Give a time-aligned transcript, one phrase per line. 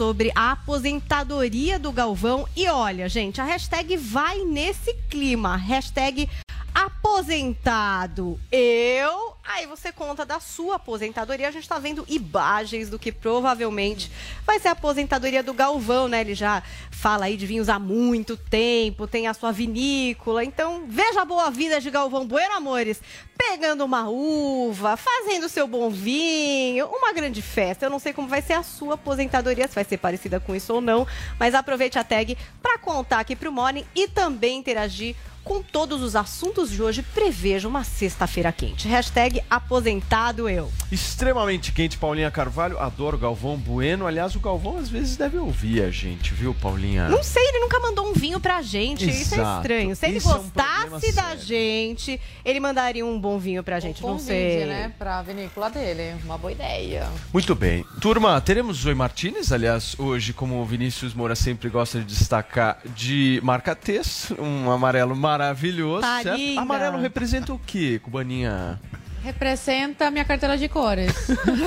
[0.00, 2.48] Sobre a aposentadoria do Galvão.
[2.56, 5.54] E olha, gente, a hashtag vai nesse clima.
[5.54, 6.30] Hashtag
[6.74, 8.38] aposentado.
[8.50, 9.32] Eu.
[9.44, 11.48] Aí você conta da sua aposentadoria.
[11.48, 14.10] A gente tá vendo imagens do que provavelmente
[14.46, 16.20] vai ser a aposentadoria do Galvão, né?
[16.20, 20.44] Ele já fala aí de vinhos há muito tempo, tem a sua vinícola.
[20.44, 23.02] Então, veja a boa vida de Galvão Bueno, amores.
[23.36, 27.86] Pegando uma uva, fazendo seu bom vinho, uma grande festa.
[27.86, 30.72] Eu não sei como vai ser a sua aposentadoria, se vai ser parecida com isso
[30.72, 31.04] ou não,
[31.38, 36.14] mas aproveite a tag para contar aqui pro Morning e também interagir com todos os
[36.16, 38.86] assuntos de hoje, prevejo uma sexta-feira quente.
[38.88, 40.70] Hashtag aposentado eu.
[40.90, 42.78] Extremamente quente, Paulinha Carvalho.
[42.78, 44.06] Adoro Galvão Bueno.
[44.06, 47.08] Aliás, o Galvão às vezes deve ouvir a gente, viu, Paulinha?
[47.08, 49.08] Não sei, ele nunca mandou um vinho pra gente.
[49.08, 49.60] Isso é Exato.
[49.62, 49.96] estranho.
[49.96, 51.40] Se ele Isso é um gostasse da sério.
[51.42, 54.02] gente, ele mandaria um bom vinho pra gente.
[54.02, 54.66] Não Convide, sei.
[54.66, 54.92] né?
[54.98, 56.14] Pra vinícola dele.
[56.24, 57.08] Uma boa ideia.
[57.32, 57.84] Muito bem.
[58.00, 63.40] Turma, teremos Zoe Martinez, aliás, hoje, como o Vinícius Moura sempre gosta de destacar, de
[63.42, 66.38] marca texto, um amarelo maravilhoso, Tá certo?
[66.38, 66.60] linda.
[66.60, 68.78] Amarelo representa o quê, Cubaninha?
[69.24, 71.12] Representa a minha cartela de cores.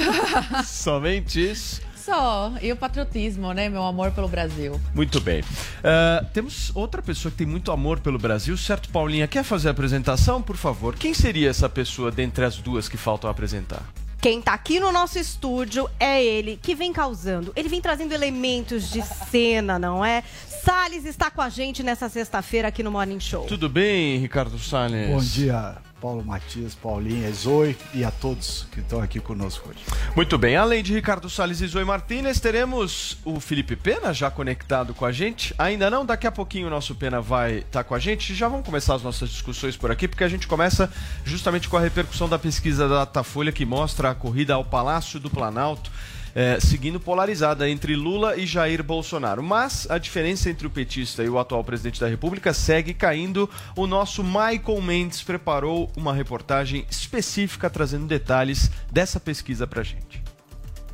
[0.66, 1.82] Somente isso.
[1.96, 2.54] Só.
[2.62, 3.68] E o patriotismo, né?
[3.68, 4.80] Meu amor pelo Brasil.
[4.94, 5.44] Muito bem.
[5.84, 9.28] Ah, temos outra pessoa que tem muito amor pelo Brasil, certo, Paulinha?
[9.28, 10.96] Quer fazer a apresentação, por favor?
[10.96, 13.82] Quem seria essa pessoa dentre as duas que faltam apresentar?
[14.22, 17.52] Quem tá aqui no nosso estúdio é ele, que vem causando.
[17.56, 20.24] Ele vem trazendo elementos de cena, não é?
[20.66, 23.46] Salles está com a gente nessa sexta-feira aqui no Morning Show.
[23.46, 25.10] Tudo bem, Ricardo Salles?
[25.10, 29.78] Bom dia, Paulo Matias, Paulinha, Zoe e a todos que estão aqui conosco hoje.
[30.16, 34.96] Muito bem, além de Ricardo Salles e Zoe Martínez, teremos o Felipe Pena já conectado
[34.96, 35.54] com a gente.
[35.60, 38.34] Ainda não, daqui a pouquinho o nosso Pena vai estar com a gente.
[38.34, 40.92] Já vamos começar as nossas discussões por aqui, porque a gente começa
[41.24, 45.30] justamente com a repercussão da pesquisa da Datafolha que mostra a corrida ao Palácio do
[45.30, 45.92] Planalto.
[46.36, 49.42] Eh, seguindo polarizada entre Lula e Jair Bolsonaro.
[49.42, 53.50] Mas a diferença entre o petista e o atual presidente da República segue caindo.
[53.76, 60.22] O nosso Michael Mendes preparou uma reportagem específica trazendo detalhes dessa pesquisa pra gente.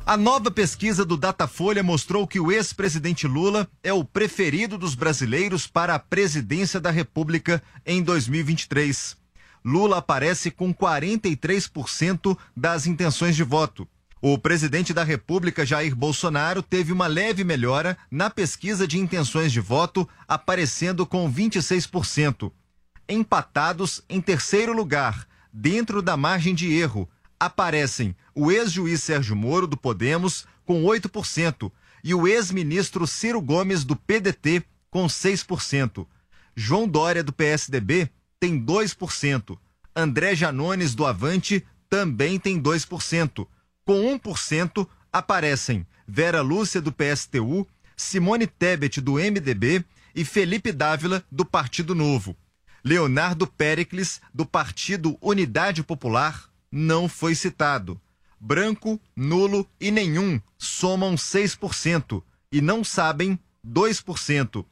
[0.04, 5.66] A nova pesquisa do Datafolha mostrou que o ex-presidente Lula é o preferido dos brasileiros
[5.66, 9.16] para a presidência da República em 2023.
[9.64, 13.86] Lula aparece com 43% das intenções de voto.
[14.24, 19.58] O presidente da República, Jair Bolsonaro, teve uma leve melhora na pesquisa de intenções de
[19.58, 22.52] voto, aparecendo com 26%.
[23.08, 29.76] Empatados em terceiro lugar, dentro da margem de erro, aparecem o ex-juiz Sérgio Moro, do
[29.76, 31.72] Podemos, com 8%,
[32.04, 36.06] e o ex-ministro Ciro Gomes, do PDT, com 6%.
[36.54, 38.08] João Dória, do PSDB,
[38.38, 39.58] tem 2%.
[39.96, 43.48] André Janones, do Avante, também tem 2%.
[43.84, 47.66] Com 1%, aparecem Vera Lúcia, do PSTU,
[47.96, 49.84] Simone Tebet, do MDB
[50.14, 52.36] e Felipe Dávila, do Partido Novo.
[52.84, 58.00] Leonardo Pericles, do Partido Unidade Popular, não foi citado.
[58.38, 64.64] Branco, nulo e nenhum somam 6% e não sabem 2%.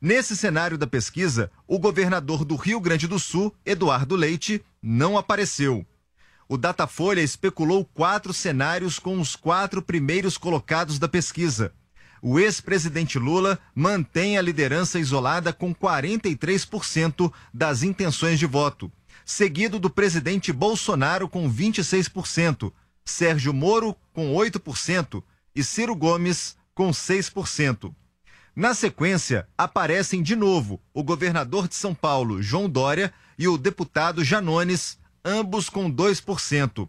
[0.00, 5.84] Nesse cenário da pesquisa, o governador do Rio Grande do Sul, Eduardo Leite, não apareceu.
[6.48, 11.72] O Datafolha especulou quatro cenários com os quatro primeiros colocados da pesquisa.
[12.22, 18.90] O ex-presidente Lula mantém a liderança isolada com 43% das intenções de voto,
[19.24, 22.72] seguido do presidente Bolsonaro com 26%,
[23.04, 25.22] Sérgio Moro com 8%
[25.54, 27.92] e Ciro Gomes com 6%.
[28.54, 34.24] Na sequência, aparecem de novo o governador de São Paulo, João Dória, e o deputado
[34.24, 36.88] Janones, ambos com 2%.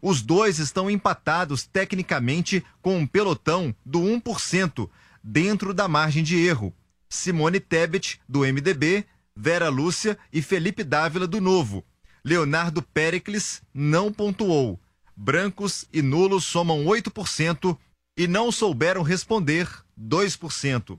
[0.00, 4.88] Os dois estão empatados tecnicamente com um pelotão do 1%,
[5.24, 6.72] dentro da margem de erro.
[7.08, 9.04] Simone Tebet, do MDB,
[9.34, 11.84] Vera Lúcia e Felipe Dávila, do Novo.
[12.22, 14.78] Leonardo Pericles não pontuou.
[15.16, 17.76] Brancos e nulos somam 8%
[18.16, 19.68] e não souberam responder
[19.98, 20.98] 2%.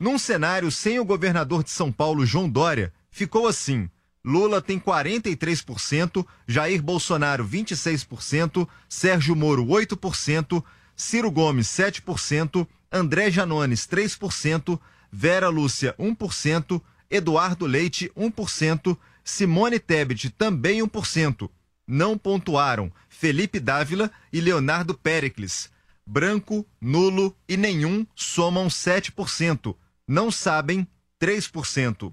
[0.00, 3.88] Num cenário sem o governador de São Paulo, João Dória, ficou assim:
[4.24, 10.62] Lula tem 43%, Jair Bolsonaro 26%, Sérgio Moro 8%,
[10.94, 14.78] Ciro Gomes 7%, André Janones 3%,
[15.10, 16.80] Vera Lúcia 1%,
[17.10, 21.50] Eduardo Leite 1%, Simone Tebet também 1%.
[21.86, 25.68] Não pontuaram Felipe Dávila e Leonardo Pericles.
[26.06, 29.74] Branco, nulo e nenhum somam 7%.
[30.06, 30.86] Não sabem
[31.20, 32.12] 3%.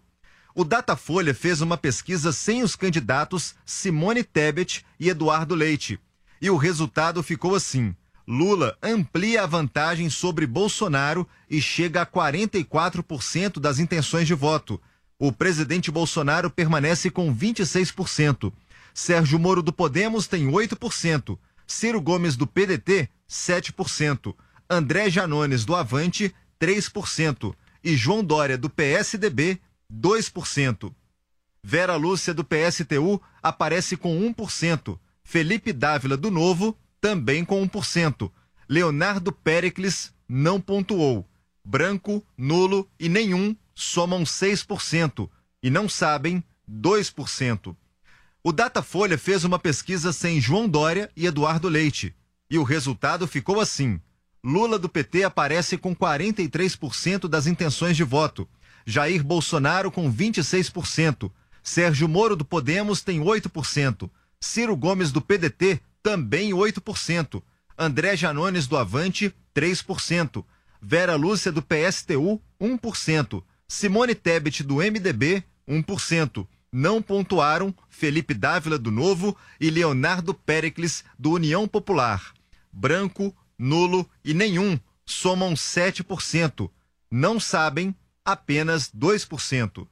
[0.56, 6.00] O Datafolha fez uma pesquisa sem os candidatos Simone Tebet e Eduardo Leite.
[6.42, 7.96] E o resultado ficou assim:
[8.28, 14.81] Lula amplia a vantagem sobre Bolsonaro e chega a 44% das intenções de voto.
[15.18, 18.54] O presidente Bolsonaro permanece com 26%.
[18.94, 21.38] Sérgio Moro do Podemos tem 8%.
[21.68, 24.34] Ciro Gomes do PDT, 7%.
[24.69, 27.54] André Janones do Avante, 3%.
[27.84, 29.60] E João Dória do PSDB,
[29.91, 30.94] 2%.
[31.63, 34.97] Vera Lúcia do PSTU aparece com 1%.
[35.24, 38.31] Felipe Dávila do Novo, também com 1%.
[38.68, 41.27] Leonardo Pericles não pontuou.
[41.63, 45.30] Branco, nulo e nenhum somam 6%.
[45.62, 47.75] E não sabem 2%.
[48.42, 52.15] O Datafolha fez uma pesquisa sem João Dória e Eduardo Leite.
[52.50, 54.00] E o resultado ficou assim:
[54.44, 58.47] Lula do PT aparece com 43% das intenções de voto.
[58.86, 61.31] Jair Bolsonaro com 26%.
[61.62, 64.10] Sérgio Moro do Podemos tem 8%.
[64.40, 67.42] Ciro Gomes do PDT também 8%.
[67.78, 70.44] André Janones do Avante, 3%.
[70.81, 73.44] Vera Lúcia do PSTU, 1%.
[73.68, 76.48] Simone Tebet do MDB, 1%.
[76.72, 82.34] Não pontuaram Felipe Dávila do Novo e Leonardo Pericles do União Popular.
[82.72, 86.70] Branco, nulo e nenhum somam 7%.
[87.12, 87.96] Não sabem
[88.31, 89.88] apenas 2%.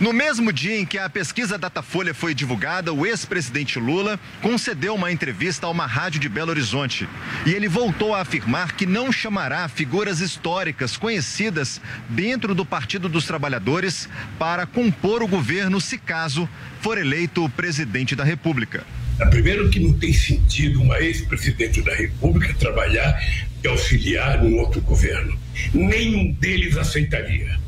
[0.00, 5.10] No mesmo dia em que a pesquisa Datafolha foi divulgada, o ex-presidente Lula concedeu uma
[5.10, 7.08] entrevista a uma rádio de Belo Horizonte.
[7.46, 13.26] E ele voltou a afirmar que não chamará figuras históricas conhecidas dentro do Partido dos
[13.26, 14.08] Trabalhadores
[14.38, 16.48] para compor o governo se caso
[16.80, 18.84] for eleito presidente da República.
[19.20, 23.18] É, primeiro que não tem sentido uma ex-presidente da República trabalhar
[23.62, 25.38] e auxiliar um outro governo.
[25.72, 27.61] Nenhum deles aceitaria.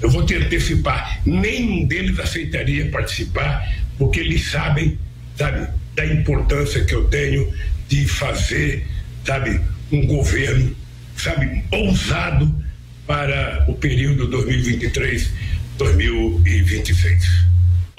[0.00, 4.98] Eu vou te antecipar, nenhum deles aceitaria participar, porque eles sabem,
[5.36, 7.52] sabe, da importância que eu tenho
[7.88, 8.86] de fazer,
[9.24, 9.60] sabe,
[9.90, 10.76] um governo,
[11.16, 12.54] sabe, ousado
[13.06, 14.28] para o período
[15.78, 17.48] 2023-2026.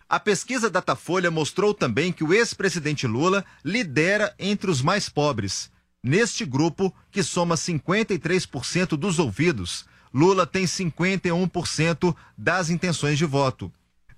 [0.08, 5.70] A pesquisa Datafolha mostrou também que o ex-presidente Lula lidera entre os mais pobres.
[6.02, 13.72] Neste grupo, que soma 53% dos ouvidos, Lula tem 51% das intenções de voto.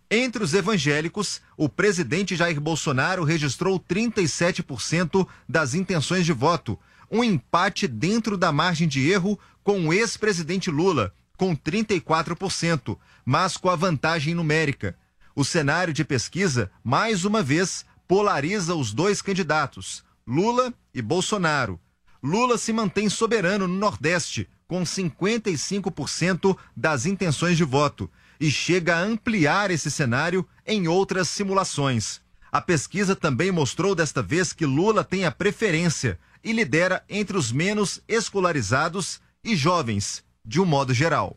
[0.09, 6.77] Entre os evangélicos, o presidente Jair Bolsonaro registrou 37% das intenções de voto,
[7.09, 13.69] um empate dentro da margem de erro com o ex-presidente Lula, com 34%, mas com
[13.69, 14.97] a vantagem numérica.
[15.35, 21.79] O cenário de pesquisa, mais uma vez, polariza os dois candidatos, Lula e Bolsonaro.
[22.21, 28.09] Lula se mantém soberano no Nordeste, com 55% das intenções de voto
[28.39, 32.21] e chega a ampliar esse cenário em outras simulações.
[32.49, 37.51] A pesquisa também mostrou desta vez que Lula tem a preferência e lidera entre os
[37.51, 41.35] menos escolarizados e jovens, de um modo geral.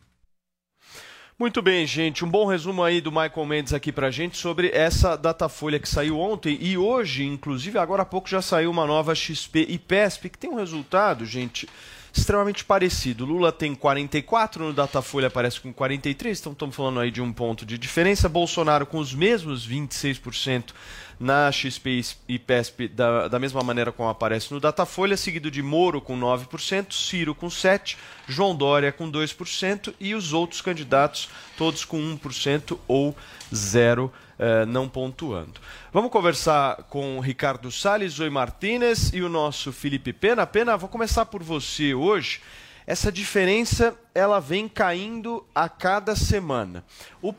[1.36, 2.24] Muito bem, gente.
[2.24, 6.20] Um bom resumo aí do Michael Mendes aqui pra gente sobre essa Datafolha que saiu
[6.20, 10.38] ontem e hoje, inclusive, agora há pouco já saiu uma nova XP e PESP que
[10.38, 11.68] tem um resultado, gente,
[12.16, 13.24] extremamente parecido.
[13.24, 17.66] Lula tem 44, no Datafolha aparece com 43, então estamos falando aí de um ponto
[17.66, 18.28] de diferença.
[18.28, 20.72] Bolsonaro com os mesmos 26%
[21.18, 26.00] na XP e PESP da, da mesma maneira como aparece no Datafolha, seguido de Moro
[26.00, 27.96] com 9%, Ciro com 7%,
[28.28, 33.14] João Dória com 2% e os outros candidatos todos com 1% ou
[33.52, 34.10] 0%.
[34.38, 35.60] Eh, não pontuando.
[35.92, 40.44] Vamos conversar com Ricardo Salles, Zoe Martinez e o nosso Felipe Pena.
[40.44, 42.40] Pena, vou começar por você hoje.
[42.86, 46.84] Essa diferença ela vem caindo a cada semana.
[47.22, 47.32] O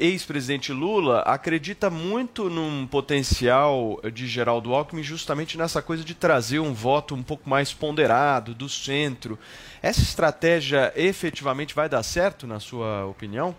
[0.00, 6.72] ex-presidente Lula acredita muito num potencial de Geraldo Alckmin justamente nessa coisa de trazer um
[6.72, 9.38] voto um pouco mais ponderado do centro.
[9.80, 13.54] Essa estratégia efetivamente vai dar certo, na sua opinião?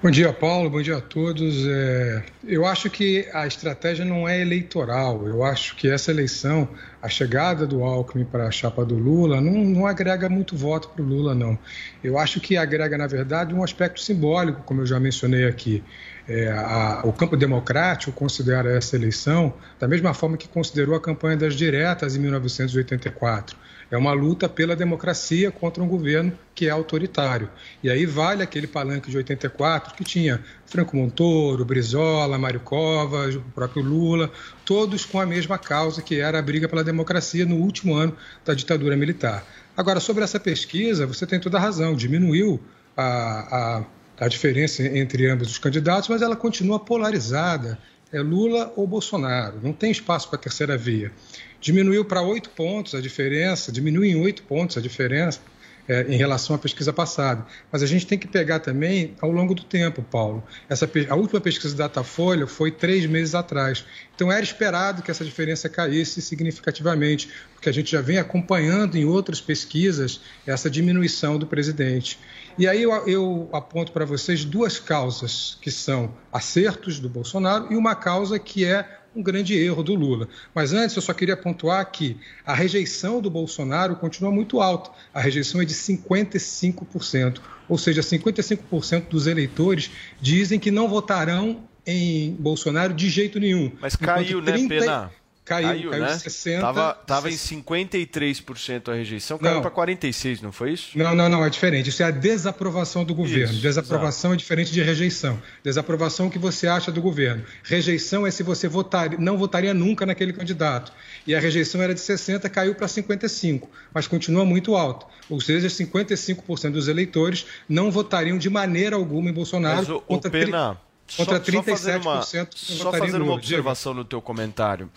[0.00, 0.70] Bom dia, Paulo.
[0.70, 1.66] Bom dia a todos.
[1.66, 5.26] É, eu acho que a estratégia não é eleitoral.
[5.26, 6.68] Eu acho que essa eleição
[7.02, 11.02] a chegada do Alckmin para a chapa do Lula não, não agrega muito voto para
[11.02, 11.58] o Lula, não.
[12.02, 15.82] Eu acho que agrega, na verdade, um aspecto simbólico, como eu já mencionei aqui.
[16.28, 21.36] É, a, o campo democrático considera essa eleição da mesma forma que considerou a campanha
[21.36, 23.56] das diretas em 1984.
[23.90, 27.48] É uma luta pela democracia contra um governo que é autoritário.
[27.82, 33.40] E aí vale aquele palanque de 84 que tinha Franco Montoro, Brizola, Mário Covas, o
[33.54, 34.30] próprio Lula,
[34.64, 38.54] todos com a mesma causa que era a briga pela democracia no último ano da
[38.54, 39.44] ditadura militar.
[39.76, 42.60] Agora, sobre essa pesquisa, você tem toda a razão, diminuiu
[42.96, 43.84] a, a
[44.20, 47.78] a diferença entre ambos os candidatos, mas ela continua polarizada.
[48.10, 51.12] É Lula ou Bolsonaro, não tem espaço para a terceira via.
[51.60, 55.40] Diminuiu para oito pontos a diferença, diminuiu em oito pontos a diferença
[55.88, 57.46] é, em relação à pesquisa passada.
[57.72, 60.44] Mas a gente tem que pegar também ao longo do tempo, Paulo.
[60.68, 63.84] Essa, a última pesquisa da Datafolha foi três meses atrás.
[64.14, 69.04] Então era esperado que essa diferença caísse significativamente, porque a gente já vem acompanhando em
[69.04, 72.18] outras pesquisas essa diminuição do presidente.
[72.58, 77.76] E aí eu, eu aponto para vocês duas causas que são acertos do Bolsonaro e
[77.76, 80.28] uma causa que é um grande erro do Lula.
[80.54, 84.90] Mas antes eu só queria pontuar que a rejeição do Bolsonaro continua muito alta.
[85.12, 87.40] A rejeição é de 55%.
[87.68, 93.72] Ou seja, 55% dos eleitores dizem que não votarão em Bolsonaro de jeito nenhum.
[93.80, 94.62] Mas caiu, 30...
[94.62, 95.10] né, Pena?
[95.48, 96.18] Caiu, caiu, caiu né?
[96.18, 96.60] 60.
[96.60, 100.90] Tava, tava em 53% a rejeição, caiu para 46%, não foi isso?
[100.96, 101.88] Não, não, não, é diferente.
[101.88, 103.54] Isso é a desaprovação do governo.
[103.54, 104.34] Isso, desaprovação exato.
[104.34, 105.40] é diferente de rejeição.
[105.64, 107.44] Desaprovação é o que você acha do governo.
[107.62, 110.92] Rejeição é se você votar, não votaria nunca naquele candidato.
[111.26, 115.06] E a rejeição era de 60, caiu para 55, mas continua muito alta.
[115.30, 120.28] Ou seja, 55% dos eleitores não votariam de maneira alguma em Bolsonaro mas o, contra,
[120.28, 120.78] o Pena,
[121.16, 124.90] contra só, 37% só uma, só fazendo uma observação no teu comentário.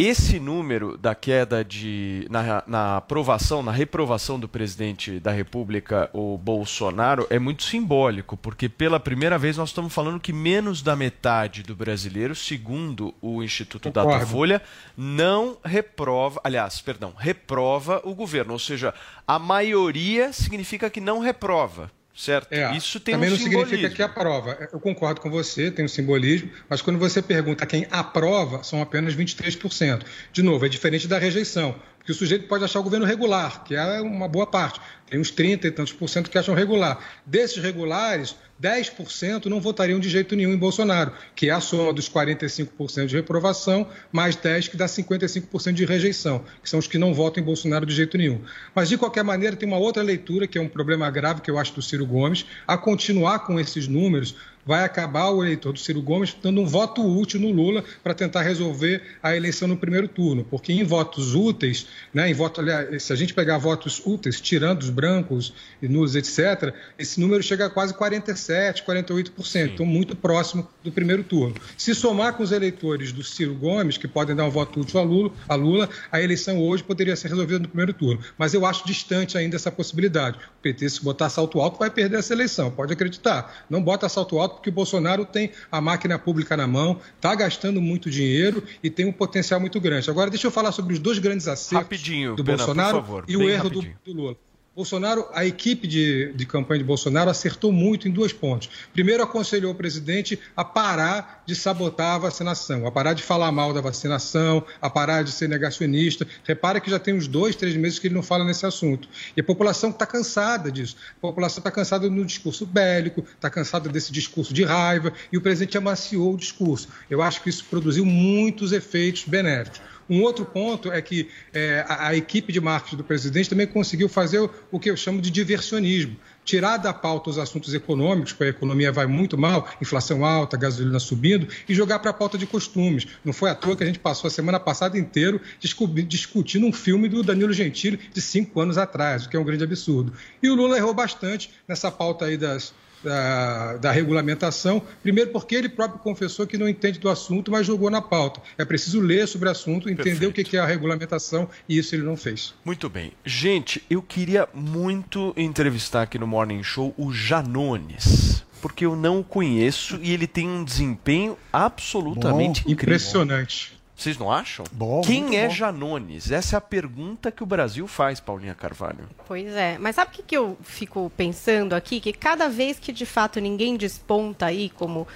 [0.00, 6.38] Esse número da queda de na, na, aprovação, na reprovação do presidente da República, o
[6.38, 11.64] Bolsonaro, é muito simbólico, porque pela primeira vez nós estamos falando que menos da metade
[11.64, 14.10] do brasileiro, segundo o Instituto Concordo.
[14.12, 14.62] Datafolha,
[14.96, 18.94] não reprova, aliás, perdão, reprova o governo, ou seja,
[19.26, 22.52] a maioria significa que não reprova certo?
[22.52, 23.70] É, Isso tem também um não simbolismo.
[23.70, 24.68] significa que aprova.
[24.72, 29.14] Eu concordo com você, tem um simbolismo, mas quando você pergunta quem aprova, são apenas
[29.14, 30.02] 23%.
[30.32, 33.74] De novo, é diferente da rejeição, porque o sujeito pode achar o governo regular, que
[33.76, 34.80] é uma boa parte.
[35.08, 36.98] Tem uns 30 e tantos por cento que acham regular.
[37.24, 42.08] Desses regulares, 10% não votariam de jeito nenhum em Bolsonaro, que é a soma dos
[42.08, 47.14] 45% de reprovação, mais 10% que dá 55% de rejeição, que são os que não
[47.14, 48.40] votam em Bolsonaro de jeito nenhum.
[48.74, 51.58] Mas, de qualquer maneira, tem uma outra leitura, que é um problema grave que eu
[51.58, 54.34] acho do Ciro Gomes, a continuar com esses números,
[54.64, 58.42] vai acabar o eleitor do Ciro Gomes dando um voto útil no Lula para tentar
[58.42, 63.12] resolver a eleição no primeiro turno, porque em votos úteis, né, em voto, aliás, se
[63.12, 67.70] a gente pegar votos úteis, tirando os brancos e nulos, etc., esse número chega a
[67.70, 69.60] quase 47%, 48%, Sim.
[69.60, 71.54] então muito próximo do primeiro turno.
[71.76, 75.02] Se somar com os eleitores do Ciro Gomes, que podem dar um voto útil a
[75.02, 78.20] Lula, a, Lula, a eleição hoje poderia ser resolvida no primeiro turno.
[78.36, 80.38] Mas eu acho distante ainda essa possibilidade.
[80.38, 83.64] O PT, se botar salto alto, vai perder essa eleição, pode acreditar.
[83.68, 87.80] Não bota salto alto porque o Bolsonaro tem a máquina pública na mão, está gastando
[87.80, 90.10] muito dinheiro e tem um potencial muito grande.
[90.10, 93.36] Agora, deixa eu falar sobre os dois grandes acertos rapidinho, do Pena, Bolsonaro favor, e
[93.36, 94.36] o erro do, do Lula.
[94.78, 98.70] Bolsonaro, a equipe de, de, campanha de Bolsonaro acertou muito em dois pontos.
[98.92, 103.74] Primeiro, aconselhou o presidente a parar de sabotar a vacinação, a parar de falar mal
[103.74, 106.24] da vacinação, a parar de ser negacionista.
[106.44, 109.08] Repara que já tem uns dois, três meses que ele não fala nesse assunto.
[109.36, 110.94] E a população está cansada disso.
[111.16, 115.40] A população está cansada do discurso bélico, está cansada desse discurso de raiva, e o
[115.40, 116.86] presidente amaciou o discurso.
[117.10, 119.80] Eu acho que isso produziu muitos efeitos benéficos.
[120.08, 124.08] Um outro ponto é que é, a, a, equipe de marketing do presidente também conseguiu
[124.08, 126.16] fazer o, o, que eu chamo de diversionismo.
[126.44, 130.98] Tirar da pauta os assuntos econômicos, porque a economia vai muito mal, inflação alta, gasolina
[130.98, 133.06] subindo, e jogar para a pauta de costumes.
[133.22, 137.06] Não foi à toa que a gente passou a semana passada inteiro discutindo um filme
[137.08, 140.12] do Danilo Gentili de cinco anos atrás, o que é um grande absurdo.
[140.42, 145.68] E o Lula errou bastante nessa pauta aí das, da, da, regulamentação, primeiro porque ele
[145.68, 148.40] próprio confessou que não entende do assunto, mas jogou na pauta.
[148.56, 150.40] É preciso ler sobre o assunto, entender Perfeito.
[150.40, 152.54] o que é a regulamentação, e isso ele não fez.
[152.64, 153.12] Muito bem.
[153.24, 158.46] Gente, eu queria muito entrevistar aqui no Morning Show o Janones.
[158.60, 162.96] Porque eu não o conheço e ele tem um desempenho absolutamente Bom, incrível.
[162.96, 163.77] Impressionante.
[163.98, 164.64] Vocês não acham?
[164.70, 165.54] Bom, Quem é bom.
[165.54, 166.30] Janones?
[166.30, 169.08] Essa é a pergunta que o Brasil faz, Paulinha Carvalho.
[169.26, 169.76] Pois é.
[169.76, 171.98] Mas sabe o que, que eu fico pensando aqui?
[171.98, 175.08] Que cada vez que de fato ninguém desponta aí, como,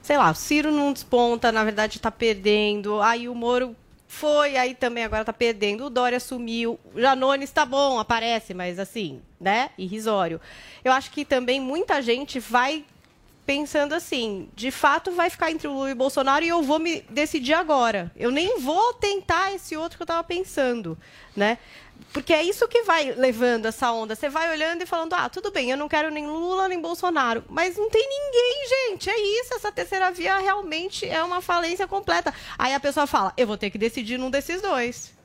[0.00, 3.76] sei lá, o Ciro não desponta, na verdade está perdendo, aí o Moro
[4.08, 5.84] foi, aí também agora tá perdendo.
[5.84, 6.80] O Dória sumiu.
[6.94, 9.68] O Janones tá bom, aparece, mas assim, né?
[9.76, 10.40] Irrisório.
[10.82, 12.86] Eu acho que também muita gente vai
[13.46, 16.78] pensando assim, de fato vai ficar entre o Lula e o Bolsonaro e eu vou
[16.78, 18.12] me decidir agora.
[18.16, 20.96] Eu nem vou tentar esse outro que eu estava pensando,
[21.34, 21.58] né?
[22.12, 24.14] Porque é isso que vai levando essa onda.
[24.14, 27.44] Você vai olhando e falando, ah, tudo bem, eu não quero nem Lula nem Bolsonaro.
[27.48, 29.10] Mas não tem ninguém, gente.
[29.10, 29.54] É isso.
[29.54, 32.34] Essa terceira via realmente é uma falência completa.
[32.58, 35.19] Aí a pessoa fala, eu vou ter que decidir num desses dois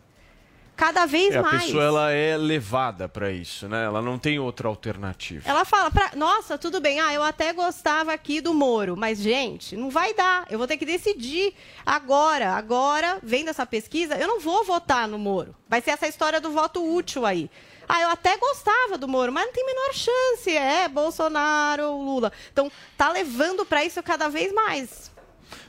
[0.76, 1.56] cada vez é, mais.
[1.56, 3.86] A pessoa ela é levada para isso, né?
[3.86, 5.48] Ela não tem outra alternativa.
[5.50, 6.12] Ela fala, pra...
[6.16, 10.46] nossa, tudo bem, ah, eu até gostava aqui do Moro, mas gente, não vai dar.
[10.50, 11.54] Eu vou ter que decidir
[11.86, 12.54] agora.
[12.54, 15.56] Agora, vendo essa pesquisa, eu não vou votar no Moro.
[15.68, 17.50] Vai ser essa história do voto útil aí.
[17.88, 20.50] Ah, eu até gostava do Moro, mas não tem menor chance.
[20.50, 22.32] É Bolsonaro ou Lula.
[22.52, 25.12] Então, tá levando para isso cada vez mais.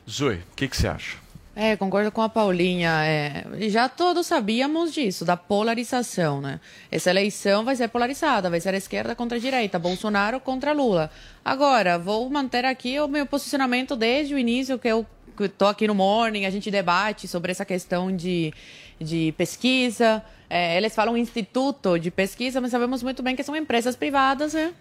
[0.09, 1.26] Zoe, o que, que você acha?
[1.59, 3.03] É, concordo com a Paulinha.
[3.03, 6.61] É, já todos sabíamos disso, da polarização, né?
[6.93, 11.11] Essa eleição vai ser polarizada, vai ser a esquerda contra a direita, Bolsonaro contra Lula.
[11.43, 15.07] Agora, vou manter aqui o meu posicionamento desde o início, que eu
[15.41, 18.53] estou aqui no Morning, a gente debate sobre essa questão de,
[19.01, 20.23] de pesquisa.
[20.51, 24.75] É, eles falam instituto de pesquisa, mas sabemos muito bem que são empresas privadas, né?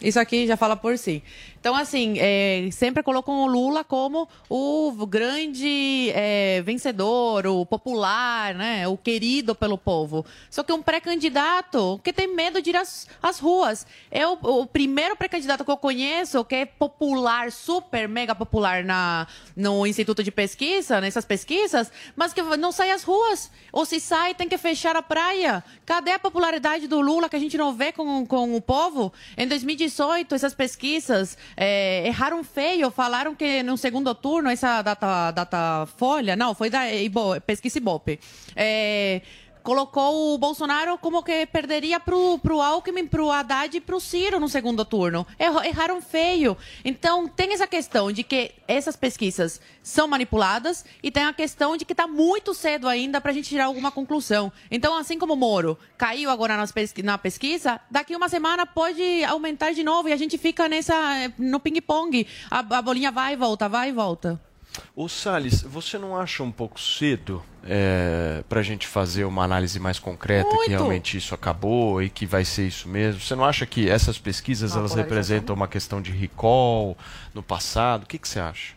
[0.00, 1.22] Isso aqui já fala por si.
[1.60, 8.86] Então, assim, é, sempre colocam o Lula como o grande é, vencedor, o popular, né?
[8.86, 10.24] O querido pelo povo.
[10.50, 13.86] Só que um pré-candidato que tem medo de ir às, às ruas.
[14.10, 19.86] É o, primeiro pré-candidato que eu conheço que é popular, super, mega popular na, no
[19.86, 23.50] Instituto de Pesquisa, nessas pesquisas, mas que não sai às ruas.
[23.72, 25.64] Ou se sai, tem que fechar a praia.
[25.84, 29.12] Cadê a popularidade do Lula que a gente não vê com, com o povo?
[29.36, 35.86] Em 2018, essas pesquisas é, erraram feio, falaram que no segundo turno, essa data, data
[35.96, 38.18] folha, não, foi da Ibo, pesquisa Ibope.
[38.54, 39.20] É,
[39.62, 44.48] colocou o Bolsonaro como que perderia pro, pro Alckmin, pro Haddad e pro Ciro no
[44.48, 45.26] segundo turno.
[45.38, 46.56] Erraram feio.
[46.84, 51.84] Então, tem essa questão de que essas pesquisas são manipuladas e tem a questão de
[51.84, 54.52] que está muito cedo ainda para a gente tirar alguma conclusão.
[54.70, 59.24] Então, assim como o Moro caiu agora nas pesqui na pesquisa, daqui uma semana pode
[59.24, 60.94] aumentar de novo e a gente fica nessa
[61.38, 62.26] no ping-pong.
[62.50, 64.47] A, a bolinha vai e volta, vai e volta.
[64.94, 69.78] Ô Salles, você não acha um pouco cedo é, para a gente fazer uma análise
[69.78, 70.64] mais concreta Muito.
[70.64, 73.20] que realmente isso acabou e que vai ser isso mesmo?
[73.20, 76.96] Você não acha que essas pesquisas elas representam uma questão de recall
[77.34, 78.04] no passado?
[78.04, 78.74] O que, que você acha?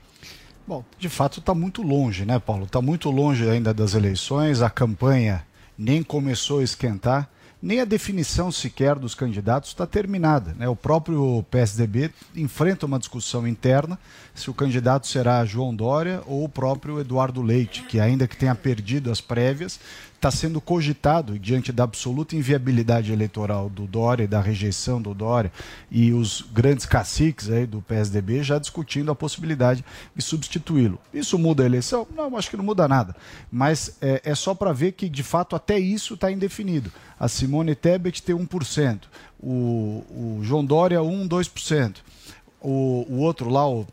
[0.67, 2.65] Bom, de fato está muito longe, né, Paulo?
[2.65, 5.45] Está muito longe ainda das eleições, a campanha
[5.77, 7.29] nem começou a esquentar
[7.61, 10.53] nem a definição sequer dos candidatos está terminada.
[10.57, 10.67] Né?
[10.67, 13.99] O próprio PSDB enfrenta uma discussão interna
[14.33, 18.55] se o candidato será João Dória ou o próprio Eduardo Leite, que ainda que tenha
[18.55, 19.79] perdido as prévias,
[20.21, 25.51] está sendo cogitado diante da absoluta inviabilidade eleitoral do Dória e da rejeição do Dória
[25.89, 29.83] e os grandes caciques aí do PSDB já discutindo a possibilidade
[30.15, 30.99] de substituí-lo.
[31.11, 32.07] Isso muda a eleição?
[32.15, 33.15] Não, acho que não muda nada.
[33.51, 36.91] Mas é, é só para ver que, de fato, até isso está indefinido.
[37.19, 38.99] A Simone Tebet tem 1%,
[39.39, 41.95] o, o João Dória 1, 2%,
[42.61, 43.87] o, o outro lá, o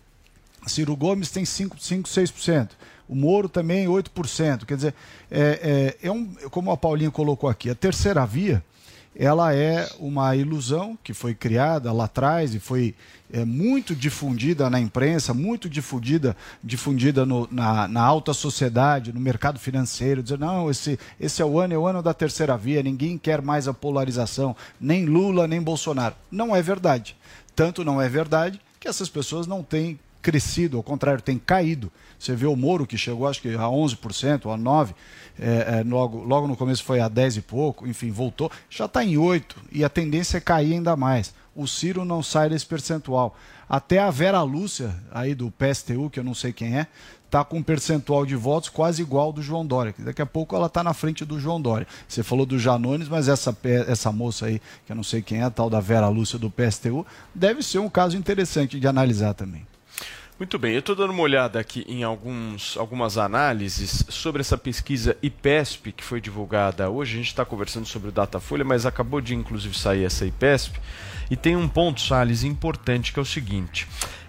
[0.67, 2.69] Ciro Gomes, tem 5, 5 6%
[3.09, 4.65] o Moro também 8%.
[4.65, 4.95] Quer dizer,
[5.31, 8.63] é, é, é um, como a Paulinha colocou aqui, a terceira via
[9.19, 12.95] ela é uma ilusão que foi criada lá atrás e foi
[13.33, 19.59] é, muito difundida na imprensa, muito difundida, difundida no, na, na, alta sociedade, no mercado
[19.59, 23.19] financeiro, dizer, não, esse, esse é o ano, é o ano da terceira via, ninguém
[23.19, 26.15] quer mais a polarização, nem Lula, nem Bolsonaro.
[26.31, 27.17] Não é verdade.
[27.57, 31.91] Tanto não é verdade que essas pessoas não têm crescido, ao contrário, têm caído.
[32.19, 34.95] Você vê o Moro, que chegou acho que a 11%, ou a 9%,
[35.41, 39.03] é, é, logo, logo no começo foi a 10 e pouco, enfim, voltou, já está
[39.03, 41.33] em 8% e a tendência é cair ainda mais.
[41.57, 43.35] O Ciro não sai desse percentual.
[43.67, 46.89] Até a Vera Lúcia, aí do PSTU, que eu não sei quem é,
[47.25, 49.95] está com um percentual de votos quase igual ao do João Dória.
[49.99, 51.87] Daqui a pouco ela está na frente do João Dória.
[52.07, 55.45] Você falou do Janones, mas essa, essa moça aí, que eu não sei quem é,
[55.45, 59.67] a tal da Vera Lúcia do PSTU, deve ser um caso interessante de analisar também.
[60.39, 65.17] Muito bem, eu estou dando uma olhada aqui em alguns, algumas análises sobre essa pesquisa
[65.21, 67.15] IPESP que foi divulgada hoje.
[67.15, 70.79] A gente está conversando sobre o Datafolha, mas acabou de inclusive sair essa IPESP.
[71.29, 73.89] E tem um ponto, Salles, importante que é o seguinte: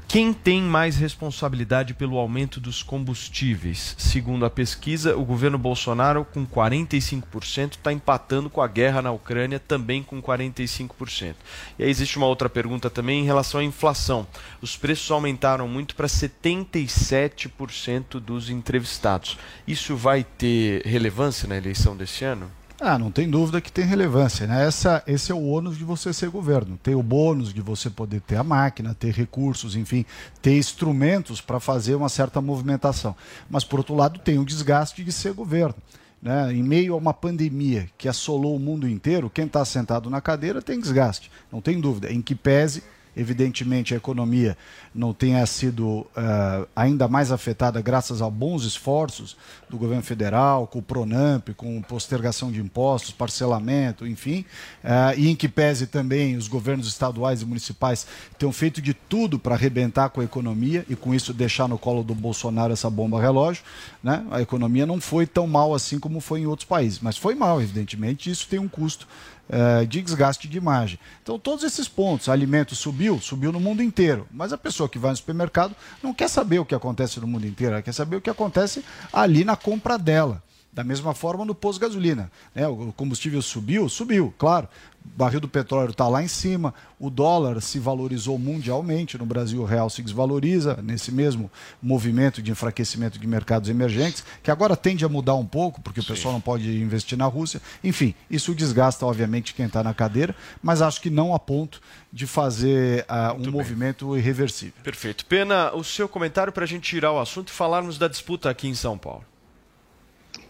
[0.10, 3.94] Quem tem mais responsabilidade pelo aumento dos combustíveis?
[3.96, 9.60] Segundo a pesquisa, o governo Bolsonaro, com 45%, está empatando com a guerra na Ucrânia,
[9.60, 11.36] também com 45%.
[11.78, 14.26] E aí existe uma outra pergunta também em relação à inflação.
[14.64, 19.38] Os preços aumentaram muito para 77% dos entrevistados.
[19.68, 22.50] Isso vai ter relevância na eleição desse ano?
[22.82, 24.48] Ah, não tem dúvida que tem relevância.
[24.48, 24.66] Né?
[24.66, 26.80] Essa, esse é o ônus de você ser governo.
[26.82, 30.06] Tem o bônus de você poder ter a máquina, ter recursos, enfim,
[30.42, 33.14] ter instrumentos para fazer uma certa movimentação.
[33.50, 35.76] Mas, por outro lado, tem o desgaste de ser governo.
[36.22, 36.54] Né?
[36.54, 40.62] Em meio a uma pandemia que assolou o mundo inteiro, quem está sentado na cadeira
[40.62, 42.12] tem desgaste, não tem dúvida.
[42.12, 42.84] Em que pese
[43.20, 44.58] evidentemente a economia
[44.96, 49.36] não tenha sido uh, ainda mais afetada graças a bons esforços
[49.70, 54.46] do governo federal, com o Pronamp, com postergação de impostos, parcelamento, enfim,
[54.84, 59.38] uh, e em que pese também os governos estaduais e municipais tenham feito de tudo
[59.38, 63.22] para arrebentar com a economia e com isso deixar no colo do Bolsonaro essa bomba
[63.22, 63.64] relógio,
[64.02, 64.26] né?
[64.32, 67.62] a economia não foi tão mal assim como foi em outros países, mas foi mal,
[67.62, 69.08] evidentemente, isso tem um custo
[69.50, 71.00] uh, de desgaste de imagem.
[71.22, 75.12] Então, todos esses pontos, alimento subiu, subiu no mundo inteiro, mas a pessoa que vai
[75.12, 78.22] no supermercado não quer saber o que acontece no mundo inteiro, ela quer saber o
[78.22, 80.42] que acontece ali na compra dela.
[80.80, 82.32] Da mesma forma no posto de gasolina.
[82.56, 82.66] Né?
[82.66, 83.90] O combustível subiu?
[83.90, 84.70] Subiu, claro
[85.06, 89.62] o barril do petróleo está lá em cima, o dólar se valorizou mundialmente, no Brasil
[89.62, 95.04] o real se desvaloriza, nesse mesmo movimento de enfraquecimento de mercados emergentes, que agora tende
[95.04, 96.06] a mudar um pouco, porque Sim.
[96.06, 97.62] o pessoal não pode investir na Rússia.
[97.84, 101.82] Enfim, isso desgasta, obviamente, quem está na cadeira, mas acho que não a ponto
[102.14, 103.52] de fazer uh, um bem.
[103.52, 104.74] movimento irreversível.
[104.84, 105.26] Perfeito.
[105.26, 108.68] Pena, o seu comentário para a gente tirar o assunto e falarmos da disputa aqui
[108.68, 109.26] em São Paulo.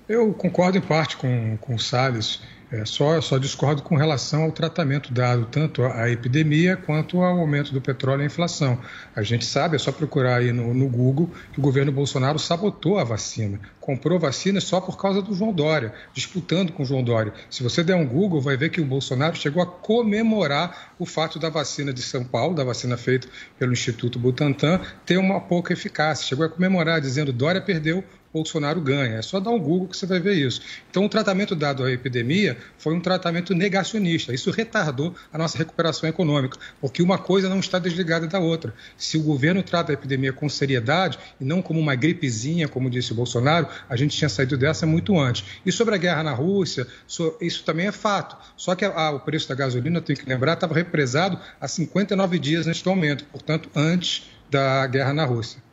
[0.09, 2.41] Eu concordo em parte com, com o Salles.
[2.71, 7.73] É, só, só discordo com relação ao tratamento dado tanto à epidemia quanto ao aumento
[7.73, 8.79] do petróleo e à inflação.
[9.15, 12.99] A gente sabe, é só procurar aí no, no Google, que o governo Bolsonaro sabotou
[12.99, 13.59] a vacina.
[13.79, 17.33] Comprou vacina só por causa do João Dória, disputando com o João Dória.
[17.49, 21.39] Se você der um Google, vai ver que o Bolsonaro chegou a comemorar o fato
[21.39, 26.27] da vacina de São Paulo, da vacina feita pelo Instituto Butantan, ter uma pouca eficácia.
[26.27, 29.17] Chegou a comemorar, dizendo Dória perdeu, Bolsonaro ganha.
[29.17, 30.61] É só dar um Google que você vai ver isso.
[30.89, 34.33] Então, o tratamento dado à epidemia foi um tratamento negacionista.
[34.33, 38.73] Isso retardou a nossa recuperação econômica, porque uma coisa não está desligada da outra.
[38.97, 43.11] Se o governo trata a epidemia com seriedade e não como uma gripezinha, como disse
[43.11, 45.45] o Bolsonaro, a gente tinha saído dessa muito antes.
[45.65, 46.87] E sobre a guerra na Rússia,
[47.41, 48.37] isso também é fato.
[48.55, 52.65] Só que a, o preço da gasolina, tenho que lembrar, estava represado há 59 dias
[52.65, 55.68] neste momento, portanto, antes da guerra na Rússia.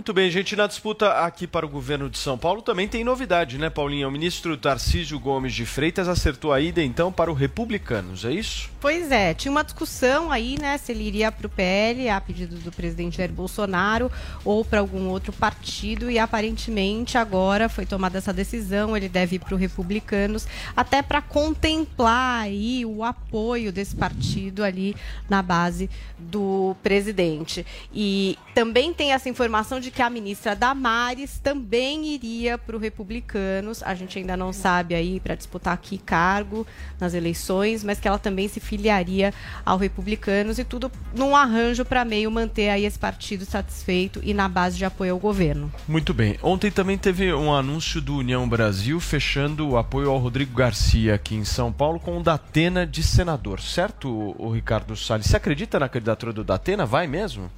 [0.00, 0.56] Muito bem, gente.
[0.56, 4.08] Na disputa aqui para o governo de São Paulo também tem novidade, né, Paulinha?
[4.08, 8.70] O ministro Tarcísio Gomes de Freitas acertou a ida, então, para o Republicanos, é isso?
[8.80, 9.34] Pois é.
[9.34, 13.18] Tinha uma discussão aí, né, se ele iria para o PL, a pedido do presidente
[13.18, 14.10] Jair Bolsonaro,
[14.42, 18.96] ou para algum outro partido, e aparentemente agora foi tomada essa decisão.
[18.96, 24.96] Ele deve ir para o Republicanos, até para contemplar aí o apoio desse partido ali
[25.28, 27.66] na base do presidente.
[27.92, 33.82] E também tem essa informação de que a ministra Damares também iria para o Republicanos.
[33.82, 36.66] A gente ainda não sabe aí para disputar que cargo
[36.98, 39.32] nas eleições, mas que ela também se filiaria
[39.64, 44.48] ao Republicanos e tudo num arranjo para meio manter aí esse partido satisfeito e na
[44.48, 45.72] base de apoio ao governo.
[45.86, 46.38] Muito bem.
[46.42, 51.34] Ontem também teve um anúncio do União Brasil fechando o apoio ao Rodrigo Garcia aqui
[51.34, 55.26] em São Paulo com o Datena de senador, certo, o Ricardo Salles?
[55.26, 56.86] Você acredita na candidatura do Datena?
[56.86, 57.50] Vai mesmo?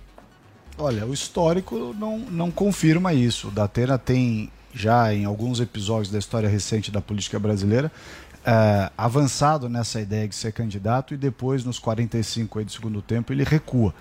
[0.78, 3.48] Olha, o histórico não, não confirma isso.
[3.48, 7.92] O Datena tem, já em alguns episódios da história recente da política brasileira,
[8.44, 13.32] é, avançado nessa ideia de ser candidato e depois, nos 45 aí do segundo tempo,
[13.32, 13.94] ele recua.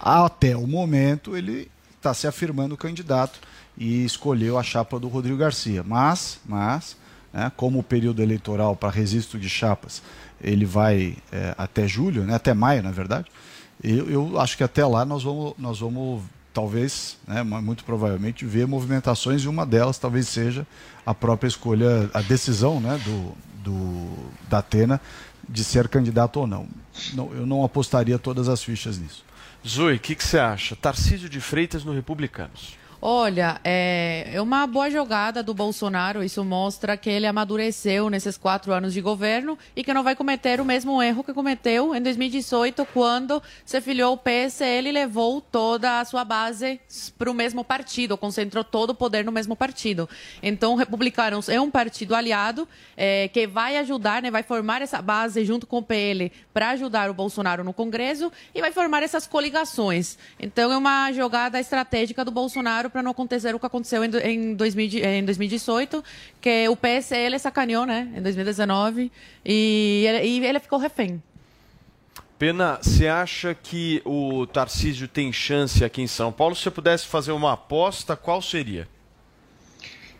[0.00, 3.40] Até o momento, ele está se afirmando candidato
[3.76, 5.82] e escolheu a chapa do Rodrigo Garcia.
[5.82, 6.96] Mas, mas
[7.32, 10.02] né, como o período eleitoral para registro de chapas
[10.40, 13.26] ele vai é, até julho, né, até maio, na verdade,
[13.82, 18.66] eu, eu acho que até lá nós vamos, nós vamos talvez, né, muito provavelmente, ver
[18.66, 20.66] movimentações e uma delas talvez seja
[21.06, 25.00] a própria escolha, a decisão né, do, do, da Atena
[25.48, 26.66] de ser candidato ou não.
[27.14, 29.24] não eu não apostaria todas as fichas nisso.
[29.66, 30.76] Zoe, o que, que você acha?
[30.76, 32.76] Tarcísio de Freitas no Republicanos.
[33.00, 36.22] Olha, é é uma boa jogada do Bolsonaro.
[36.22, 40.60] Isso mostra que ele amadureceu nesses quatro anos de governo e que não vai cometer
[40.60, 46.00] o mesmo erro que cometeu em 2018, quando se filiou o PSL e levou toda
[46.00, 46.80] a sua base
[47.16, 50.08] para o mesmo partido, concentrou todo o poder no mesmo partido.
[50.42, 55.44] Então, Republicanos é um partido aliado é, que vai ajudar, né, vai formar essa base
[55.44, 60.18] junto com o PL para ajudar o Bolsonaro no Congresso e vai formar essas coligações.
[60.38, 64.54] Então, é uma jogada estratégica do Bolsonaro para não acontecer o que aconteceu em, em,
[64.54, 66.02] 2000 em 2018,
[66.40, 69.10] que o PSL sacaneou, né, em 2019,
[69.44, 71.22] e ele, e ele ficou refém.
[72.38, 76.54] Pena, você acha que o Tarcísio tem chance aqui em São Paulo?
[76.54, 78.86] Se você pudesse fazer uma aposta, qual seria?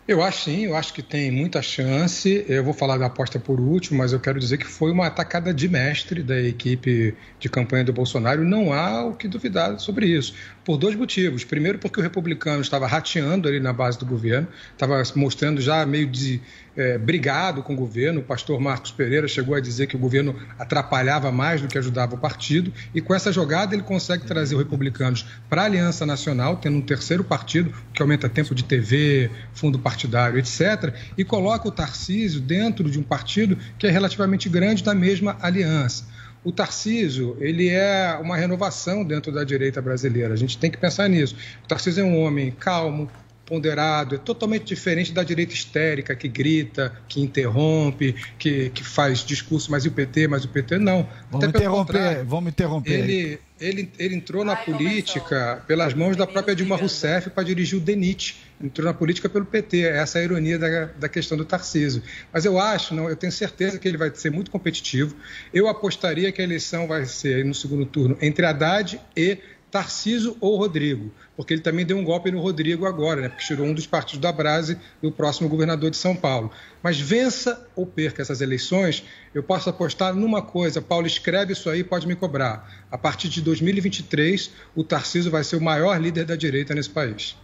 [0.09, 2.43] Eu acho sim, eu acho que tem muita chance.
[2.49, 5.53] Eu vou falar da aposta por último, mas eu quero dizer que foi uma atacada
[5.53, 8.43] de mestre da equipe de campanha do Bolsonaro.
[8.43, 10.35] Não há o que duvidar sobre isso.
[10.69, 11.45] Por dois motivos.
[11.45, 16.07] Primeiro, porque o republicano estava rateando ali na base do governo, estava mostrando já meio
[16.07, 16.43] de,
[16.77, 18.21] eh, brigado com o governo.
[18.21, 22.17] O pastor Marcos Pereira chegou a dizer que o governo atrapalhava mais do que ajudava
[22.17, 22.71] o partido.
[22.95, 26.83] E com essa jogada, ele consegue trazer os republicanos para a Aliança Nacional, tendo um
[26.83, 32.91] terceiro partido, que aumenta tempo de TV, fundo partidário, etc., e coloca o Tarcísio dentro
[32.91, 36.05] de um partido que é relativamente grande da mesma aliança.
[36.45, 40.35] O Tarcísio, ele é uma renovação dentro da direita brasileira.
[40.35, 41.37] A gente tem que pensar nisso.
[41.65, 43.11] O Tarcísio é um homem calmo,
[43.49, 49.71] ponderado, é totalmente diferente da direita histérica, que grita, que interrompe, que, que faz discurso,
[49.71, 51.09] mas e o PT, mas o PT não.
[51.31, 52.93] Vamos Até pelo interromper, vamos interromper.
[52.93, 57.81] Ele, ele, ele entrou na política pelas mãos da própria Dilma Rousseff para dirigir o
[57.81, 58.37] DENIT.
[58.63, 59.81] Entrou na política pelo PT.
[59.81, 62.03] Essa é a ironia da, da questão do Tarcísio.
[62.31, 65.17] Mas eu acho, não, eu tenho certeza que ele vai ser muito competitivo.
[65.55, 69.39] Eu apostaria que a eleição vai ser no segundo turno entre Haddad e
[69.71, 73.29] Tarciso ou Rodrigo, porque ele também deu um golpe no Rodrigo agora, né?
[73.29, 76.51] Porque tirou um dos partidos da Brase do próximo governador de São Paulo.
[76.83, 81.85] Mas vença ou perca essas eleições, eu posso apostar numa coisa, Paulo, escreve isso aí,
[81.85, 82.85] pode me cobrar.
[82.91, 87.37] A partir de 2023, o Tarciso vai ser o maior líder da direita nesse país.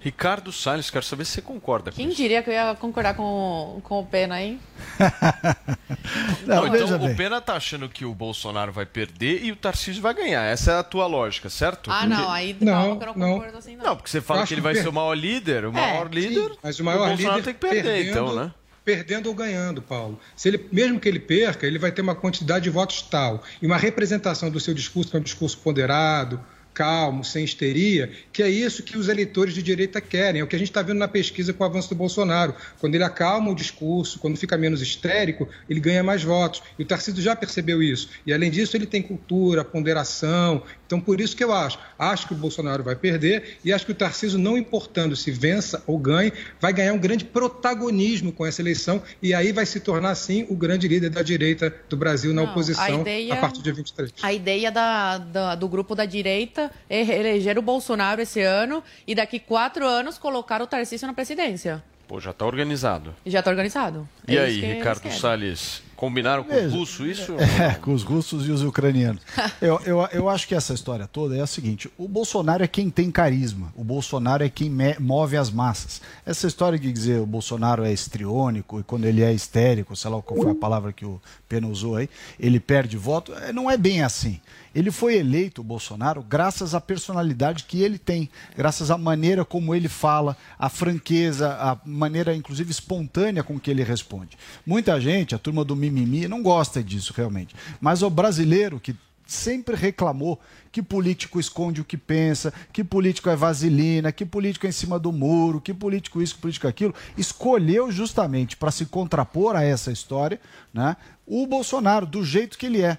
[0.00, 3.80] Ricardo Salles, quero saber se você concorda com Quem diria que eu ia concordar com,
[3.82, 4.60] com o Pena, hein?
[6.46, 7.12] Não, então bem.
[7.12, 10.42] o Pena tá achando que o Bolsonaro vai perder e o Tarcísio vai ganhar.
[10.44, 11.90] Essa é a tua lógica, certo?
[11.90, 13.32] Ah, Porque- não, aí Não, calma que eu não não.
[13.34, 13.84] concordo assim, não.
[13.84, 15.64] Não, porque você fala que ele vai per- ser o maior líder.
[15.66, 16.52] O maior líder.
[16.62, 18.52] Mas o maior Bolsonaro líder tem que perder, perdendo, então, né?
[18.84, 20.18] Perdendo ou ganhando, Paulo.
[20.34, 23.66] Se ele, mesmo que ele perca, ele vai ter uma quantidade de votos tal e
[23.66, 26.40] uma representação do seu discurso, que é um discurso ponderado,
[26.78, 30.40] calmo, sem histeria, que é isso que os eleitores de direita querem.
[30.40, 32.54] É o que a gente está vendo na pesquisa com o avanço do Bolsonaro.
[32.78, 36.62] Quando ele acalma o discurso, quando fica menos histérico, ele ganha mais votos.
[36.78, 38.10] E o Tarcísio já percebeu isso.
[38.24, 40.62] E, além disso, ele tem cultura, ponderação.
[40.88, 41.78] Então, por isso que eu acho.
[41.98, 45.82] Acho que o Bolsonaro vai perder e acho que o Tarcísio, não importando se vença
[45.86, 50.14] ou ganhe, vai ganhar um grande protagonismo com essa eleição e aí vai se tornar,
[50.14, 53.58] sim, o grande líder da direita do Brasil na Não, a oposição ideia- a partir
[53.58, 54.12] de dia 23.
[54.22, 59.14] A ideia da, da- do grupo da direita é eleger o Bolsonaro esse ano e
[59.14, 61.84] daqui quatro anos colocar o Tarcísio na presidência.
[62.06, 63.14] Pô, já tá organizado.
[63.26, 64.08] Já está organizado.
[64.26, 65.10] E É aí, Ricardo.
[65.12, 66.68] Salles, combinaram com Veja.
[66.68, 67.32] o russo isso?
[67.60, 69.20] É, com os russos e os ucranianos.
[69.60, 72.88] Eu, eu, eu acho que essa história toda é a seguinte: o Bolsonaro é quem
[72.88, 76.00] tem carisma, o Bolsonaro é quem me- move as massas.
[76.24, 80.22] Essa história de dizer o Bolsonaro é estriônico e quando ele é histérico, sei lá
[80.22, 82.08] qual foi a palavra que o Pena usou aí,
[82.38, 84.40] ele perde voto, é, não é bem assim.
[84.78, 89.74] Ele foi eleito, o Bolsonaro, graças à personalidade que ele tem, graças à maneira como
[89.74, 94.38] ele fala, à franqueza, à maneira, inclusive, espontânea com que ele responde.
[94.64, 97.56] Muita gente, a turma do mimimi, não gosta disso realmente.
[97.80, 98.94] Mas o brasileiro que
[99.26, 104.68] sempre reclamou que político esconde o que pensa, que político é vaselina, que político é
[104.68, 109.56] em cima do muro, que político isso, que político aquilo, escolheu justamente para se contrapor
[109.56, 110.40] a essa história,
[110.72, 112.96] né, o Bolsonaro do jeito que ele é.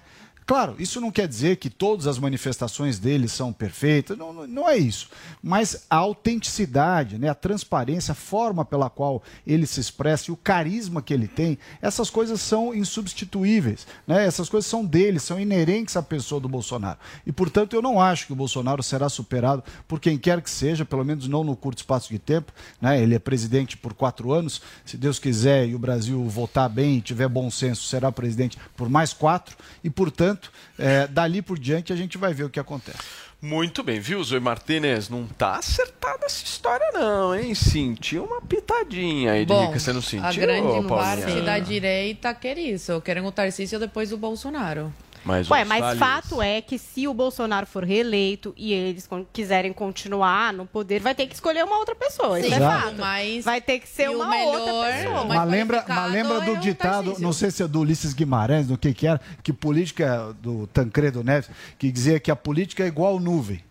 [0.50, 4.76] Claro, isso não quer dizer que todas as manifestações dele são perfeitas, não, não- é
[4.76, 5.08] isso.
[5.40, 10.36] Mas a autenticidade, né, a transparência, a forma pela qual ele se expressa e o
[10.36, 13.86] carisma que ele tem, essas coisas são insubstituíveis.
[14.04, 14.26] Né?
[14.26, 16.98] Essas coisas são dele, são inerentes à pessoa do Bolsonaro.
[17.24, 20.84] E, portanto, eu não acho que o Bolsonaro será superado por quem quer que seja,
[20.84, 22.52] pelo menos não no curto espaço de tempo.
[22.80, 23.00] Né?
[23.00, 24.60] Ele é presidente por quatro anos.
[24.84, 28.88] Se Deus quiser e o Brasil votar bem e tiver bom senso, será presidente por
[28.88, 29.56] mais quatro.
[29.84, 30.39] E, portanto,
[30.78, 32.98] eh, dali por diante a gente vai ver o que acontece.
[33.42, 35.08] Muito bem, viu, Zoe Martinez?
[35.08, 37.54] Não tá acertada essa história, não, hein?
[37.54, 40.26] Sentiu uma pitadinha aí de Bom, rica, você não sentiu?
[40.26, 43.00] a grande parte da direita quer isso.
[43.00, 44.92] Querem o Tarcísio depois do Bolsonaro.
[45.24, 49.08] Mas, Ué, o mas Salles- fato é que se o Bolsonaro for reeleito e eles
[49.32, 52.40] quiserem continuar no poder, vai ter que escolher uma outra pessoa.
[52.40, 52.96] Isso é fato.
[52.98, 55.24] Mas vai ter que ser e uma melhor- outra pessoa.
[55.24, 57.22] Mas lembra, mas lembra do é ditado, Tarcísio.
[57.22, 61.22] não sei se é do Ulisses Guimarães, do que que era, que política do Tancredo
[61.22, 63.62] Neves, que dizia que a política é igual nuvem.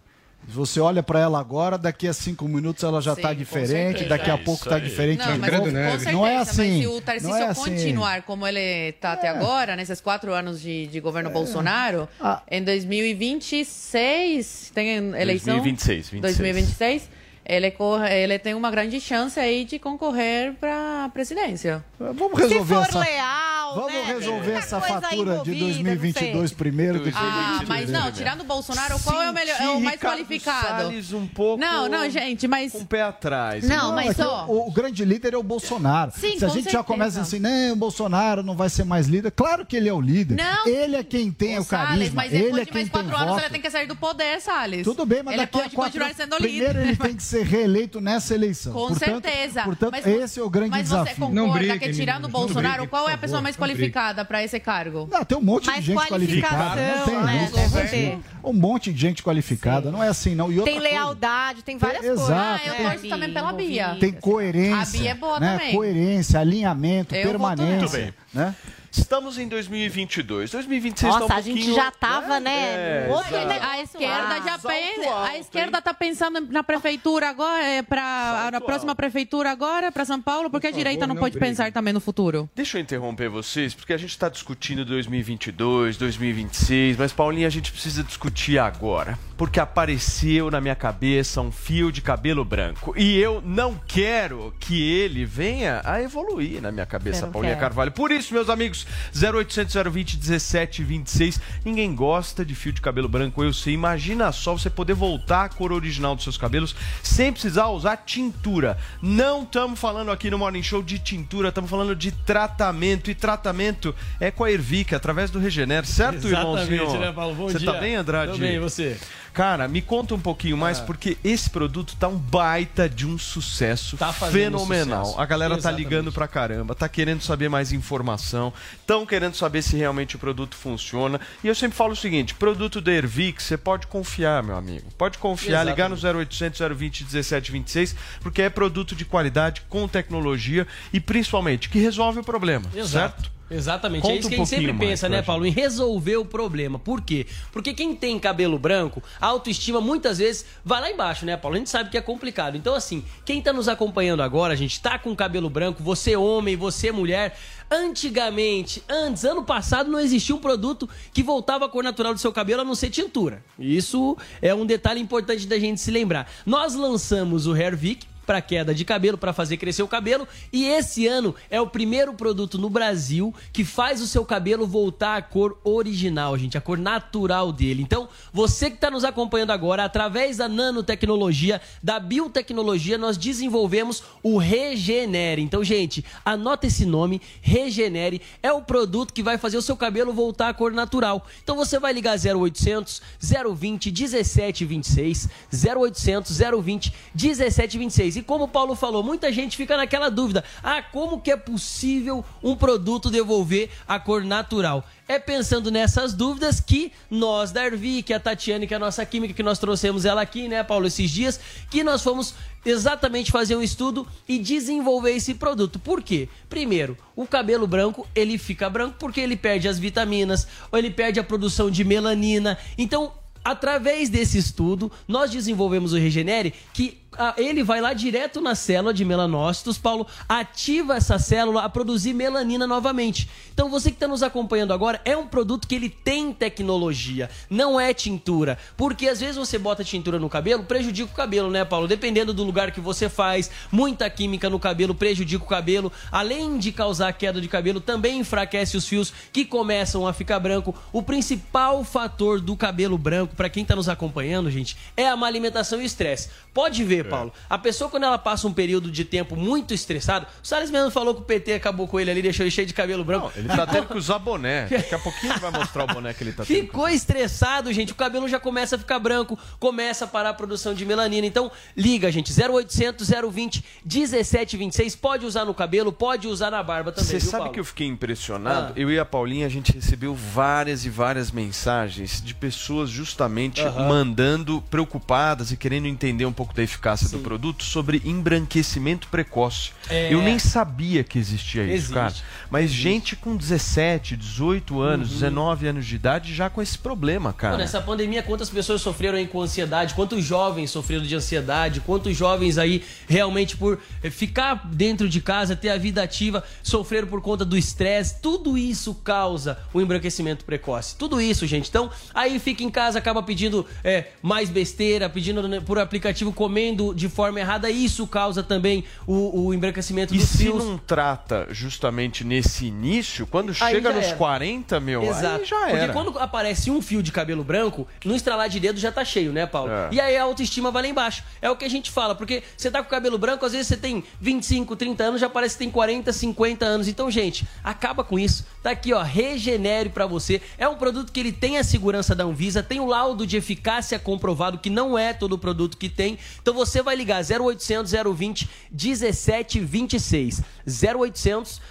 [0.50, 4.00] Se você olha para ela agora, daqui a cinco minutos ela já Sim, está diferente,
[4.00, 4.10] certeza.
[4.10, 5.64] daqui a É pouco está diferente Não, mas novo.
[5.66, 6.82] com certeza, não é mas assim.
[6.82, 7.62] se o Tarcísio não é assim.
[7.72, 8.60] continuar como ele
[8.90, 12.42] está até agora, nesses quatro anos de, de governo Bolsonaro, Ah.
[12.50, 15.54] em 2026, tem eleição?
[15.56, 16.22] 2026, 26.
[16.22, 17.10] 2026,
[17.46, 21.84] ele, corre, ele tem uma grande chance aí de concorrer para a presidência.
[22.00, 23.00] Vamos resolver Se for essa.
[23.00, 24.04] leal, Vamos né?
[24.08, 26.58] resolver essa fatura de envolvida, não 2022 sei.
[26.58, 26.94] primeiro.
[27.00, 27.22] depois Ah,
[27.60, 27.68] 2023.
[27.70, 30.84] mas não, tirando o Bolsonaro, qual é o melhor, é o mais Ricardo qualificado?
[30.84, 33.64] Salles um pouco Não, não, gente, mas com o pé atrás.
[33.68, 36.12] Não, mas é que ó- o, o grande líder é o Bolsonaro.
[36.16, 36.84] Sim, Se a com gente já certeza.
[36.84, 39.32] começa assim, não, o Bolsonaro não vai ser mais líder.
[39.32, 40.36] Claro que ele é o líder.
[40.36, 40.68] Não.
[40.68, 42.16] Ele é quem tem o, Salles, carisma.
[42.16, 43.42] mas ele depois é de quem mais tem quatro anos voto.
[43.44, 44.84] ele tem que sair do poder, Salles.
[44.84, 46.88] Tudo bem, mas ele daqui pode a quatro continuar sendo Primeiro líder.
[46.90, 48.74] ele tem que ser reeleito nessa eleição.
[48.74, 49.64] Com portanto, certeza.
[49.64, 51.28] Portanto, Mas- esse é o grande Mas você desafio.
[51.30, 55.08] concorda que tirando o Bolsonaro, qual é a pessoa mais qualificada para esse cargo?
[55.12, 56.82] Não, tem um monte de gente qualificada.
[56.98, 57.56] Não tem né, isso.
[57.56, 58.24] deve é assim.
[58.44, 59.92] Um monte de gente qualificada.
[59.92, 60.52] Não é assim, não.
[60.52, 62.26] E outra Tem coisa, lealdade, tem várias Tem- coisas.
[62.30, 63.98] exato, Ah, eu torço também pela Bia.
[64.00, 65.00] Tem coerência.
[65.00, 65.52] A Bia é boa né?
[65.58, 65.76] também.
[65.76, 67.78] Coerência, alinhamento, Eu permanência.
[67.80, 68.14] Muito bem.
[68.34, 68.56] Né?
[68.92, 70.52] Estamos em 2022.
[70.52, 73.04] 2026 Nossa, tá um a gente já tava, né?
[73.04, 73.48] É, no outro exato.
[73.48, 74.42] negócio A esquerda lá.
[74.42, 79.52] já pensa, alto, a esquerda tá pensando na prefeitura agora, é para a próxima prefeitura
[79.52, 81.48] agora, para São Paulo, porque a direita não, não pode brigue.
[81.48, 82.50] pensar também no futuro.
[82.56, 87.72] Deixa eu interromper vocês, porque a gente está discutindo 2022, 2026, mas Paulinha, a gente
[87.72, 89.18] precisa discutir agora.
[89.40, 92.94] Porque apareceu na minha cabeça um fio de cabelo branco.
[92.98, 97.62] E eu não quero que ele venha a evoluir na minha cabeça, Paulinha quero.
[97.62, 97.90] Carvalho.
[97.94, 101.40] Por isso, meus amigos, 0800 020 1726.
[101.64, 103.74] Ninguém gosta de fio de cabelo branco, eu sei.
[103.74, 108.78] Imagina só você poder voltar à cor original dos seus cabelos sem precisar usar tintura.
[109.02, 113.10] Não estamos falando aqui no Morning Show de tintura, estamos falando de tratamento.
[113.10, 117.00] E tratamento é com a Ervic, através do Regener, certo, Exatamente, irmãozinho?
[117.00, 117.36] né, Paulo?
[117.36, 117.72] Bom você dia.
[117.72, 118.34] tá bem, Andrade?
[118.34, 119.00] Tô bem, e você?
[119.34, 120.84] Cara, me conta um pouquinho mais, Ah.
[120.84, 125.06] porque esse produto tá um baita de um sucesso Tá fenomenal.
[125.06, 125.22] sucesso.
[125.22, 125.84] A galera Exatamente.
[125.84, 130.20] tá ligando pra caramba, tá querendo saber mais informação, estão querendo saber se realmente o
[130.20, 131.20] produto funciona.
[131.44, 134.86] E eu sempre falo o seguinte: produto da Ervic, você pode confiar, meu amigo.
[134.98, 141.00] Pode confiar, ligar no 0800 020 1726, porque é produto de qualidade, com tecnologia e
[141.00, 143.32] principalmente que resolve o problema, certo?
[143.50, 144.02] Exatamente.
[144.04, 145.22] Conta é isso um que a gente sempre mais pensa, né.
[145.22, 145.46] Paulo?
[145.46, 146.78] Em resolver o problema.
[146.78, 147.26] Por quê?
[147.52, 151.56] Porque quem tem cabelo branco, a autoestima muitas vezes vai lá embaixo, né, Paulo?
[151.56, 152.56] A gente sabe que é complicado.
[152.56, 156.56] Então, assim, quem tá nos acompanhando agora, a gente tá com cabelo branco, você homem,
[156.56, 157.38] você mulher.
[157.72, 162.32] Antigamente, antes, ano passado, não existia um produto que voltava a cor natural do seu
[162.32, 163.44] cabelo a não ser tintura.
[163.58, 166.32] Isso é um detalhe importante da gente se lembrar.
[166.46, 170.28] Nós lançamos o Hair Vic para queda de cabelo, para fazer crescer o cabelo.
[170.54, 175.18] E esse ano é o primeiro produto no Brasil que faz o seu cabelo voltar
[175.18, 177.82] à cor original, gente, a cor natural dele.
[177.82, 184.38] Então, você que está nos acompanhando agora, através da nanotecnologia, da biotecnologia, nós desenvolvemos o
[184.38, 185.42] Regenere.
[185.42, 190.14] Então, gente, anota esse nome, Regenere, é o produto que vai fazer o seu cabelo
[190.14, 191.26] voltar à cor natural.
[191.44, 198.19] Então, você vai ligar 0800 020 1726, 0800 020 1726.
[198.20, 202.24] E como o Paulo falou, muita gente fica naquela dúvida: ah, como que é possível
[202.44, 204.84] um produto devolver a cor natural?
[205.08, 208.80] É pensando nessas dúvidas que nós da Ervi, que é a Tatiane, que é a
[208.80, 211.40] nossa química, que nós trouxemos ela aqui, né, Paulo, esses dias,
[211.72, 215.80] que nós fomos exatamente fazer um estudo e desenvolver esse produto.
[215.80, 216.28] Por quê?
[216.50, 221.22] Primeiro, o cabelo branco, ele fica branco porque ele perde as vitaminas, ou ele perde
[221.22, 222.58] a produção de melanina.
[222.78, 226.98] Então, Através desse estudo, nós desenvolvemos o Regenere, que
[227.38, 232.68] ele vai lá direto na célula de melanócitos, Paulo, ativa essa célula a produzir melanina
[232.68, 233.30] novamente.
[233.54, 237.80] Então você que está nos acompanhando agora, é um produto que ele tem tecnologia, não
[237.80, 238.58] é tintura.
[238.78, 241.88] Porque às vezes você bota tintura no cabelo, prejudica o cabelo, né, Paulo?
[241.88, 245.92] Dependendo do lugar que você faz, muita química no cabelo prejudica o cabelo.
[246.12, 250.76] Além de causar queda de cabelo, também enfraquece os fios que começam a ficar branco.
[250.94, 255.28] O principal fator do cabelo branco, para quem está nos acompanhando, gente, é a má
[255.28, 256.30] alimentação e estresse.
[256.54, 257.34] Pode ver, quê, Paulo?
[257.50, 261.16] A pessoa, quando ela passa um período de tempo muito estressado, o Salles mesmo falou
[261.16, 263.32] que o PT acabou com ele ali, deixou ele cheio de cabelo branco.
[263.36, 264.68] Ele tá tendo que usar boné.
[264.68, 266.58] Daqui a pouquinho ele vai mostrar o boné que ele tá tendo.
[266.58, 267.92] Ficou estressado, gente.
[267.92, 271.26] O cabelo já começa a ficar branco, começa a parar a produção de melanina.
[271.26, 272.32] Então, liga, gente.
[272.40, 274.96] 0800 020 1726.
[274.96, 277.10] Pode usar no cabelo, pode usar na barba também.
[277.10, 277.54] Você sabe Paulo?
[277.54, 278.74] que eu fiquei impressionado?
[278.76, 278.80] Ah.
[278.80, 283.88] Eu e a Paulinha, a gente recebeu várias e várias mensagens de pessoas justamente Aham.
[283.88, 289.72] mandando, preocupadas e querendo entender um pouco da eficácia do produto sobre embranquecimento precoce.
[289.90, 290.14] É.
[290.14, 291.94] Eu nem sabia que existia isso, Existe.
[291.94, 292.14] cara.
[292.50, 297.54] Mas gente com 17, 18 anos, 19 anos de idade já com esse problema, cara.
[297.54, 299.94] Pô, nessa pandemia, quantas pessoas sofreram aí com ansiedade?
[299.94, 301.82] Quantos jovens sofreram de ansiedade?
[301.82, 303.80] Quantos jovens aí realmente por
[304.12, 308.20] ficar dentro de casa, ter a vida ativa, sofreram por conta do estresse?
[308.22, 310.96] Tudo isso causa o embranquecimento precoce.
[310.96, 311.70] Tudo isso, gente.
[311.70, 317.08] Então, aí fica em casa, acaba pedindo eh, mais besteira, pedindo por aplicativo, comendo de
[317.10, 317.70] forma errada.
[317.70, 320.64] Isso causa também o, o embranquecimento E dos se fios.
[320.64, 324.16] não trata justamente nesse início, quando Aí chega nos era.
[324.16, 325.40] 40, meu, Exato.
[325.42, 325.94] aí já Porque era.
[325.94, 329.46] quando aparece um fio de cabelo branco, no estralar de dedo já tá cheio, né,
[329.46, 329.72] Paulo?
[329.72, 329.90] É.
[329.92, 331.24] E aí a autoestima vai lá embaixo.
[331.42, 333.68] É o que a gente fala, porque você tá com o cabelo branco, às vezes
[333.68, 336.88] você tem 25, 30 anos, já parece que tem 40, 50 anos.
[336.88, 338.46] Então, gente, acaba com isso.
[338.62, 340.42] Tá aqui, ó, Regenere pra você.
[340.58, 343.98] É um produto que ele tem a segurança da Anvisa, tem o laudo de eficácia
[343.98, 346.18] comprovado, que não é todo produto que tem.
[346.42, 350.42] Então você vai ligar 0800 020 1726.
[350.68, 351.62] 0800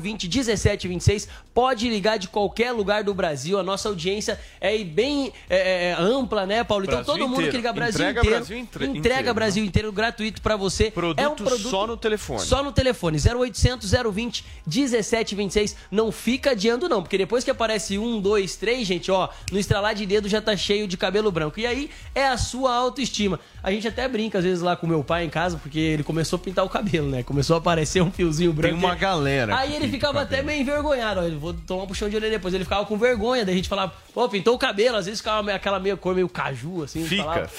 [0.00, 1.28] 020 1726.
[1.54, 3.58] Pode ligar de qualquer lugar do Brasil.
[3.58, 6.84] A nossa audiência é bem é, é, ampla, né, Paulo?
[6.84, 7.50] Então Brasil todo mundo inteiro.
[7.52, 8.36] que liga Brasil Entrega inteiro.
[8.36, 10.90] Brasil entre- entrega inteiro, Brasil inteiro gratuito pra você.
[10.90, 12.40] Produto, é um produto só no telefone.
[12.40, 13.18] Só no telefone.
[13.18, 15.76] 0800 020 1726.
[15.90, 19.94] Não fica adiando, não, porque depois que aparece um, dois, três, gente, ó, no estralar
[19.94, 21.58] de dedo já tá cheio de cabelo branco.
[21.58, 23.40] E aí é a sua autoestima.
[23.62, 26.36] A gente até brinca às vezes lá com meu pai em casa, porque ele começou
[26.36, 27.22] a pintar o cabelo, né?
[27.22, 28.74] Começou a aparecer um fiozinho branco.
[28.74, 31.20] Tem uma galera Aí ele ficava até meio envergonhado.
[31.20, 32.52] Ó, eu vou tomar um puxão de orelha depois.
[32.54, 33.44] Ele ficava com vergonha.
[33.44, 34.96] Daí a gente falava, pô, pintou o cabelo.
[34.96, 37.04] Às vezes ficava aquela meio cor meio caju, assim.
[37.04, 37.22] Fica.
[37.22, 37.50] Falava,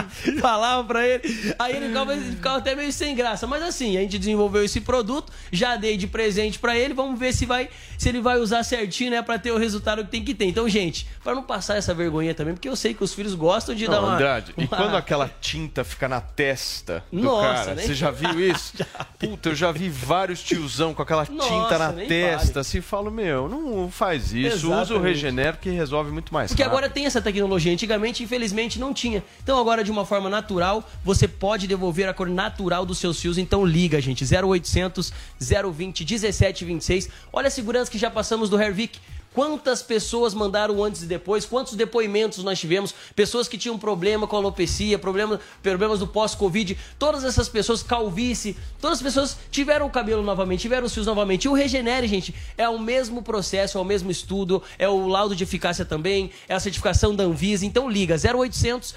[0.40, 1.54] falava pra ele.
[1.58, 3.46] Aí ele ficava, ele ficava até meio sem graça.
[3.46, 6.94] Mas assim, a gente desenvolveu esse produto, já dei de presente pra ele.
[6.94, 7.68] Vamos ver se vai,
[7.98, 10.46] se ele vai usar certinho, né, pra ter o resultado que tem que ter.
[10.46, 13.74] Então, gente, pra não passar essa vergonha também, porque eu sei que os filhos gostam
[13.74, 14.14] de Não, dar uma.
[14.14, 18.10] Andrade, e uma- quando aquela tinta fica na testa do Nossa, cara, nem você já
[18.10, 18.74] viu isso?
[19.18, 22.58] Puta, eu já vi vários tiozão com aquela Nossa, tinta na testa, fale.
[22.60, 25.04] assim, falo, meu, não faz isso, usa o Exatamente.
[25.24, 26.76] Regenero que resolve muito mais Porque rápido.
[26.76, 27.72] agora tem essa tecnologia.
[27.72, 29.24] Antigamente, infelizmente, não tinha.
[29.42, 33.38] Então, agora, de uma forma natural, você pode devolver a cor natural dos seus fios.
[33.38, 34.22] Então, liga, gente.
[34.24, 35.12] 0800
[35.72, 37.08] 020 1726.
[37.32, 38.98] Olha a segurança que já passamos do Hervik.
[39.34, 41.44] Quantas pessoas mandaram antes e depois?
[41.44, 42.94] Quantos depoimentos nós tivemos?
[43.16, 46.78] Pessoas que tinham problema com alopecia, problema, problemas do pós-Covid.
[46.98, 51.46] Todas essas pessoas, calvície, todas as pessoas tiveram o cabelo novamente, tiveram os fios novamente.
[51.46, 55.34] E o Regenere, gente, é o mesmo processo, é o mesmo estudo, é o laudo
[55.34, 57.66] de eficácia também, é a certificação da Anvisa.
[57.66, 58.94] Então liga, 0800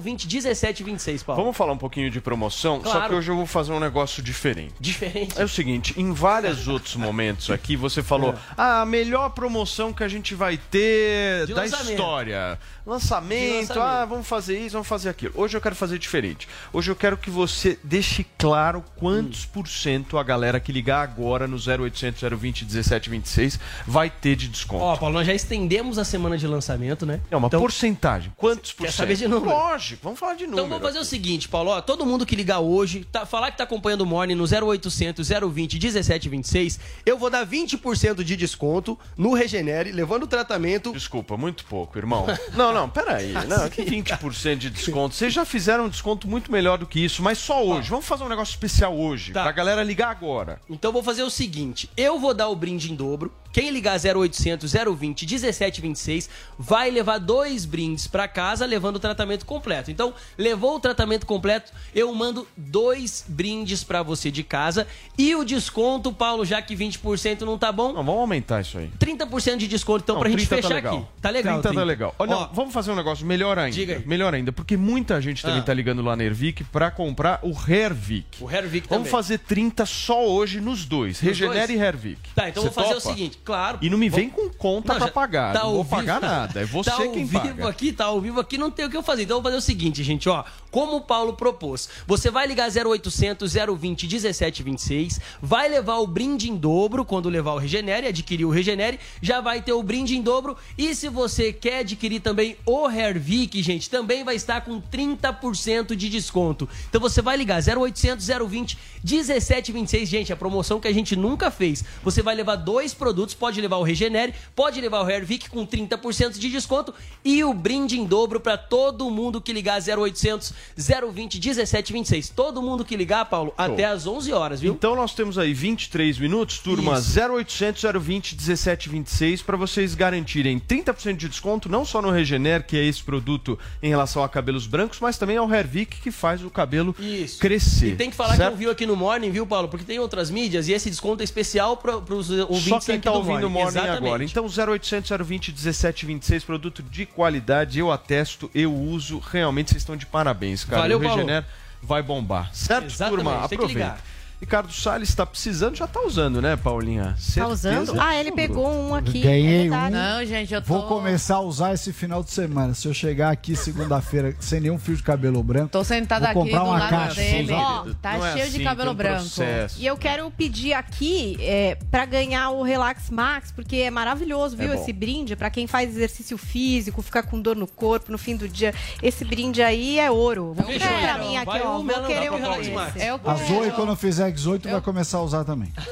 [0.00, 1.40] 020 1726, Paulo.
[1.42, 3.08] Vamos falar um pouquinho de promoção, só Claro.
[3.08, 4.74] que hoje eu vou fazer um negócio diferente.
[4.78, 5.40] Diferente.
[5.40, 10.02] É o seguinte, em vários outros momentos aqui você falou, ah, a melhor promoção que
[10.04, 11.90] a gente vai ter De da lançamento.
[11.90, 12.58] história.
[12.86, 13.80] Lançamento, lançamento.
[13.80, 15.32] ah, vamos fazer isso, vamos fazer aquilo.
[15.36, 16.48] Hoje eu quero fazer diferente.
[16.72, 19.48] Hoje eu quero que você deixe claro quantos Hum.
[19.52, 24.82] por cento a galera que ligar agora no 0800 020 1726 vai ter de desconto.
[24.82, 27.20] Ó, Paulo, nós já estendemos a semana de lançamento, né?
[27.30, 28.32] É uma Então- porcentagem.
[28.36, 28.96] Quantos por Quer cento?
[28.98, 29.50] saber de número?
[29.54, 30.58] Lógico, vamos falar de número.
[30.60, 31.70] Então vamos fazer o seguinte, Paulo.
[31.70, 35.28] Ó, todo mundo que ligar hoje, tá, falar que tá acompanhando o Morning no 0800
[35.28, 39.34] 020 1726, eu vou dar 20% de desconto no
[39.68, 40.92] Regenere, levando o tratamento.
[40.92, 42.26] Desculpa, muito pouco, irmão.
[42.56, 43.32] Não, não, peraí.
[43.46, 45.14] Não, que 20% de desconto.
[45.14, 47.90] Vocês já fizeram um desconto muito melhor do que isso, mas só hoje.
[47.90, 49.42] Vamos fazer um negócio especial hoje, Tá.
[49.42, 50.60] pra galera ligar agora.
[50.68, 53.32] Então vou fazer o seguinte, eu vou dar o brinde em dobro.
[53.50, 59.90] Quem ligar 0800 020 1726 vai levar dois brindes pra casa, levando o tratamento completo.
[59.90, 65.44] Então, levou o tratamento completo, eu mando dois brindes pra você de casa e o
[65.44, 68.90] desconto, Paulo, já que 20% não tá bom, Não, vamos aumentar isso aí.
[68.98, 70.94] 30% de desconto então Não, pra gente 30 fechar tá legal.
[70.96, 71.06] aqui.
[71.20, 71.52] Tá legal.
[71.54, 71.84] 30 tá 30.
[71.84, 72.14] legal.
[72.18, 73.74] Olha, Ó, vamos fazer um negócio melhor ainda.
[73.74, 74.06] Diga aí.
[74.06, 75.62] Melhor ainda, porque muita gente também Ah.
[75.64, 78.42] tá ligando lá na Ervic pra comprar o Hervik.
[78.42, 79.04] o Vamos também.
[79.10, 81.70] fazer 30 só hoje nos dois, Regenere dois?
[81.80, 82.30] e Hervik.
[82.34, 83.14] Tá, então vou fazer o topa?
[83.14, 83.78] seguinte, claro.
[83.82, 85.52] E não me vem com conta Não, pra pagar.
[85.54, 85.96] tá não ao vou vivo.
[85.96, 86.60] pagar nada.
[86.60, 87.68] É você tá ao quem vivo paga.
[87.68, 89.22] aqui, tá ao vivo aqui, não tem o que eu fazer.
[89.22, 90.44] Então eu vou fazer o seguinte, gente, ó.
[90.70, 96.56] Como o Paulo propôs, você vai ligar 0800 020 1726, vai levar o brinde em
[96.56, 100.20] dobro quando levar o Regenere, adquirir o Regenere, já vai vai ter o brinde em
[100.20, 100.58] dobro.
[100.76, 106.10] E se você quer adquirir também o Hervik, gente, também vai estar com 30% de
[106.10, 106.68] desconto.
[106.90, 111.82] Então você vai ligar 0800 020 1726, gente, a promoção que a gente nunca fez.
[112.04, 116.38] Você vai levar dois produtos, pode levar o Regenere, pode levar o Hervik com 30%
[116.38, 116.92] de desconto
[117.24, 122.28] e o brinde em dobro para todo mundo que ligar 0800 020 1726.
[122.28, 124.74] Todo mundo que ligar, Paulo, até às 11 horas, viu?
[124.74, 127.18] Então nós temos aí 23 minutos, turma, Isso.
[127.18, 132.84] 0800 020 1726 para vocês garantirem 30% de desconto não só no Regener, que é
[132.84, 136.94] esse produto em relação a cabelos brancos, mas também ao Hervik que faz o cabelo
[136.98, 137.38] Isso.
[137.38, 137.92] crescer.
[137.92, 138.44] E tem que falar certo?
[138.44, 139.68] que não viu aqui no Morning, viu, Paulo?
[139.68, 143.04] Porque tem outras mídias e esse desconto é especial para os ouvintes Só quem aqui
[143.04, 143.96] tá do ouvindo o Morning Exatamente.
[143.96, 144.24] agora.
[144.24, 150.06] Então 0800 020 1726, produto de qualidade, eu atesto, eu uso, realmente vocês estão de
[150.06, 150.82] parabéns, cara.
[150.82, 151.16] Valeu, o Paulo.
[151.16, 151.44] Regener
[151.82, 152.54] vai bombar.
[152.54, 153.44] Certo, Exatamente, turma?
[153.44, 154.17] Aproveita.
[154.40, 157.16] Ricardo Salles está precisando, já tá usando, né, Paulinha?
[157.34, 158.00] Tá usando?
[158.00, 159.20] Ah, ele pegou um aqui.
[159.20, 159.94] Ganhei é verdade.
[159.94, 160.68] Não, gente, eu tô...
[160.68, 162.72] Vou começar a usar esse final de semana.
[162.72, 166.50] Se eu chegar aqui segunda-feira sem nenhum fio de cabelo branco, Tô sentada vou aqui
[166.52, 167.14] comprar do uma lado caixa.
[167.20, 167.52] dele.
[167.52, 169.22] Ó, tá Não é cheio assim, de cabelo tem um branco.
[169.22, 169.80] processo.
[169.80, 174.72] E eu quero pedir aqui é, para ganhar o Relax Max, porque é maravilhoso, viu?
[174.72, 178.36] É esse brinde, para quem faz exercício físico, fica com dor no corpo no fim
[178.36, 178.72] do dia.
[179.02, 180.54] Esse brinde aí é ouro.
[180.54, 181.78] Vou querer pra mim aqui, Vai ó.
[181.80, 182.68] um Vou querer pra um Relax.
[182.68, 182.96] Max.
[183.02, 183.46] Eu A quero.
[183.48, 185.72] Zoe, quando fizer 18, vai começar a usar também.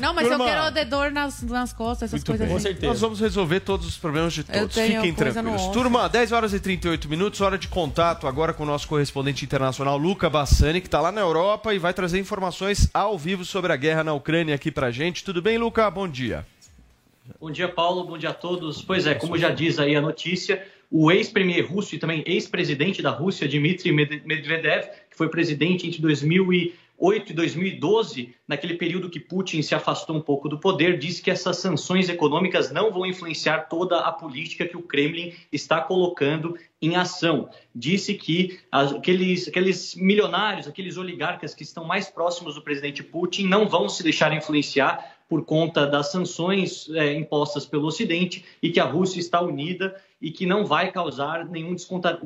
[0.00, 0.44] Não, mas Turma.
[0.44, 2.72] eu quero de dor nas, nas costas, essas Muito coisas bem.
[2.72, 2.86] assim.
[2.86, 4.74] Nós vamos resolver todos os problemas de Eu todos.
[4.74, 5.66] tenho Fiquem tranquilos.
[5.68, 9.96] Turma, 10 horas e 38 minutos, hora de contato agora com o nosso correspondente internacional,
[9.98, 13.76] Luca Bassani, que está lá na Europa e vai trazer informações ao vivo sobre a
[13.76, 15.24] guerra na Ucrânia aqui pra gente.
[15.24, 15.90] Tudo bem, Luca?
[15.90, 16.46] Bom dia.
[17.40, 18.04] Bom dia, Paulo.
[18.04, 18.80] Bom dia a todos.
[18.82, 23.10] Pois é, como já diz aí a notícia, o ex-premier russo e também ex-presidente da
[23.10, 29.60] Rússia, Dmitry Med- Medvedev, que foi presidente entre 2008 e 2012, naquele período que Putin
[29.60, 33.98] se afastou um pouco do poder, disse que essas sanções econômicas não vão influenciar toda
[34.00, 37.50] a política que o Kremlin está colocando em ação.
[37.74, 43.68] Disse que aqueles, aqueles milionários, aqueles oligarcas que estão mais próximos do presidente Putin não
[43.68, 48.84] vão se deixar influenciar por conta das sanções eh, impostas pelo Ocidente e que a
[48.84, 51.76] Rússia está unida e que não vai causar nenhum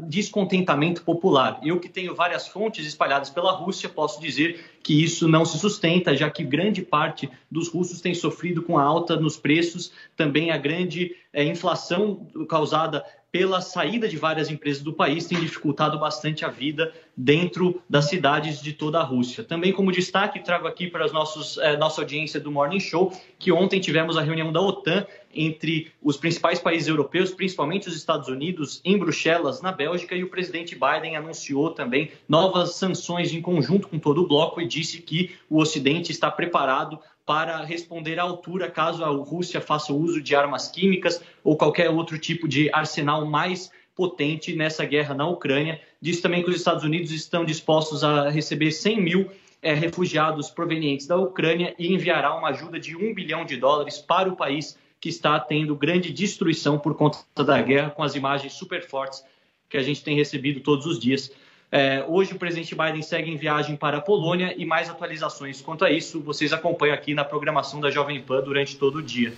[0.08, 1.60] descontentamento popular.
[1.62, 6.16] Eu que tenho várias fontes espalhadas pela Rússia, posso dizer que isso não se sustenta,
[6.16, 10.56] já que grande parte dos russos tem sofrido com a alta nos preços, também a
[10.56, 16.48] grande eh, inflação causada pela saída de várias empresas do país tem dificultado bastante a
[16.48, 19.42] vida dentro das cidades de toda a Rússia.
[19.42, 23.50] Também como destaque trago aqui para os nossos eh, nossa audiência do Morning Show que
[23.50, 28.82] ontem tivemos a reunião da OTAN entre os principais países europeus, principalmente os Estados Unidos,
[28.84, 33.98] em Bruxelas, na Bélgica, e o presidente Biden anunciou também novas sanções em conjunto com
[33.98, 39.04] todo o bloco e disse que o Ocidente está preparado para responder à altura caso
[39.04, 44.54] a Rússia faça uso de armas químicas ou qualquer outro tipo de arsenal mais potente
[44.54, 45.80] nessa guerra na Ucrânia.
[46.00, 49.30] Disse também que os Estados Unidos estão dispostos a receber 100 mil
[49.62, 54.28] eh, refugiados provenientes da Ucrânia e enviará uma ajuda de um bilhão de dólares para
[54.28, 58.86] o país que está tendo grande destruição por conta da guerra, com as imagens super
[58.86, 59.24] fortes
[59.68, 61.32] que a gente tem recebido todos os dias.
[61.74, 65.86] É, hoje o presidente Biden segue em viagem para a Polônia e mais atualizações quanto
[65.86, 69.32] a isso vocês acompanham aqui na programação da Jovem Pan durante todo o dia.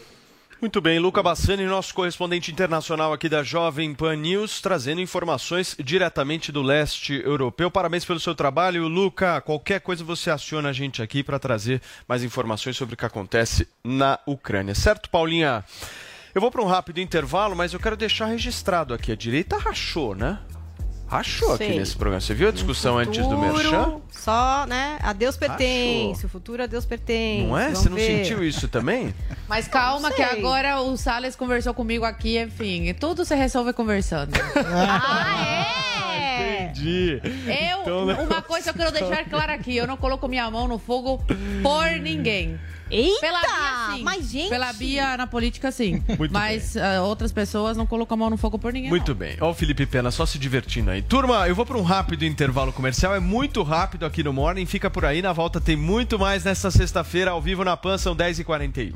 [0.60, 6.50] Muito bem, Luca Bassani, nosso correspondente internacional aqui da Jovem Pan News, trazendo informações diretamente
[6.50, 7.70] do leste europeu.
[7.70, 9.40] Parabéns pelo seu trabalho, Luca.
[9.40, 13.68] Qualquer coisa você aciona a gente aqui para trazer mais informações sobre o que acontece
[13.84, 14.74] na Ucrânia.
[14.74, 15.64] Certo, Paulinha?
[16.34, 19.12] Eu vou para um rápido intervalo, mas eu quero deixar registrado aqui.
[19.12, 20.40] A direita rachou, né?
[21.14, 22.20] Rachou aqui nesse programa.
[22.20, 24.00] Você viu a discussão antes do Futuro, Merchan?
[24.10, 24.98] Só, né?
[25.00, 26.26] A Deus pertence.
[26.26, 27.46] O futuro a Deus pertence.
[27.46, 27.66] Não é?
[27.66, 28.24] Vamos Você não ver.
[28.24, 29.14] sentiu isso também?
[29.46, 34.32] Mas calma que agora o Salles conversou comigo aqui, enfim, tudo se resolve conversando.
[34.56, 35.93] É.
[36.34, 37.20] Entendi.
[37.46, 38.14] Eu, Então, né?
[38.14, 41.22] uma coisa eu quero deixar clara aqui, eu não coloco minha mão no fogo
[41.62, 42.58] por ninguém.
[42.90, 43.20] Eita!
[43.20, 44.02] Pela Bia, sim.
[44.02, 44.48] Mas, gente...
[44.50, 46.02] Pela Bia, na política, sim.
[46.18, 48.90] Muito Mas ah, outras pessoas não colocam a mão no fogo por ninguém.
[48.90, 49.36] Muito bem.
[49.40, 51.02] Ó o Felipe Pena só se divertindo aí.
[51.02, 53.14] Turma, eu vou para um rápido intervalo comercial.
[53.14, 54.66] É muito rápido aqui no Morning.
[54.66, 55.22] Fica por aí.
[55.22, 58.94] Na volta tem muito mais nessa sexta-feira, ao vivo na PAN, são 10h41.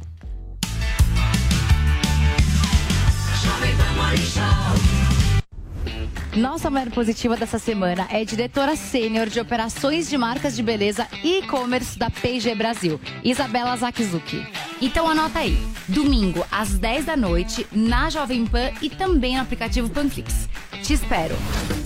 [6.37, 11.39] Nossa mulher positiva dessa semana é diretora sênior de operações de marcas de beleza e
[11.39, 14.47] e-commerce da P&G Brasil, Isabela Zakizuki.
[14.81, 15.59] Então anota aí.
[15.89, 20.49] Domingo, às 10 da noite, na Jovem Pan e também no aplicativo Panflix.
[20.83, 21.35] Te espero.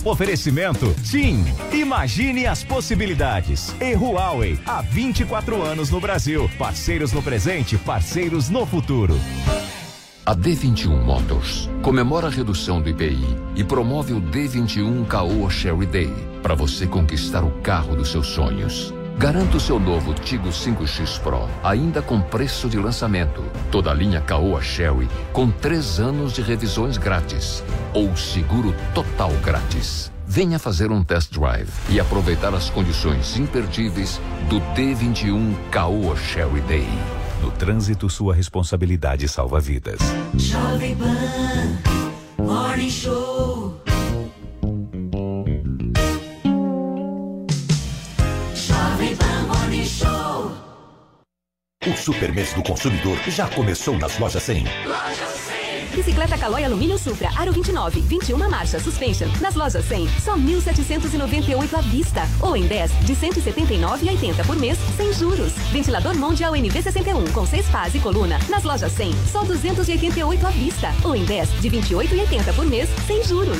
[0.03, 1.43] Oferecimento TIM.
[1.71, 3.73] Imagine as possibilidades.
[3.79, 6.49] E Huawei, há 24 anos no Brasil.
[6.57, 9.17] Parceiros no presente, parceiros no futuro.
[10.25, 16.13] A D21 Motors comemora a redução do IPI e promove o D21 Caoa Sherry Day
[16.41, 18.93] para você conquistar o carro dos seus sonhos.
[19.17, 23.43] Garanta o seu novo Tigo 5X Pro, ainda com preço de lançamento.
[23.69, 27.61] Toda a linha Caoa Sherry com três anos de revisões grátis
[27.93, 30.09] ou seguro total grátis.
[30.25, 37.22] Venha fazer um test drive e aproveitar as condições imperdíveis do D21 Caoa Sherry Day.
[37.43, 39.99] No trânsito, sua responsabilidade salva vidas.
[40.35, 43.81] Jovem Pan Morning Show.
[48.55, 50.53] Jovem Pan Morning Show.
[51.85, 54.63] O super mês do consumidor já começou nas lojas 100.
[54.87, 55.52] Loja 100.
[55.93, 59.27] Bicicleta Caloi Alumínio Supra, Aro 29, 21 marcha, suspension.
[59.39, 62.21] Nas lojas 100, só 1.798 à vista.
[62.41, 65.53] Ou em 10, de 179,80 por mês, sem juros.
[65.71, 68.39] Ventilador Mondial NV61, com 6 pás e coluna.
[68.49, 70.91] Nas lojas 100, só 288 à vista.
[71.03, 73.59] Ou em 10, de 28,80 por mês, sem juros.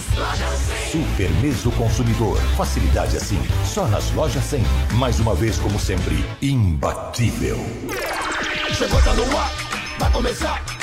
[0.92, 2.38] Super mês do consumidor.
[2.58, 4.64] Facilidade assim, só nas lojas 100.
[4.94, 7.58] Mais uma vez, como sempre, imbatível.
[8.74, 9.52] Chegou, tá no ar,
[10.00, 10.83] vai começar.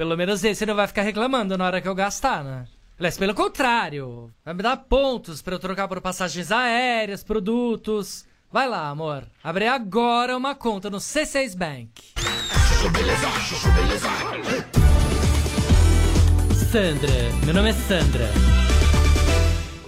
[0.00, 2.64] Pelo menos esse não vai ficar reclamando na hora que eu gastar, né?
[2.98, 8.24] Aliás, pelo contrário, vai me dar pontos para eu trocar por passagens aéreas, produtos.
[8.50, 9.26] Vai lá, amor.
[9.44, 11.90] Abre agora uma conta no C6 Bank.
[16.72, 17.12] Sandra,
[17.44, 18.30] meu nome é Sandra.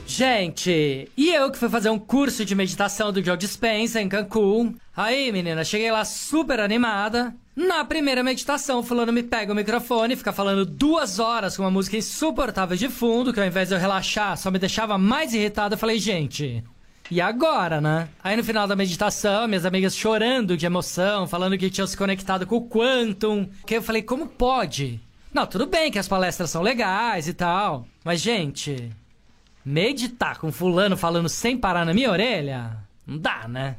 [0.07, 4.75] Gente, e eu que fui fazer um curso de meditação do Joe Dispenza em Cancún.
[4.95, 7.35] Aí, menina, cheguei lá super animada.
[7.55, 11.71] Na primeira meditação, o fulano me pega o microfone, fica falando duas horas com uma
[11.71, 15.75] música insuportável de fundo, que ao invés de eu relaxar, só me deixava mais irritado.
[15.75, 16.65] Eu falei, gente,
[17.11, 18.09] e agora, né?
[18.25, 22.47] Aí no final da meditação, minhas amigas chorando de emoção, falando que tinham se conectado
[22.47, 23.47] com o Quantum.
[23.67, 24.99] Que eu falei, como pode?
[25.31, 28.91] Não, tudo bem que as palestras são legais e tal, mas, gente,
[29.63, 32.79] meditar com fulano falando sem parar na minha orelha?
[33.07, 33.77] Não dá, né?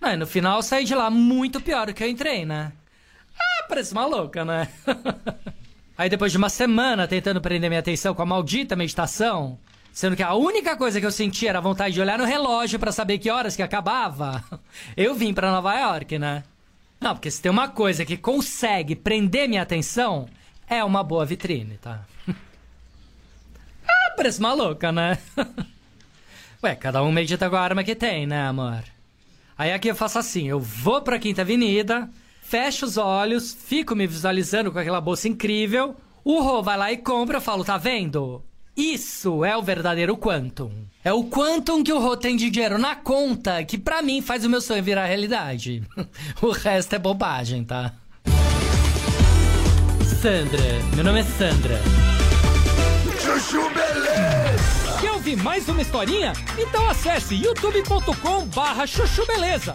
[0.00, 2.70] Não, e no final eu saí de lá muito pior do que eu entrei, né?
[3.68, 4.68] Parece uma louca, né?
[5.98, 9.58] Aí depois de uma semana tentando prender minha atenção com a maldita meditação,
[9.92, 12.78] sendo que a única coisa que eu sentia era a vontade de olhar no relógio
[12.78, 14.44] para saber que horas que acabava,
[14.96, 16.44] eu vim para Nova York, né?
[17.00, 20.28] Não, porque se tem uma coisa que consegue prender minha atenção,
[20.68, 22.04] é uma boa vitrine, tá?
[23.88, 25.18] ah, parece uma louca, né?
[26.62, 28.82] Ué, cada um medita com a arma que tem, né, amor?
[29.56, 32.08] Aí aqui eu faço assim, eu vou pra Quinta Avenida,
[32.46, 36.96] fecho os olhos, fico me visualizando com aquela bolsa incrível, o Rô vai lá e
[36.96, 38.42] compra, eu falo, tá vendo?
[38.76, 40.70] Isso é o verdadeiro Quantum.
[41.02, 44.44] É o Quantum que o Rô tem de dinheiro na conta que pra mim faz
[44.44, 45.82] o meu sonho virar realidade.
[46.40, 47.92] o resto é bobagem, tá?
[50.20, 50.62] Sandra,
[50.94, 51.80] meu nome é Sandra.
[53.20, 55.00] Chuchu Beleza.
[55.00, 56.32] Quer ouvir mais uma historinha?
[56.56, 59.72] Então acesse youtube.com barra chuchu beleza.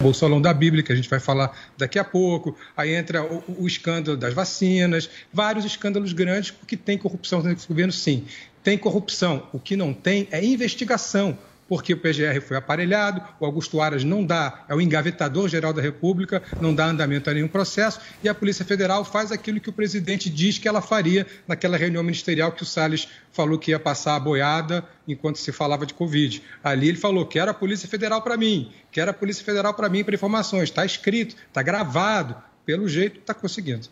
[0.00, 2.56] Bolsolão da Bíblia, que a gente vai falar daqui a pouco.
[2.76, 7.92] Aí entra o, o escândalo das vacinas, vários escândalos grandes, porque tem corrupção nesse governo,
[7.92, 8.24] sim.
[8.62, 9.48] Tem corrupção.
[9.52, 11.38] O que não tem é investigação.
[11.68, 16.42] Porque o PGR foi aparelhado, o Augusto Aras não dá, é o engavetador-geral da República,
[16.60, 20.30] não dá andamento a nenhum processo, e a Polícia Federal faz aquilo que o presidente
[20.30, 24.20] diz que ela faria naquela reunião ministerial que o Salles falou que ia passar a
[24.20, 26.42] boiada enquanto se falava de Covid.
[26.64, 30.02] Ali ele falou: quero a Polícia Federal para mim, quero a Polícia Federal para mim
[30.02, 30.64] para informações.
[30.64, 33.88] Está escrito, está gravado, pelo jeito está conseguindo.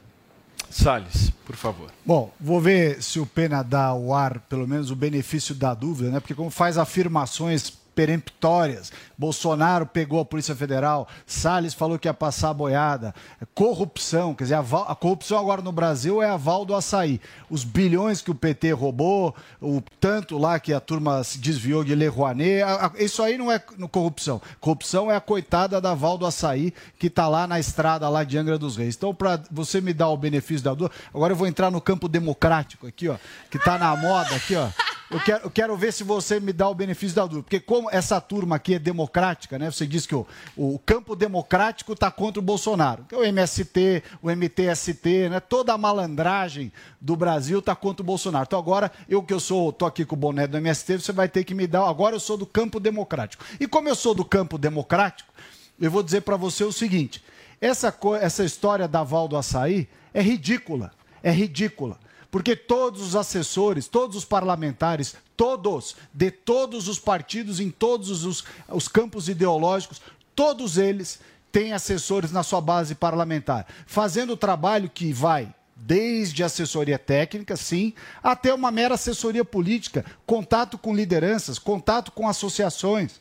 [0.76, 1.90] Salles, por favor.
[2.04, 6.10] Bom, vou ver se o Pena dá ao ar, pelo menos, o benefício da dúvida,
[6.10, 6.20] né?
[6.20, 8.92] Porque como faz afirmações peremptórias.
[9.18, 13.14] Bolsonaro pegou a Polícia Federal, Salles falou que ia passar a boiada,
[13.54, 17.18] corrupção, quer dizer, a, a corrupção agora no Brasil é aval do açaí.
[17.50, 21.94] Os bilhões que o PT roubou, o tanto lá que a turma se desviou de
[21.94, 24.40] Le Rouanet, a- a- isso aí não é corrupção.
[24.60, 28.36] Corrupção é a coitada da Val do Açaí, que está lá na estrada lá de
[28.36, 28.94] Angra dos Reis.
[28.94, 32.06] Então, para você me dar o benefício da dúvida, agora eu vou entrar no campo
[32.06, 33.16] democrático aqui, ó,
[33.50, 34.68] que está na moda aqui, ó.
[35.08, 37.44] Eu quero, eu quero ver se você me dá o benefício da dúvida.
[37.44, 39.70] Porque como essa turma aqui é democrática, né?
[39.70, 40.26] Você disse que o,
[40.56, 43.04] o campo democrático está contra o Bolsonaro.
[43.08, 45.38] Que é o MST, o MTST, né?
[45.38, 48.46] Toda a malandragem do Brasil está contra o Bolsonaro.
[48.48, 51.28] Então agora, eu que eu sou, tô aqui com o boné do MST, você vai
[51.28, 51.88] ter que me dar.
[51.88, 53.44] Agora eu sou do campo democrático.
[53.60, 55.32] E como eu sou do campo democrático,
[55.80, 57.22] eu vou dizer para você o seguinte:
[57.60, 60.90] essa, essa história da Val do Açaí é ridícula.
[61.22, 61.96] É ridícula.
[62.36, 68.44] Porque todos os assessores, todos os parlamentares, todos, de todos os partidos, em todos os,
[68.68, 70.02] os campos ideológicos,
[70.34, 71.18] todos eles
[71.50, 77.94] têm assessores na sua base parlamentar, fazendo o trabalho que vai desde assessoria técnica, sim,
[78.22, 83.18] até uma mera assessoria política, contato com lideranças, contato com associações.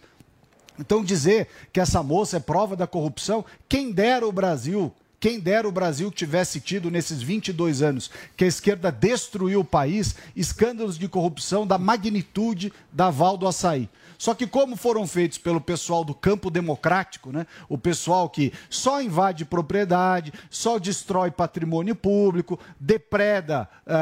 [0.78, 4.94] Então dizer que essa moça é prova da corrupção, quem dera o Brasil,
[5.26, 9.66] quem dera o Brasil que tivesse tido nesses 22 anos que a esquerda destruiu o
[9.66, 13.90] país, escândalos de corrupção da magnitude da Val do Açaí.
[14.26, 17.46] Só que como foram feitos pelo pessoal do campo democrático, né?
[17.70, 23.94] o pessoal que só invade propriedade, só destrói patrimônio público, depreda é,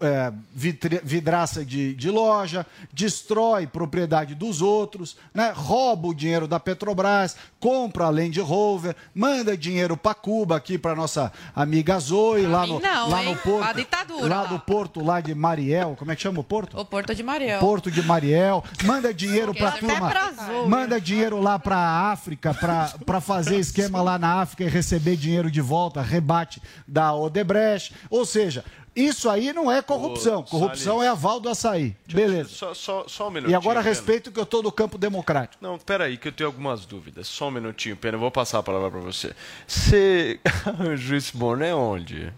[0.00, 5.52] é, é, vitri- vidraça de, de loja, destrói propriedade dos outros, né?
[5.54, 10.94] rouba o dinheiro da Petrobras, compra a Land Rover, manda dinheiro para Cuba aqui para
[10.94, 13.34] nossa amiga Zoe, lá no, não, lá hein?
[13.34, 14.48] no porto, A ditadura lá lá.
[14.48, 16.78] do porto lá de Mariel, como é que chama o porto?
[16.80, 17.60] O Porto de Mariel.
[17.60, 20.32] Porto de Mariel, manda dinheiro para Até turma, pra
[20.68, 25.60] manda dinheiro lá para África, para fazer esquema lá na África e receber dinheiro de
[25.60, 27.94] volta, rebate da Odebrecht.
[28.08, 28.64] Ou seja,
[28.94, 30.40] isso aí não é corrupção.
[30.40, 31.06] Ô, Corrupção Salles.
[31.06, 31.96] é aval do açaí.
[32.12, 32.50] Beleza.
[32.50, 33.52] Só, só, só um minutinho.
[33.52, 33.94] E agora a Pena.
[33.94, 35.62] respeito que eu estou do campo democrático.
[35.64, 37.26] Não, peraí, que eu tenho algumas dúvidas.
[37.26, 38.16] Só um minutinho, Pena.
[38.16, 39.32] Eu vou passar a palavra para você.
[39.66, 42.32] Você arranjou esse boné onde?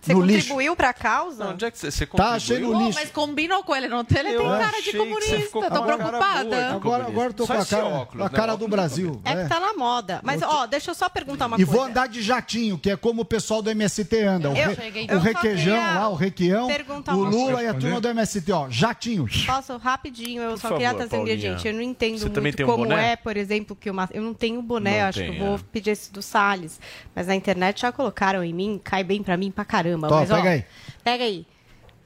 [0.00, 1.48] Você contribuiu para a causa?
[1.48, 2.72] Onde é que você, você Tá, contribuiu?
[2.72, 5.48] Pô, mas combinou com ele no tele, Eu tem cara achei de comunista.
[5.50, 6.70] Tô a preocupada.
[6.74, 8.36] Agora, agora eu tô Só com a cara, óculos, a né?
[8.36, 9.20] cara O do Brasil.
[9.24, 10.20] É que tá na moda.
[10.22, 11.72] Mas, ó, deixa eu só perguntar uma E coisa.
[11.72, 14.50] vou andar de jatinho, que é como o pessoal do MST anda.
[14.50, 15.04] O, Eu re- cheguei.
[15.06, 18.52] o Eu só requeijão lá, o requião, perguntar o Lula e a turma do MST,
[18.52, 19.26] ó, jatinho.
[19.46, 21.36] Posso, rapidinho, eu Por só favor, queria trazer, Paulinha.
[21.36, 23.12] gente, eu não entendo Você muito um como boné?
[23.12, 24.08] é, por exemplo, que uma...
[24.12, 25.60] Eu não tenho boné, Não acho que eu vou é.
[25.72, 26.80] pedir esse do Salles.
[27.14, 29.87] Mas na internet já colocaram em mim, cai bem pra mim pra caramba.
[29.96, 30.64] Tó, mas, ó, pega aí.
[31.02, 31.46] Pega aí.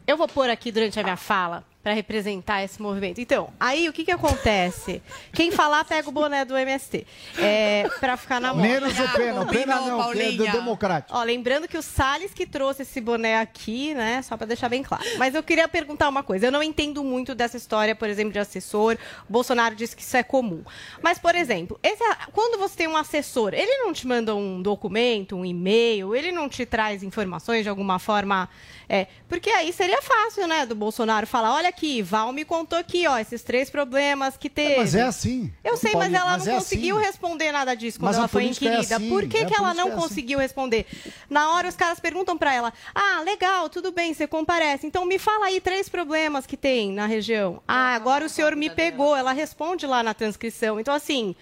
[0.07, 3.21] Eu vou pôr aqui durante a minha fala para representar esse movimento.
[3.21, 5.03] Então, aí o que que acontece?
[5.33, 7.05] Quem falar pega o boné do MST.
[7.39, 8.69] É, para ficar na moda.
[8.69, 11.17] Menos o Pena, o Pena não, que é do democrático.
[11.17, 14.23] Ó, lembrando que o Salles que trouxe esse boné aqui, né?
[14.23, 15.03] Só para deixar bem claro.
[15.19, 16.47] Mas eu queria perguntar uma coisa.
[16.47, 18.97] Eu não entendo muito dessa história, por exemplo, de assessor.
[19.29, 20.63] O Bolsonaro disse que isso é comum.
[21.03, 22.03] Mas, por exemplo, esse-
[22.33, 26.49] quando você tem um assessor, ele não te manda um documento, um e-mail, ele não
[26.49, 28.49] te traz informações de alguma forma.
[28.89, 33.07] É, porque aí seria fácil, né, do Bolsonaro falar: olha aqui, Val me contou aqui,
[33.07, 34.77] ó, esses três problemas que teve.
[34.77, 35.53] Mas é assim.
[35.65, 37.07] Eu sei, mas ela mas não é conseguiu assim.
[37.07, 38.97] responder nada disso quando Mas ela foi é inquirida.
[38.97, 40.01] assim, Por que, é que ela não é assim.
[40.01, 40.87] conseguiu responder?
[41.29, 44.87] Na hora os caras perguntam pra ela: "Ah, legal, tudo bem, você comparece.
[44.87, 47.63] Então me fala aí três problemas que tem na região".
[47.67, 49.17] Ah, agora o senhor me pegou.
[49.17, 50.79] Ela responde lá na transcrição.
[50.79, 51.35] Então assim,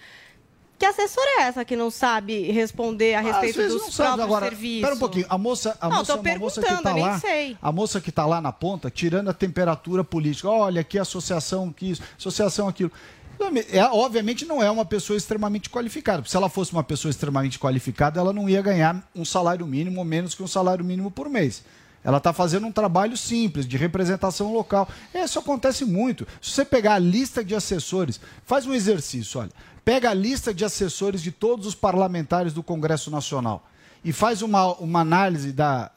[0.81, 4.75] que assessora é essa que não sabe responder a respeito dos não próprios Agora, serviços?
[4.77, 5.25] Espera um pouquinho.
[5.29, 7.19] A moça, a Não, moça tô é moça que tá nem lá.
[7.19, 7.55] sei.
[7.61, 10.49] A moça que está lá na ponta, tirando a temperatura política.
[10.49, 12.91] Olha, a associação que isso, associação aquilo.
[13.71, 16.23] É, obviamente não é uma pessoa extremamente qualificada.
[16.27, 20.05] Se ela fosse uma pessoa extremamente qualificada, ela não ia ganhar um salário mínimo ou
[20.05, 21.63] menos que um salário mínimo por mês.
[22.03, 24.89] Ela está fazendo um trabalho simples, de representação local.
[25.13, 26.27] Isso acontece muito.
[26.41, 29.51] Se você pegar a lista de assessores, faz um exercício, olha.
[29.83, 33.67] Pega a lista de assessores de todos os parlamentares do Congresso Nacional
[34.03, 35.91] e faz uma, uma análise da,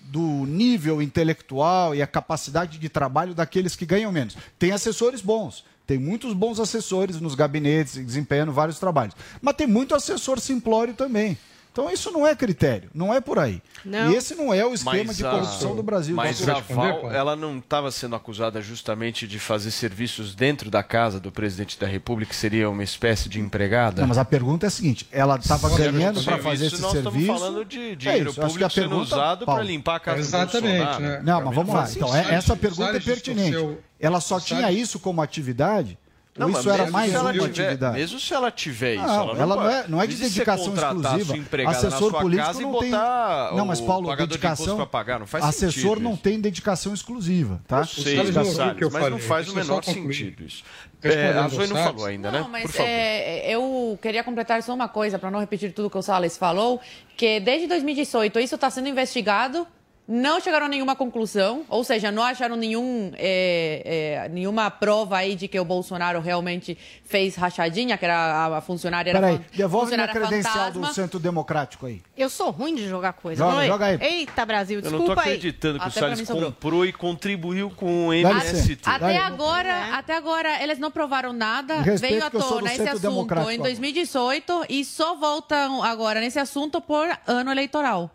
[0.00, 4.36] do nível intelectual e a capacidade de trabalho daqueles que ganham menos.
[4.58, 9.14] Tem assessores bons, Tem muitos bons assessores nos gabinetes, desempenhando vários trabalhos.
[9.40, 11.38] Mas tem muito assessor simplório também.
[11.72, 13.62] Então isso não é critério, não é por aí.
[13.84, 14.10] Não.
[14.10, 16.16] E esse não é o esquema Mas de a- corrupção do Brasil.
[16.16, 21.20] Mas a Val, ela não estava sendo acusada justamente de fazer serviços dentro da casa
[21.20, 24.00] do presidente da República, que seria uma espécie de empregada?
[24.00, 27.18] Não, mas a pergunta é a seguinte: ela estava ganhando para fazer esse nós serviço?
[27.20, 29.96] estamos falando de É dinheiro isso, que a público sendo pergunta- usado para Paulo, limpar
[29.96, 31.20] a casa Exatamente, né?
[31.22, 31.88] Não, mas vamos lá.
[31.90, 32.30] Então, sentido.
[32.32, 33.78] é- essa pergunta é pertinente.
[34.00, 35.96] Ela só tinha isso como atividade?
[36.38, 37.98] Não, ou mas isso era mais uma tiver- atividade?
[37.98, 40.74] Mesmo se ela tiver isso, Não, ela não, ela não é, não é de dedicação
[40.74, 41.34] exclusiva.
[41.68, 42.90] Assessor político não tem.
[42.90, 44.76] Não, mas o Paulo, de dedicação.
[44.76, 46.22] pra pagar, não faz assessor não isso.
[46.22, 47.80] tem dedicação exclusiva, tá?
[47.80, 49.26] Eu sei, Salles não Salles, eu mas não falei.
[49.26, 50.62] faz o menor sentido isso.
[51.02, 52.40] É, a Zoe não falou ainda, né?
[52.40, 52.88] Não, mas Por favor.
[52.88, 56.80] é, eu queria completar só uma coisa, para não repetir tudo que o Salles falou,
[57.16, 59.64] que desde 2018 isso está sendo investigado,
[60.08, 65.34] não chegaram a nenhuma conclusão, ou seja, não acharam nenhum, é, é, nenhuma prova aí
[65.34, 69.94] de que o Bolsonaro realmente fez rachadinha, que era a, a funcionária era Peraí, devolve
[69.94, 70.88] minha credencial fantasma.
[70.88, 72.00] do Centro Democrático aí.
[72.16, 73.44] Eu sou ruim de jogar coisa.
[73.44, 73.66] Joga, não é?
[73.66, 73.98] joga aí.
[74.00, 75.36] Eita, Brasil, Eu não desculpa tô aí.
[75.36, 78.78] acreditando que o Salles comprou e contribuiu com o MST.
[78.86, 81.76] Até agora, até agora, eles não provaram nada.
[81.76, 83.58] Me respeita Veio à tona esse assunto em agora.
[83.58, 88.10] 2018 e só voltam agora nesse assunto por ano eleitoral.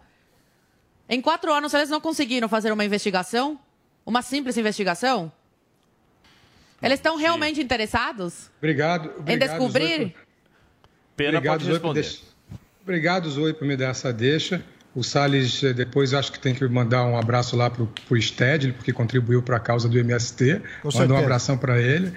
[1.10, 3.60] Em quatro anos, eles não conseguiram fazer uma investigação?
[4.06, 5.32] Uma simples investigação?
[6.82, 9.08] Eles estão realmente interessados Obrigado.
[9.10, 9.98] em obrigado descobrir?
[9.98, 10.16] Zoe,
[11.16, 12.02] Pena Obrigado, pode Zoe, responder.
[12.02, 12.24] deix-
[12.82, 14.62] Obrigado, Zoe, por me dar essa deixa.
[14.94, 18.74] O Salles, eh, depois, acho que tem que mandar um abraço lá para o Stedley,
[18.74, 20.62] porque contribuiu para a causa do MST.
[20.82, 22.14] Com Manda um abração para ele.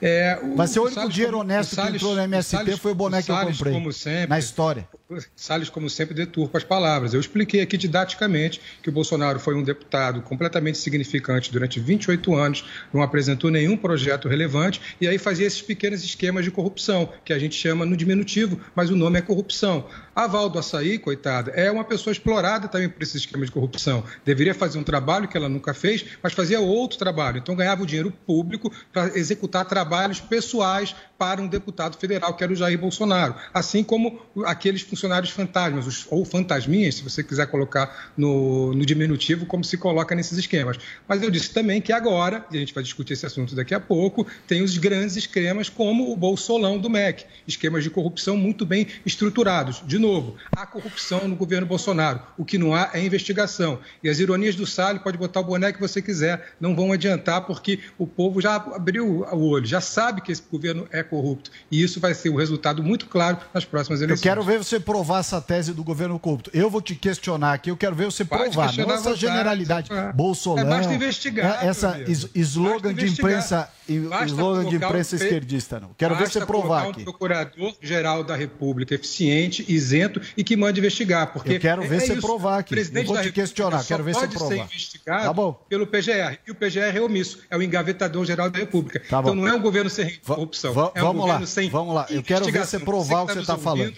[0.00, 2.78] É, Vai ser o único Salles, dinheiro honesto o Salles- que entrou no MST Salles-
[2.78, 3.72] foi o boné que eu comprei.
[3.72, 4.88] como sempre, Na história.
[5.36, 7.14] Salles, como sempre, deturpa as palavras.
[7.14, 12.64] Eu expliquei aqui didaticamente que o Bolsonaro foi um deputado completamente significante durante 28 anos,
[12.92, 17.38] não apresentou nenhum projeto relevante e aí fazia esses pequenos esquemas de corrupção, que a
[17.38, 19.86] gente chama no diminutivo, mas o nome é corrupção.
[20.12, 24.02] A Val do Açaí, coitada, é uma pessoa explorada também por esses esquemas de corrupção.
[24.24, 27.38] Deveria fazer um trabalho que ela nunca fez, mas fazia outro trabalho.
[27.38, 32.52] Então ganhava o dinheiro público para executar trabalhos pessoais para um deputado federal, que era
[32.52, 33.36] o Jair Bolsonaro.
[33.54, 39.46] Assim como aqueles funcionários fantasmas, os- ou fantasminhas, se você quiser colocar no, no diminutivo,
[39.46, 40.78] como se coloca nesses esquemas.
[41.08, 43.80] Mas eu disse também que agora, e a gente vai discutir esse assunto daqui a
[43.80, 48.86] pouco, tem os grandes esquemas como o Bolsolão do MEC, esquemas de corrupção muito bem
[49.04, 49.82] estruturados.
[49.86, 53.78] De novo, há corrupção no governo Bolsonaro, o que não há é investigação.
[54.02, 57.42] E as ironias do Salles, pode botar o boné que você quiser, não vão adiantar,
[57.46, 61.50] porque o povo já abriu o olho, já sabe que esse governo é corrupto.
[61.70, 64.22] E isso vai ser um resultado muito claro nas próximas Eu eleições.
[64.22, 66.48] quero ver você provar essa tese do governo corrupto.
[66.54, 69.92] Eu vou te questionar aqui, eu quero ver você Pode provar, não essa generalidade.
[69.92, 70.12] É.
[70.12, 70.66] Bolsonaro.
[70.68, 71.98] É, basta investigar, é, Essa
[72.34, 73.68] slogan de imprensa,
[74.26, 75.90] slogan de imprensa um esquerdista, não.
[75.98, 77.00] Quero ver Basta você provar colocar aqui.
[77.00, 81.32] um procurador-geral da República eficiente, isento e que mande investigar.
[81.32, 82.22] Porque Eu quero ver é você isso.
[82.22, 82.70] provar aqui.
[82.70, 84.54] Presidente Eu vou te República questionar, quero ver você pode provar.
[84.54, 85.52] ser investigado Tá bom.
[85.68, 86.38] pelo PGR.
[86.46, 89.00] E o PGR é omisso, é o engavetador-geral da República.
[89.00, 90.72] Tá então não é um governo sem corrupção.
[90.72, 92.06] va- é um vamos lá, governo sem vamos lá.
[92.08, 93.94] Eu quero ver você provar o que você está tá falando.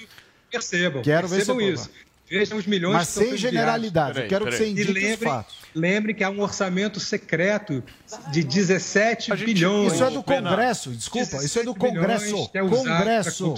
[0.51, 1.91] Percebam, Quero ver percebam você isso.
[2.31, 4.11] Vejam os milhões Mas que estão sem generalidade.
[4.11, 4.23] enviados.
[4.23, 5.57] Eu quero que você E indique os lembrem, fatos.
[5.75, 7.83] lembrem que há um orçamento secreto
[8.31, 9.95] de 17 bilhões.
[9.95, 11.43] Isso é do Congresso, desculpa.
[11.43, 12.51] Isso é do 17 bilhões Congresso.
[12.53, 13.55] é pra Congresso.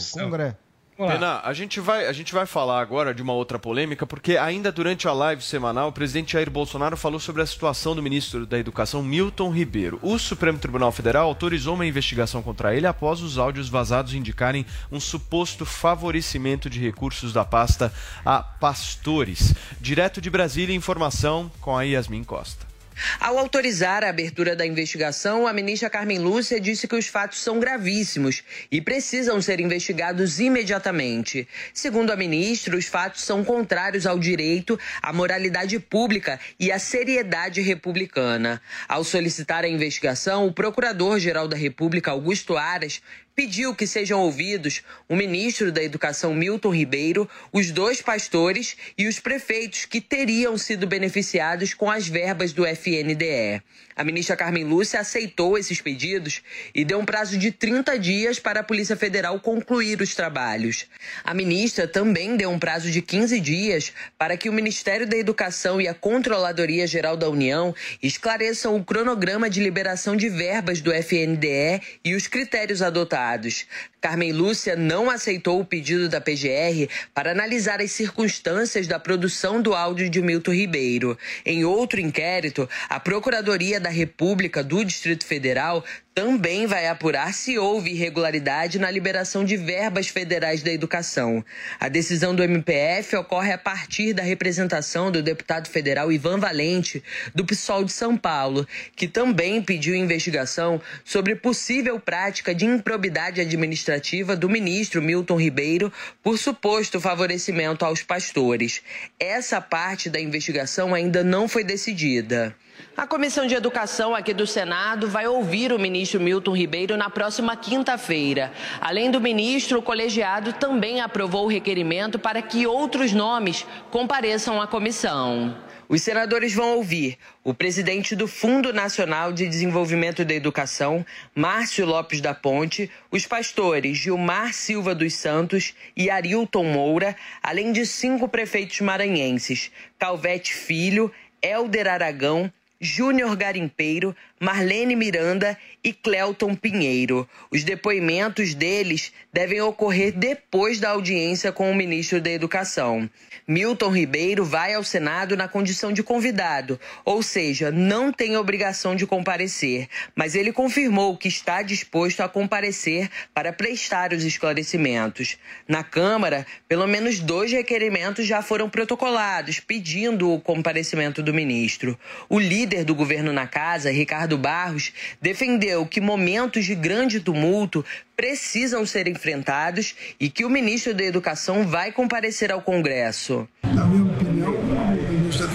[1.01, 1.19] Congresso.
[1.19, 4.71] Pena, a gente, vai, a gente vai falar agora de uma outra polêmica, porque ainda
[4.71, 8.59] durante a live semanal, o presidente Jair Bolsonaro falou sobre a situação do ministro da
[8.59, 9.99] Educação, Milton Ribeiro.
[10.03, 15.01] O Supremo Tribunal Federal autorizou uma investigação contra ele após os áudios vazados indicarem um
[15.01, 17.91] suposto favorecimento de recursos da pasta
[18.23, 19.55] a pastores.
[19.81, 22.70] Direto de Brasília, informação com a Yasmin Costa.
[23.19, 27.59] Ao autorizar a abertura da investigação, a ministra Carmen Lúcia disse que os fatos são
[27.59, 31.47] gravíssimos e precisam ser investigados imediatamente.
[31.73, 37.61] Segundo a ministra, os fatos são contrários ao direito, à moralidade pública e à seriedade
[37.61, 38.61] republicana.
[38.89, 43.01] Ao solicitar a investigação, o Procurador-Geral da República, Augusto Aras,
[43.41, 49.19] pediu que sejam ouvidos o ministro da Educação Milton Ribeiro, os dois pastores e os
[49.19, 53.63] prefeitos que teriam sido beneficiados com as verbas do FNDE.
[54.01, 56.41] A ministra Carmen Lúcia aceitou esses pedidos
[56.75, 60.87] e deu um prazo de 30 dias para a Polícia Federal concluir os trabalhos.
[61.23, 65.83] A ministra também deu um prazo de 15 dias para que o Ministério da Educação
[65.83, 71.83] e a Controladoria Geral da União esclareçam o cronograma de liberação de verbas do FNDE
[72.03, 73.67] e os critérios adotados.
[74.01, 79.75] Carmen Lúcia não aceitou o pedido da PGR para analisar as circunstâncias da produção do
[79.75, 81.19] áudio de Milton Ribeiro.
[81.45, 85.85] Em outro inquérito, a Procuradoria da República do Distrito Federal
[86.15, 91.45] também vai apurar se houve irregularidade na liberação de verbas federais da educação.
[91.79, 97.03] A decisão do MPF ocorre a partir da representação do deputado federal Ivan Valente,
[97.35, 104.35] do PSOL de São Paulo, que também pediu investigação sobre possível prática de improbidade administrativa
[104.35, 105.93] do ministro Milton Ribeiro
[106.23, 108.83] por suposto favorecimento aos pastores.
[109.19, 112.55] Essa parte da investigação ainda não foi decidida.
[113.01, 117.57] A Comissão de Educação aqui do Senado vai ouvir o ministro Milton Ribeiro na próxima
[117.57, 118.53] quinta-feira.
[118.79, 124.67] Além do ministro, o colegiado também aprovou o requerimento para que outros nomes compareçam à
[124.67, 125.57] comissão.
[125.89, 131.03] Os senadores vão ouvir o presidente do Fundo Nacional de Desenvolvimento da Educação,
[131.35, 137.87] Márcio Lopes da Ponte, os pastores Gilmar Silva dos Santos e Arilton Moura, além de
[137.87, 141.11] cinco prefeitos maranhenses: Calvete Filho,
[141.43, 147.29] Helder Aragão, Júnior Garimpeiro, Marlene Miranda e Clelton Pinheiro.
[147.51, 153.09] Os depoimentos deles devem ocorrer depois da audiência com o ministro da Educação.
[153.47, 159.07] Milton Ribeiro vai ao Senado na condição de convidado, ou seja, não tem obrigação de
[159.07, 165.37] comparecer, mas ele confirmou que está disposto a comparecer para prestar os esclarecimentos.
[165.67, 171.99] Na Câmara, pelo menos dois requerimentos já foram protocolados pedindo o comparecimento do ministro.
[172.29, 177.85] O líder do governo na casa, Ricardo Barros, defendeu que momentos de grande tumulto
[178.17, 183.49] precisam ser enfrentados e que o ministro da Educação vai comparecer ao Congresso.
[183.63, 184.70] Na minha opinião,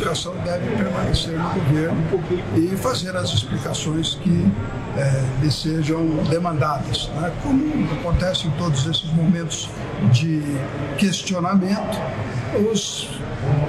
[0.06, 1.98] o ministro da Educação deve permanecer no governo
[2.56, 4.52] e fazer as explicações que
[4.98, 7.10] eh, lhe sejam demandadas.
[7.16, 7.32] Né?
[7.42, 9.70] Como acontece em todos esses momentos
[10.12, 10.42] de
[10.98, 12.00] questionamento,
[12.72, 13.10] os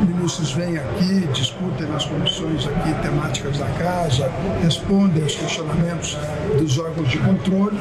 [0.01, 4.31] ministros vêm aqui, discutem nas comissões aqui temáticas da casa,
[4.63, 6.17] respondem aos questionamentos
[6.59, 7.79] dos órgãos de controle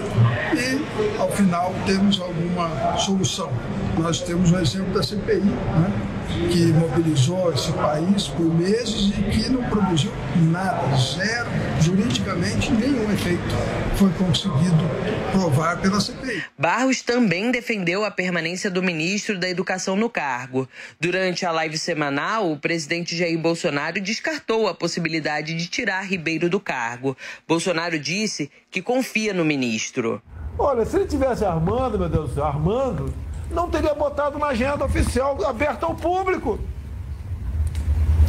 [0.53, 3.49] e, ao final, temos alguma solução.
[3.97, 6.14] Nós temos o exemplo da CPI, né?
[6.51, 10.11] Que mobilizou esse país por meses e que não produziu
[10.51, 11.49] nada, zero,
[11.82, 13.55] juridicamente nenhum efeito
[13.95, 14.84] foi conseguido
[15.32, 16.43] provar pela CPI.
[16.57, 20.67] Barros também defendeu a permanência do ministro da Educação no cargo.
[20.99, 26.59] Durante a live semanal, o presidente Jair Bolsonaro descartou a possibilidade de tirar Ribeiro do
[26.59, 27.15] cargo.
[27.47, 30.21] Bolsonaro disse que confia no ministro.
[30.57, 33.13] Olha, se ele tivesse armando, meu Deus do céu, armando,
[33.50, 36.60] não teria botado na agenda oficial aberta ao público.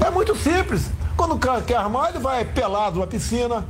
[0.05, 0.91] É muito simples.
[1.17, 3.64] Quando quer armar, ele vai pelado numa piscina,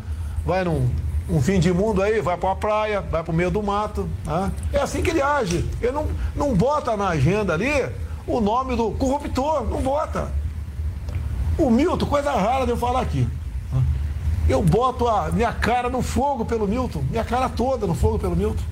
[0.45, 0.91] vai num
[1.29, 4.09] um fim de mundo aí, vai para uma praia, vai para o meio do mato.
[4.25, 4.53] Né?
[4.73, 5.69] É assim que ele age.
[5.81, 7.71] Ele não, não bota na agenda ali
[8.27, 10.31] o nome do corruptor, não bota.
[11.59, 13.27] O Milton, coisa rara de eu falar aqui.
[14.49, 18.37] Eu boto a minha cara no fogo pelo Milton, minha cara toda no fogo pelo
[18.37, 18.63] Milton.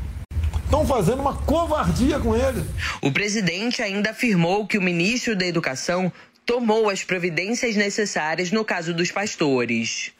[0.64, 2.64] Estão fazendo uma covardia com ele.
[3.00, 6.12] O presidente ainda afirmou que o ministro da Educação
[6.44, 10.13] tomou as providências necessárias no caso dos pastores.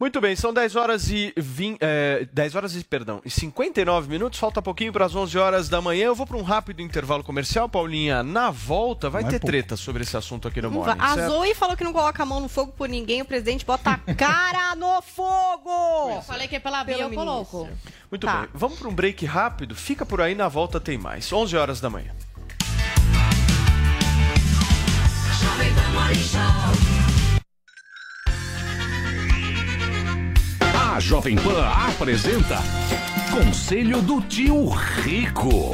[0.00, 4.38] Muito bem, são 10 horas e 20, é, 10 horas e, perdão, e 59 minutos,
[4.38, 6.06] falta pouquinho para as 11 horas da manhã.
[6.06, 8.22] Eu vou para um rápido intervalo comercial, Paulinha.
[8.22, 10.96] Na volta vai, ter treta sobre esse assunto aqui no Morning.
[10.98, 11.32] A certo?
[11.32, 14.14] Zoe falou que não coloca a mão no fogo por ninguém, o presidente bota a
[14.14, 16.14] cara no fogo!
[16.14, 17.68] Eu falei que é pela Bia, eu coloco.
[18.10, 18.40] Muito Tá.
[18.40, 19.74] bem, vamos para um break rápido.
[19.74, 21.30] Fica por aí, na volta tem mais.
[21.30, 22.10] 11 horas da manhã.
[30.90, 32.58] A Jovem Pan apresenta
[33.30, 35.72] Conselho do Tio Rico.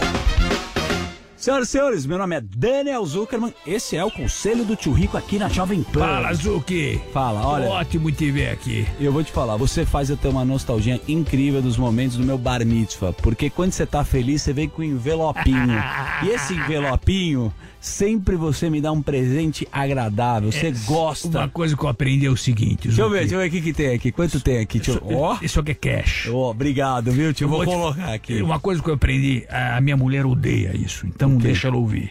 [1.39, 3.55] Senhoras e senhores, meu nome é Daniel Zuckerman.
[3.67, 6.01] Esse é o Conselho do Tio Rico aqui na Jovem Pan.
[6.01, 7.01] Fala, Zuki.
[7.15, 7.67] Fala, olha.
[7.67, 8.87] Ótimo te ver aqui.
[9.01, 12.37] Eu vou te falar, você faz eu ter uma nostalgia incrível dos momentos do meu
[12.37, 13.15] bar mitzvah.
[13.15, 15.83] Porque quando você tá feliz, você vem com um envelopinho.
[16.25, 17.51] e esse envelopinho,
[17.87, 20.51] sempre você me dá um presente agradável.
[20.51, 21.29] Você gosta.
[21.29, 23.51] Uma coisa que eu aprendi é o seguinte, Deixa eu ver, deixa eu ver o
[23.51, 24.11] que, que tem aqui.
[24.13, 24.81] Quanto tem aqui?
[24.89, 25.01] Eu...
[25.17, 25.39] Ó.
[25.41, 26.29] Isso aqui é cash.
[26.31, 27.49] Ó, obrigado, viu, tio?
[27.49, 28.43] Vou, te- colocar aqui.
[28.43, 32.11] Uma coisa que eu aprendi, a minha mulher odeia isso, então deixa ela ouvir.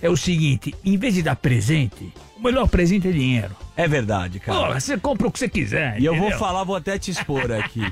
[0.00, 2.12] É o seguinte, em vez de dar presente,
[2.44, 3.56] melhor presente é dinheiro.
[3.76, 4.58] É verdade, cara.
[4.58, 6.00] Porra, você compra o que você quiser.
[6.00, 6.38] E eu vou entendeu?
[6.38, 7.82] falar, vou até te expor aqui.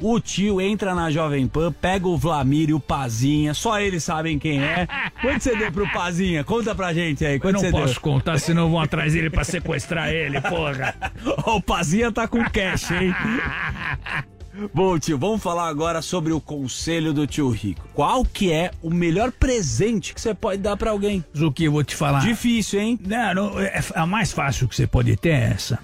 [0.00, 4.38] O tio entra na Jovem Pan, pega o Vlamir e o Pazinha, só eles sabem
[4.38, 4.86] quem é.
[5.20, 6.44] Quanto você deu pro Pazinha?
[6.44, 8.02] Conta pra gente aí, Eu quanto não você posso deu?
[8.02, 10.94] contar, senão vão atrás dele pra sequestrar ele, porra.
[11.46, 13.14] o Pazinha tá com cash, hein?
[14.72, 17.88] Bom, tio, vamos falar agora sobre o conselho do tio Rico.
[17.92, 21.24] Qual que é o melhor presente que você pode dar pra alguém?
[21.34, 22.20] O que eu vou te falar?
[22.20, 22.98] Difícil, hein?
[23.04, 25.78] Não, não, é, a mais fácil que você pode ter é essa.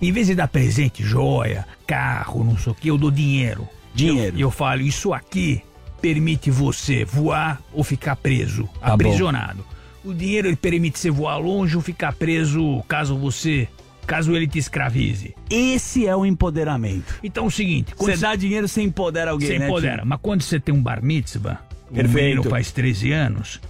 [0.00, 3.68] Em vez de dar presente, joia, carro, não sei o que, eu dou dinheiro.
[3.94, 4.36] Dinheiro.
[4.36, 5.62] E eu, eu, falo, isso aqui
[6.00, 9.64] permite você voar ou ficar preso, Tá aprisionado.
[10.04, 13.68] O dinheiro ele permite você voar longe ou ficar preso caso você.
[14.06, 15.34] Caso ele te escravize.
[15.50, 17.14] Esse é o empoderamento.
[17.22, 19.98] Então é o seguinte: Você dá dinheiro, você empodera alguém, Você né, empodera.
[19.98, 20.06] tio?
[20.06, 22.14] Mas quando você tem um bar mitzvah, o Perfeito.
[22.36, 23.60] menino faz 13 anos,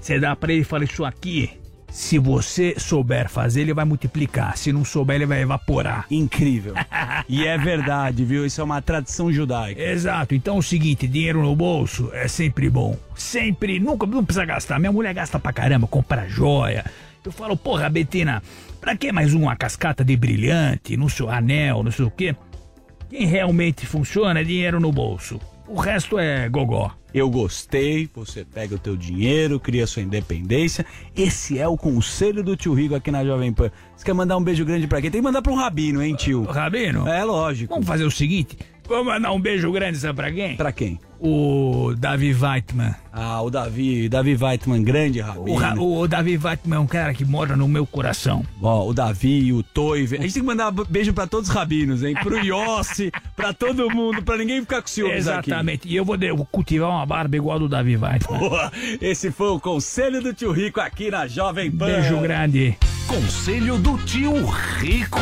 [0.00, 1.50] você dá pra ele e fala: Isso aqui,
[1.90, 4.56] se você souber fazer, ele vai multiplicar.
[4.56, 6.06] Se não souber, ele vai evaporar.
[6.10, 6.74] Incrível.
[7.28, 8.44] E é verdade, viu?
[8.44, 9.80] Isso é uma tradição judaica.
[9.80, 10.34] Exato.
[10.34, 12.96] Então é o seguinte: dinheiro no bolso é sempre bom.
[13.14, 14.78] Sempre, nunca não precisa gastar.
[14.80, 16.84] Minha mulher gasta pra caramba, compra joia.
[17.24, 18.42] Eu falo, porra, Betina,
[18.80, 22.34] pra que mais uma cascata de brilhante, no seu anel, não sei o quê?
[23.10, 25.38] Quem realmente funciona é dinheiro no bolso.
[25.68, 26.90] O resto é gogó.
[27.12, 30.86] Eu gostei, você pega o teu dinheiro, cria sua independência.
[31.14, 33.70] Esse é o conselho do tio Rico aqui na Jovem Pan.
[33.96, 35.10] Você quer mandar um beijo grande pra quem?
[35.10, 36.44] Tem que mandar pra um rabino, hein, tio?
[36.44, 37.06] Rabino?
[37.06, 37.74] É lógico.
[37.74, 38.56] Vamos fazer o seguinte:
[38.90, 40.56] vamos mandar um beijo grande, sabe pra quem?
[40.56, 41.00] Pra quem?
[41.22, 42.94] O Davi Weitman.
[43.12, 45.50] Ah, o Davi, Davi Weitman, grande rabino.
[45.50, 48.42] O, Ra- o Davi Weitman é um cara que mora no meu coração.
[48.62, 50.16] Ó, o Davi, o Toive.
[50.16, 52.14] A gente tem que mandar beijo pra todos os rabinos, hein?
[52.22, 55.50] Pro Yossi, pra todo mundo, pra ninguém ficar com ciúmes aqui.
[55.50, 55.88] Exatamente.
[55.88, 58.38] E eu vou, eu vou cultivar uma barba igual a do Davi Weitman.
[58.38, 58.72] Boa.
[59.00, 61.86] Esse foi o conselho do tio Rico aqui na Jovem Pan.
[61.86, 62.76] Beijo grande.
[63.06, 64.32] Conselho do tio
[64.78, 65.18] Rico.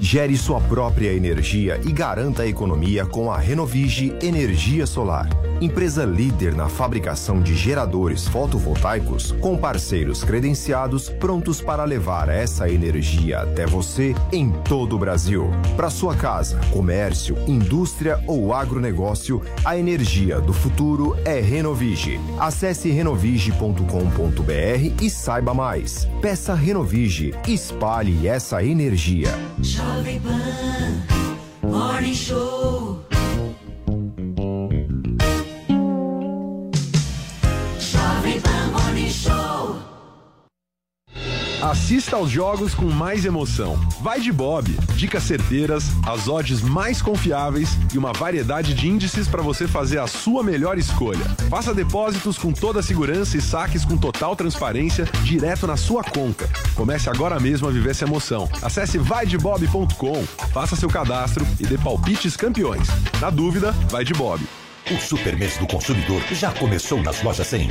[0.00, 5.28] Gere sua própria energia e garanta a economia com a Renovige Energia Solar.
[5.60, 13.40] Empresa líder na fabricação de geradores fotovoltaicos com parceiros credenciados prontos para levar essa energia
[13.40, 15.50] até você em todo o Brasil.
[15.74, 22.20] Para sua casa, comércio, indústria ou agronegócio, a energia do futuro é Renovige.
[22.38, 26.06] Acesse renovige.com.br e saiba mais.
[26.22, 27.34] Peça Renovige.
[27.48, 29.34] Espalhe essa energia.
[31.62, 32.47] Morning Show.
[41.68, 43.76] Assista aos jogos com mais emoção.
[44.00, 44.74] Vai de Bob.
[44.96, 50.06] Dicas certeiras, as odds mais confiáveis e uma variedade de índices para você fazer a
[50.06, 51.22] sua melhor escolha.
[51.50, 56.48] Faça depósitos com toda a segurança e saques com total transparência direto na sua conta.
[56.74, 58.48] Comece agora mesmo a viver essa emoção.
[58.62, 62.88] Acesse vaidebob.com, faça seu cadastro e dê palpites campeões.
[63.20, 64.42] Na dúvida, vai de Bob.
[64.90, 67.68] O Super Mês do Consumidor já começou nas lojas 100.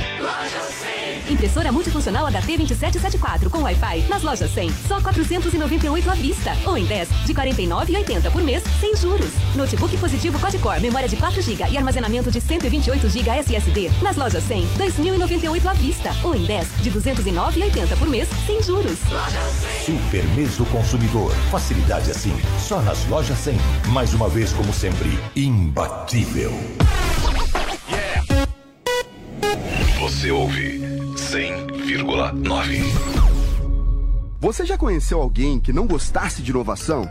[1.30, 6.56] Impressora multifuncional HT2774 com Wi-Fi nas lojas 100, só 498 à vista.
[6.64, 9.30] Ou em 10, de 49,80 por mês, sem juros.
[9.54, 14.42] Notebook positivo quad-core, memória de 4 GB e armazenamento de 128 GB SSD nas lojas
[14.44, 16.10] 100, 2.098 à vista.
[16.24, 18.98] Ou em 10, de 209,80 por mês, sem juros.
[19.84, 21.32] Super Mês do Consumidor.
[21.50, 23.56] Facilidade assim, só nas lojas 100.
[23.88, 26.52] Mais uma vez, como sempre, imbatível.
[30.00, 30.97] Você ouve
[31.28, 32.82] 100,9.
[34.40, 37.06] Você já conheceu alguém que não gostasse de inovação?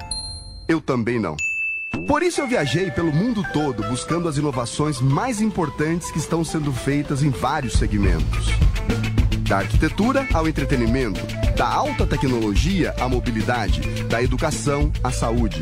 [0.68, 1.38] Eu também não.
[2.08, 6.74] Por isso eu viajei pelo mundo todo buscando as inovações mais importantes que estão sendo
[6.74, 8.48] feitas em vários segmentos.
[9.48, 11.22] Da arquitetura ao entretenimento,
[11.56, 15.62] da alta tecnologia à mobilidade, da educação à saúde.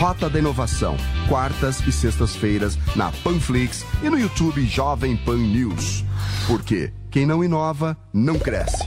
[0.00, 0.96] Rota da Inovação,
[1.28, 6.06] quartas e sextas-feiras na Panflix e no YouTube Jovem Pan News.
[6.46, 8.82] Porque quem não inova não cresce.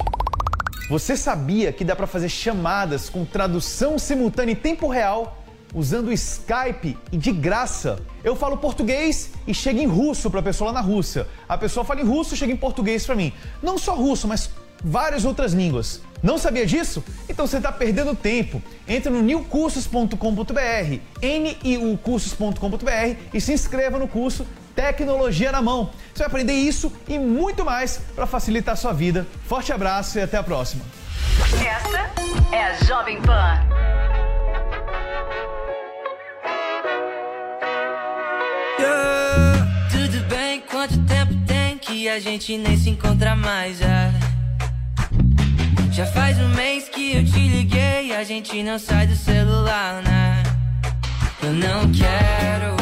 [0.89, 5.37] Você sabia que dá para fazer chamadas com tradução simultânea em tempo real
[5.71, 7.99] usando o Skype e de graça?
[8.23, 11.27] Eu falo português e chega em russo para a pessoa lá na Rússia.
[11.47, 13.31] A pessoa fala em russo chega em português para mim.
[13.61, 14.49] Não só russo, mas
[14.83, 16.01] várias outras línguas.
[16.23, 17.03] Não sabia disso?
[17.27, 18.61] Então você está perdendo tempo.
[18.87, 25.91] Entre no newcursos.com.br, niucursos.com.br e se inscreva no curso Tecnologia na Mão.
[26.13, 29.27] Você vai aprender isso e muito mais para facilitar a sua vida.
[29.45, 30.85] Forte abraço e até a próxima.
[31.61, 32.09] Esta
[32.55, 33.59] é a Jovem Pan.
[38.79, 39.67] Yeah.
[39.91, 43.77] Tudo bem, quanto tempo tem que a gente nem se encontra mais?
[43.77, 44.11] Já,
[45.93, 50.41] já faz um mês que eu te liguei, a gente não sai do celular, né?
[51.43, 52.75] Eu não quero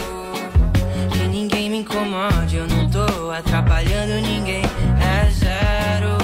[1.12, 6.18] que ninguém me incomode, eu não tô atrapalhando ninguém, é zero.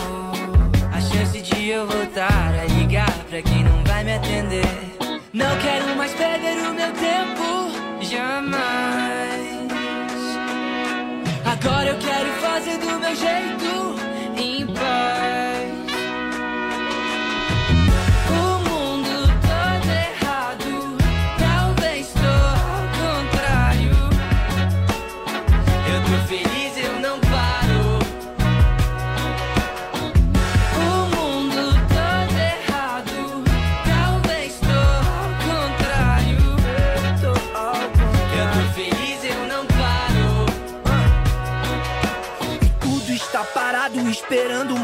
[0.94, 4.66] A chance de eu voltar a ligar pra quem não vai me atender.
[5.34, 9.58] Não quero mais perder o meu tempo, jamais.
[11.46, 14.07] Agora eu quero fazer do meu jeito,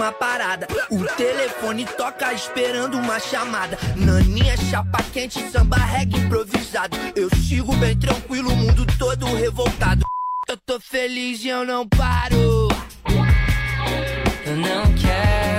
[0.04, 0.68] uma parada.
[0.90, 3.78] O telefone toca esperando uma chamada.
[3.96, 6.98] Naninha, chapa quente, samba reggae improvisado.
[7.16, 10.06] Eu sigo bem tranquilo, o mundo todo revoltado.
[10.50, 12.68] Eu tô feliz e eu não paro.
[14.46, 15.53] Eu não quero.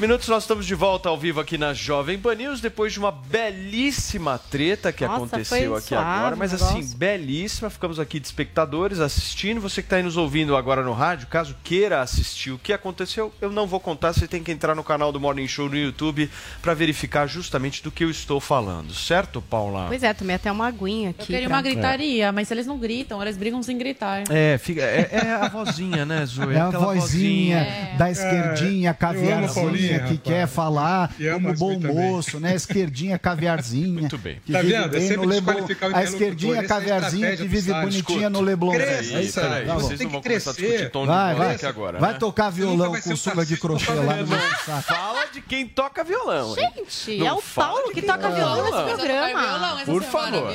[0.00, 3.12] Minutos, nós estamos de volta ao vivo aqui na Jovem Pan News, depois de uma
[3.12, 6.78] belíssima treta que Nossa, aconteceu aqui suave agora, mas negócio.
[6.78, 7.68] assim, belíssima.
[7.68, 9.60] Ficamos aqui de espectadores assistindo.
[9.60, 13.32] Você que está aí nos ouvindo agora no rádio, caso queira assistir o que aconteceu,
[13.40, 16.30] eu não vou contar, você tem que entrar no canal do Morning Show no YouTube
[16.62, 19.86] para verificar justamente do que eu estou falando, certo, Paula?
[19.88, 21.20] Pois é, tomei até uma aguinha aqui.
[21.22, 24.22] Eu queria pra- uma gritaria, mas se eles não gritam, eles brigam sem gritar.
[24.30, 26.54] É, fica, é, é a vozinha, né, Zoe?
[26.54, 27.66] É a Aquela vozinha
[27.98, 30.20] da esquerdinha, É, caviarzinha, que rapaz.
[30.22, 31.96] quer falar como bom também.
[32.10, 32.54] moço, né?
[32.54, 34.00] Esquerdinha, caviarzinha.
[34.00, 34.40] Muito bem.
[34.44, 34.96] Que Tá vive vendo?
[34.96, 35.66] É bem no Leblon.
[35.92, 38.02] A esquerdinha, é caviarzinha, que vive Salles.
[38.02, 38.40] bonitinha no.
[38.40, 38.72] Leblon.
[38.72, 39.46] Cresce, É isso aí.
[39.48, 41.54] peraí, Tá vocês não vão começar a discutir tom de Vai, voz vai.
[41.56, 42.18] aqui agora, Vai né?
[42.18, 44.82] tocar violão com suga de crochê lá no.
[44.82, 46.54] Fala de quem toca violão.
[46.54, 48.96] Gente, Não é o Paulo de que toca violão nesse violão.
[48.96, 49.84] programa.
[49.84, 50.52] Por favor.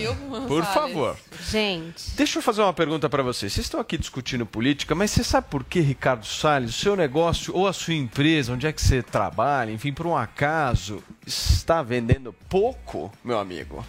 [0.47, 1.17] Por favor.
[1.49, 2.11] Gente.
[2.15, 3.53] Deixa eu fazer uma pergunta pra vocês.
[3.53, 7.55] Vocês estão aqui discutindo política, mas você sabe por que, Ricardo Salles, o seu negócio
[7.55, 9.24] ou a sua empresa, onde é que você trabalha,
[9.71, 13.85] enfim, por um acaso, está vendendo pouco, meu amigo?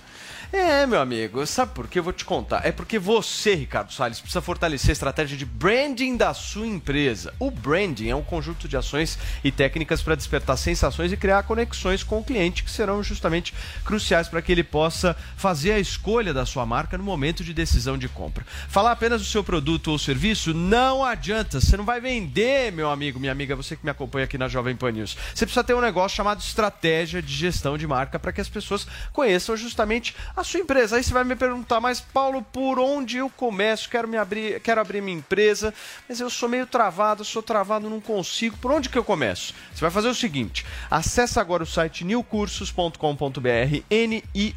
[0.52, 1.98] É, meu amigo, sabe por quê?
[1.98, 2.64] Eu vou te contar.
[2.64, 7.34] É porque você, Ricardo Salles, precisa fortalecer a estratégia de branding da sua empresa.
[7.38, 12.04] O branding é um conjunto de ações e técnicas para despertar sensações e criar conexões
[12.04, 13.52] com o cliente que serão justamente
[13.84, 17.98] cruciais para que ele possa fazer a escolha da sua marca no momento de decisão
[17.98, 18.46] de compra.
[18.68, 21.60] Falar apenas do seu produto ou serviço não adianta.
[21.60, 24.76] Você não vai vender, meu amigo, minha amiga, você que me acompanha aqui na Jovem
[24.76, 25.16] Pan News.
[25.34, 28.86] Você precisa ter um negócio chamado estratégia de gestão de marca para que as pessoas
[29.12, 30.96] conheçam justamente a sua empresa.
[30.96, 33.88] Aí você vai me perguntar, mas Paulo, por onde eu começo?
[33.88, 35.72] Quero me abrir, quero abrir minha empresa,
[36.08, 38.56] mas eu sou meio travado, sou travado, não consigo.
[38.58, 39.54] Por onde que eu começo?
[39.72, 43.82] Você vai fazer o seguinte: acessa agora o site newcursos.com.br,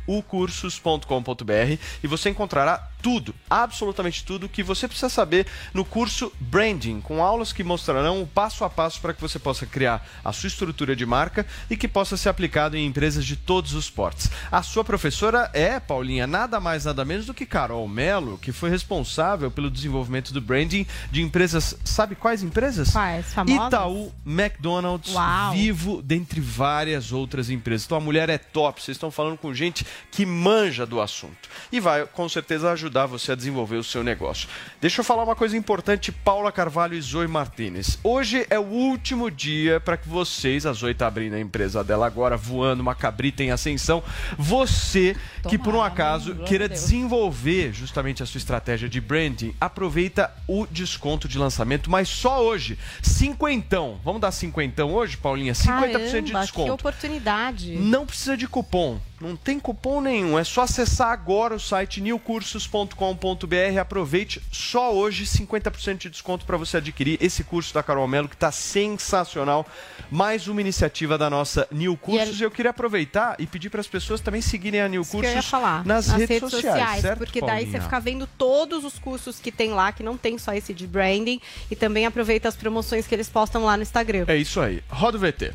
[0.08, 7.24] niucursos.com.br e você encontrará tudo, absolutamente tudo que você precisa saber no curso Branding, com
[7.24, 10.96] aulas que mostrarão o passo a passo para que você possa criar a sua estrutura
[10.96, 14.30] de marca e que possa ser aplicado em empresas de todos os portes.
[14.52, 18.70] A sua professora é, Paulinha, nada mais nada menos do que Carol Melo, que foi
[18.70, 22.92] responsável pelo desenvolvimento do branding de empresas, sabe quais empresas?
[22.92, 23.34] Quais?
[23.34, 23.68] Famosas?
[23.68, 25.54] Itaú, McDonald's, Uau.
[25.54, 27.86] Vivo, dentre várias outras empresas.
[27.86, 31.50] Então a mulher é top, vocês estão falando com gente que manja do assunto.
[31.72, 34.50] E vai com certeza ajudar ajudar você a desenvolver o seu negócio.
[34.82, 38.00] Deixa eu falar uma coisa importante, Paula Carvalho e Zoe Martinez.
[38.04, 42.08] Hoje é o último dia para que vocês, a Zoe está abrindo a empresa dela
[42.08, 44.04] agora, voando, uma cabrita em ascensão,
[44.38, 45.16] você
[45.48, 51.28] que por um acaso queira desenvolver justamente a sua estratégia de branding, aproveita o desconto
[51.28, 54.00] de lançamento, mas só hoje, cinquentão.
[54.04, 55.54] Vamos dar cinquentão hoje, Paulinha?
[55.54, 56.66] 50% de desconto.
[56.66, 57.76] Que oportunidade.
[57.76, 59.00] Não precisa de cupom.
[59.20, 60.40] Não tem cupom nenhum.
[60.40, 63.80] É só acessar agora o site newcursos.com.br.
[63.80, 68.36] Aproveite só hoje 50% de desconto para você adquirir esse curso da Carol Melo que
[68.36, 69.66] está sensacional.
[70.10, 72.40] Mais uma iniciativa da nossa New Cursos.
[72.40, 75.46] E eu queria aproveitar e pedir para as pessoas também seguirem a New Isso Cursos
[75.46, 75.86] falar.
[75.86, 77.82] nas, redes, sociais, certo, porque daí você Paulinha?
[77.82, 81.42] fica vendo todos os cursos que tem lá, que não tem só esse de branding,
[81.70, 84.26] e também aproveita as promoções que eles postam lá no Instagram.
[84.28, 84.82] É isso aí.
[84.90, 85.54] Roda o VT.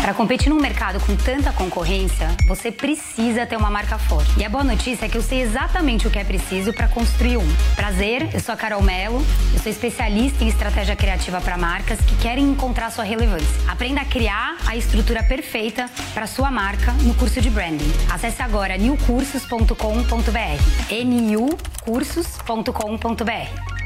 [0.00, 4.32] Para competir num mercado com tanta concorrência, você precisa ter uma marca forte.
[4.38, 7.36] E a boa notícia é que eu sei exatamente o que é preciso para construir
[7.36, 7.46] um.
[7.76, 9.22] Prazer, eu sou a Carol Melo,
[9.52, 13.46] eu sou especialista em estratégia criativa para marcas que querem encontrar sua relevância.
[13.68, 17.92] Aprenda a criar a estrutura perfeita para sua marca no curso de branding.
[18.10, 21.04] Acesse agora newcursos.com.br.
[21.04, 23.80] niucursos.com.br.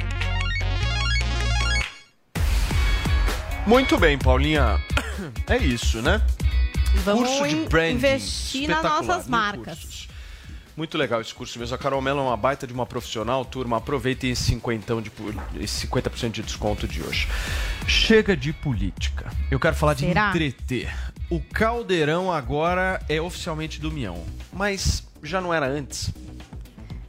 [3.66, 4.78] Muito bem, Paulinha.
[5.49, 6.20] É isso, né?
[7.05, 7.95] Vamos curso de in- branding.
[7.97, 9.78] investir nas nossas marcas.
[9.81, 10.09] Cursos.
[10.77, 11.74] Muito legal esse curso mesmo.
[11.74, 13.77] A Carol Mello é uma baita de uma profissional, turma.
[13.77, 17.28] Aproveitem esse, cinquentão de, pu- esse 50% de desconto de hoje.
[17.86, 19.31] Chega de política.
[19.51, 20.31] Eu quero falar de Será?
[20.31, 20.93] entreter.
[21.31, 24.24] O caldeirão agora é oficialmente do Mião.
[24.53, 26.11] Mas já não era antes.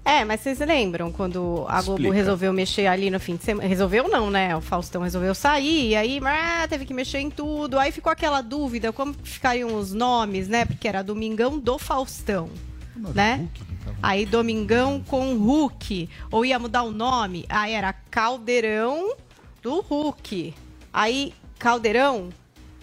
[0.07, 2.14] É, mas vocês lembram quando a Globo Explica.
[2.14, 3.68] resolveu mexer ali no fim de semana?
[3.68, 4.56] Resolveu não, né?
[4.56, 7.80] O Faustão resolveu sair, e aí ah, teve que mexer em tudo.
[7.80, 10.64] Aí ficou aquela dúvida, como ficariam os nomes, né?
[10.64, 12.49] Porque era Domingão do Faustão,
[12.95, 13.48] né?
[14.02, 16.07] Aí Domingão com Hulk.
[16.32, 19.15] Ou ia mudar o nome, aí era Caldeirão
[19.64, 20.53] do Hulk.
[20.94, 22.30] Aí Caldeirão,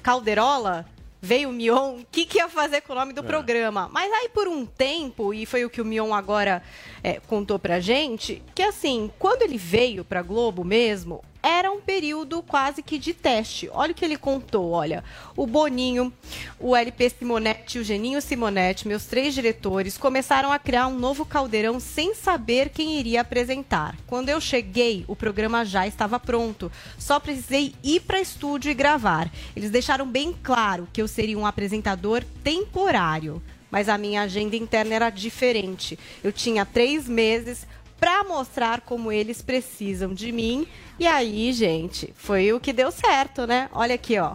[0.02, 0.84] Calderola,
[1.20, 3.24] veio o Mion, o que, que ia fazer com o nome do É.
[3.24, 3.88] programa?
[3.92, 6.60] Mas aí por um tempo, e foi o que o Mion agora
[7.02, 12.40] é, contou pra gente, que assim, quando ele veio pra Globo mesmo, era um período
[12.40, 13.68] quase que de teste.
[13.72, 15.02] Olha o que ele contou, olha.
[15.36, 16.12] O Boninho,
[16.60, 21.80] o LP Simonetti o Geninho Simonetti, meus três diretores, começaram a criar um novo caldeirão
[21.80, 23.96] sem saber quem iria apresentar.
[24.06, 26.70] Quando eu cheguei, o programa já estava pronto.
[26.96, 29.28] Só precisei ir para estúdio e gravar.
[29.56, 33.42] Eles deixaram bem claro que eu seria um apresentador temporário.
[33.72, 35.98] Mas a minha agenda interna era diferente.
[36.22, 37.66] Eu tinha três meses
[37.98, 40.66] para mostrar como eles precisam de mim.
[40.98, 43.68] E aí, gente, foi o que deu certo, né?
[43.72, 44.34] Olha aqui, ó.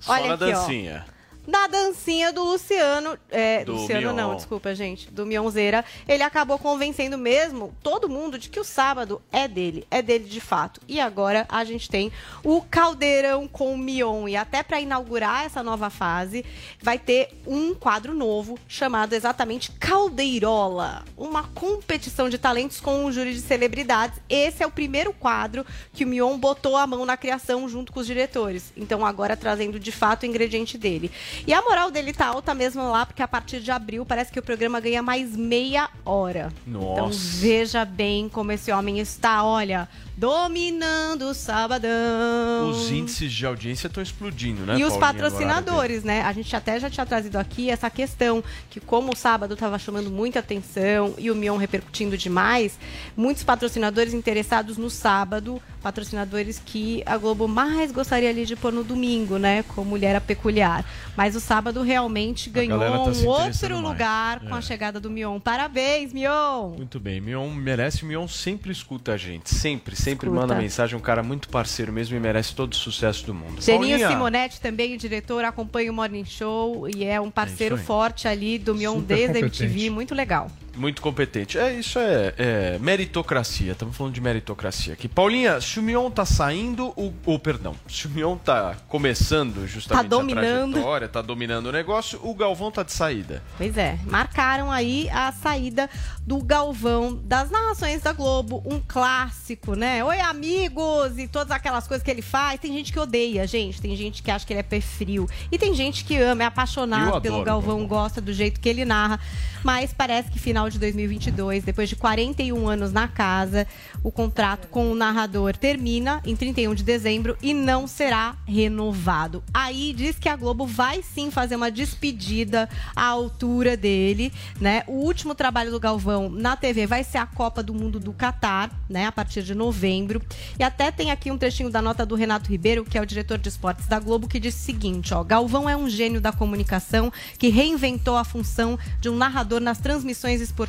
[0.00, 1.09] Só Olha na aqui, ó
[1.50, 3.18] na dancinha do Luciano.
[3.28, 4.36] É, Do Luciano não, Mion.
[4.36, 5.10] desculpa, gente.
[5.10, 5.84] Do Mionzeira.
[6.06, 9.84] Ele acabou convencendo mesmo todo mundo de que o sábado é dele.
[9.90, 10.80] É dele de fato.
[10.86, 12.12] E agora a gente tem
[12.44, 14.28] o Caldeirão com o Mion.
[14.28, 16.44] E até para inaugurar essa nova fase,
[16.80, 21.04] vai ter um quadro novo chamado exatamente Caldeirola.
[21.16, 24.20] Uma competição de talentos com um júri de celebridades.
[24.28, 27.98] Esse é o primeiro quadro que o Mion botou a mão na criação junto com
[27.98, 28.72] os diretores.
[28.76, 31.10] Então agora trazendo de fato o ingrediente dele.
[31.46, 34.38] E a moral dele tá alta mesmo lá, porque a partir de abril parece que
[34.38, 36.52] o programa ganha mais meia hora.
[36.66, 37.18] Então Nossa.
[37.38, 39.88] veja bem como esse homem está, olha,
[40.20, 42.68] dominando o sabadão.
[42.68, 44.74] Os índices de audiência estão explodindo, né?
[44.78, 46.20] E os Paulinha, horário patrocinadores, né?
[46.20, 50.10] A gente até já tinha trazido aqui essa questão que como o sábado estava chamando
[50.10, 52.78] muita atenção e o Mion repercutindo demais,
[53.16, 58.84] muitos patrocinadores interessados no sábado, patrocinadores que a Globo mais gostaria ali de pôr no
[58.84, 59.62] domingo, né?
[59.62, 60.84] Com Mulher a Peculiar.
[61.16, 63.82] Mas o sábado realmente ganhou tá um outro mais.
[63.82, 64.58] lugar com É.
[64.58, 65.40] a chegada do Mion.
[65.40, 66.74] Parabéns, Mion!
[66.76, 70.32] Muito bem, Mion merece, Mion sempre escuta a gente, sempre, sempre Escuta.
[70.32, 73.60] manda mensagem, um cara muito parceiro mesmo e merece todo o sucesso do mundo.
[73.60, 77.82] Geninho Paulinha, Simonetti também, o diretor, acompanha o Morning Show e é um parceiro aí.
[77.82, 79.40] forte ali do Mion desde a.
[79.40, 80.50] MTV, muito legal.
[80.80, 81.58] Muito competente.
[81.58, 85.06] É, isso é, é meritocracia, estamos falando de meritocracia aqui.
[85.06, 90.02] Paulinha, se o Mion tá saindo, o, o perdão, se o Mion tá começando justamente
[90.02, 90.70] Tá dominando.
[90.70, 93.42] a trajetória, tá dominando o negócio, o Galvão tá de saída.
[93.58, 95.90] Pois é, marcaram aí a saída
[96.26, 100.02] do Galvão das narrações da Globo, um clássico, né?
[100.02, 101.18] Oi, amigos!
[101.18, 102.58] E todas aquelas coisas que ele faz.
[102.58, 103.82] Tem gente que odeia, gente.
[103.82, 105.28] Tem gente que acha que ele é pé frio.
[105.52, 109.20] E tem gente que ama, é apaixonado pelo Galvão, gosta do jeito que ele narra.
[109.62, 113.66] mas parece que final de 2022, depois de 41 anos na casa,
[114.02, 119.42] o contrato com o narrador termina em 31 de dezembro e não será renovado.
[119.52, 124.82] Aí diz que a Globo vai sim fazer uma despedida à altura dele, né?
[124.86, 128.70] O último trabalho do Galvão na TV vai ser a Copa do Mundo do Catar,
[128.88, 130.22] né, a partir de novembro.
[130.58, 133.38] E até tem aqui um trechinho da nota do Renato Ribeiro, que é o diretor
[133.38, 137.12] de esportes da Globo, que diz o seguinte, ó: Galvão é um gênio da comunicação
[137.38, 140.59] que reinventou a função de um narrador nas transmissões esportivas.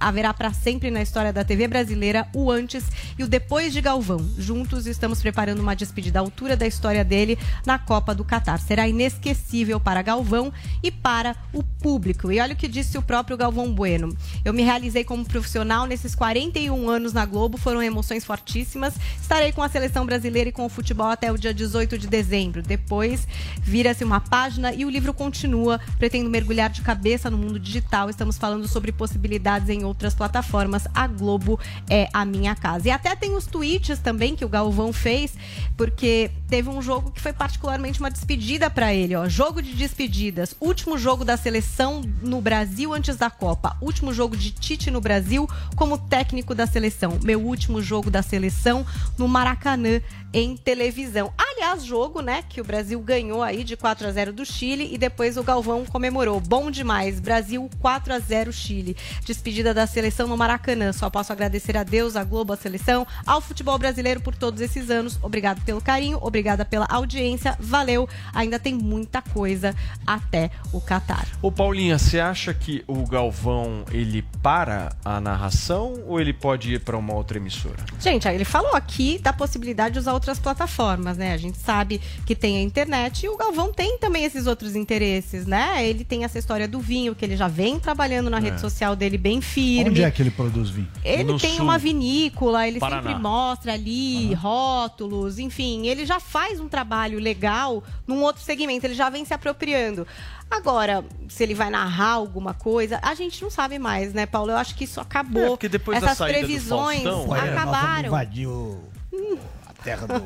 [0.00, 2.84] Haverá para sempre na história da TV brasileira o antes
[3.16, 4.18] e o depois de Galvão.
[4.36, 8.58] Juntos estamos preparando uma despedida à altura da história dele na Copa do Catar.
[8.58, 10.52] Será inesquecível para Galvão
[10.82, 12.32] e para o público.
[12.32, 14.16] E olha o que disse o próprio Galvão Bueno.
[14.44, 18.94] Eu me realizei como profissional nesses 41 anos na Globo, foram emoções fortíssimas.
[19.20, 22.62] Estarei com a seleção brasileira e com o futebol até o dia 18 de dezembro.
[22.62, 23.28] Depois
[23.60, 25.80] vira-se uma página e o livro continua.
[25.98, 28.10] Pretendo mergulhar de cabeça no mundo digital.
[28.10, 29.25] Estamos falando sobre possibilidades
[29.68, 30.86] em outras plataformas.
[30.94, 31.58] A Globo
[31.88, 32.88] é a minha casa.
[32.88, 35.34] E até tem os tweets também que o Galvão fez,
[35.76, 39.28] porque teve um jogo que foi particularmente uma despedida para ele, ó.
[39.28, 40.54] Jogo de despedidas.
[40.60, 43.76] Último jogo da seleção no Brasil antes da Copa.
[43.80, 47.18] Último jogo de Tite no Brasil como técnico da seleção.
[47.22, 48.86] Meu último jogo da seleção
[49.18, 50.00] no Maracanã
[50.32, 51.32] em televisão.
[51.66, 54.96] Aliás, jogo, né, que o Brasil ganhou aí de 4 a 0 do Chile e
[54.96, 56.38] depois o Galvão comemorou.
[56.38, 57.18] Bom demais.
[57.18, 58.96] Brasil 4 a 0 Chile.
[59.24, 60.92] Despedida da seleção no Maracanã.
[60.92, 64.90] Só posso agradecer a Deus, a Globo, a seleção, ao futebol brasileiro por todos esses
[64.90, 65.18] anos.
[65.20, 67.56] Obrigado pelo carinho, obrigada pela audiência.
[67.58, 68.08] Valeu.
[68.32, 69.74] Ainda tem muita coisa
[70.06, 71.26] até o Catar.
[71.42, 76.78] Ô Paulinha, você acha que o Galvão ele para a narração ou ele pode ir
[76.78, 77.84] para uma outra emissora?
[77.98, 81.32] Gente, ele falou aqui da possibilidade de usar outras plataformas, né?
[81.32, 85.46] A gente sabe que tem a internet e o Galvão tem também esses outros interesses,
[85.46, 85.86] né?
[85.86, 88.40] Ele tem essa história do vinho, que ele já vem trabalhando na É.
[88.40, 89.90] rede social dele bem firme.
[89.90, 90.88] Onde é que ele produz vinho?
[91.04, 93.02] Ele tem uma vinícola, ele Paraná.
[93.02, 98.94] sempre mostra ali rótulos, enfim, ele já faz um trabalho legal num outro segmento, ele
[98.94, 100.06] já vem se apropriando.
[100.50, 104.52] Agora, se ele vai narrar alguma coisa, a gente não sabe mais, né, Paulo?
[104.52, 105.42] Eu acho que isso acabou.
[105.42, 107.40] É, porque depois da Essas previsões Faustão, é.
[107.50, 108.06] acabaram.
[108.08, 108.80] invadir o...
[109.12, 109.55] a
[109.86, 110.20] terra do...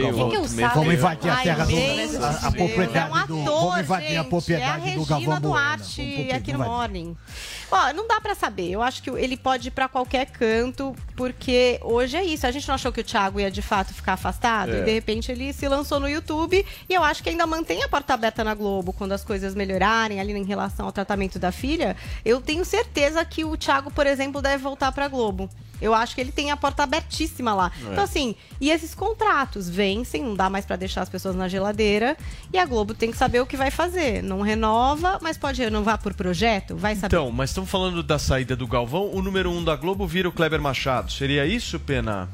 [0.00, 0.30] Galvão.
[0.74, 2.46] Vamos invadir a terra do...
[2.46, 3.42] A, propriedade é um do...
[3.42, 5.40] ator, Vamos invadir a propriedade é do Galvão Regina Bueno.
[5.40, 7.16] Duarte aqui no Morning.
[7.70, 8.70] Ó, não dá pra saber.
[8.70, 12.46] Eu acho que ele pode ir pra qualquer canto, porque hoje é isso.
[12.46, 14.80] A gente não achou que o Thiago ia de fato ficar afastado É.
[14.80, 17.88] e de repente ele se lançou no YouTube e eu acho que ainda mantém a
[17.88, 21.96] porta aberta na Globo quando as coisas melhorarem ali em relação ao tratamento da filha.
[22.24, 25.48] Eu tenho certeza que o Thiago, por exemplo, deve voltar pra Globo.
[25.78, 27.70] Eu acho que ele tem a porta abertíssima lá.
[27.86, 27.92] É.
[27.92, 32.16] Então, assim, e esses contratos vencem, não dá mais pra deixar as pessoas na geladeira.
[32.50, 34.22] E a Globo tem que saber o que vai fazer.
[34.22, 36.74] Não renova, mas pode renovar por projeto?
[36.74, 37.14] Vai saber.
[37.14, 39.10] Então, mas estamos falando da saída do Galvão.
[39.14, 41.10] O número um da Globo vira o Kleber Machado.
[41.10, 42.28] Seria isso, Pena?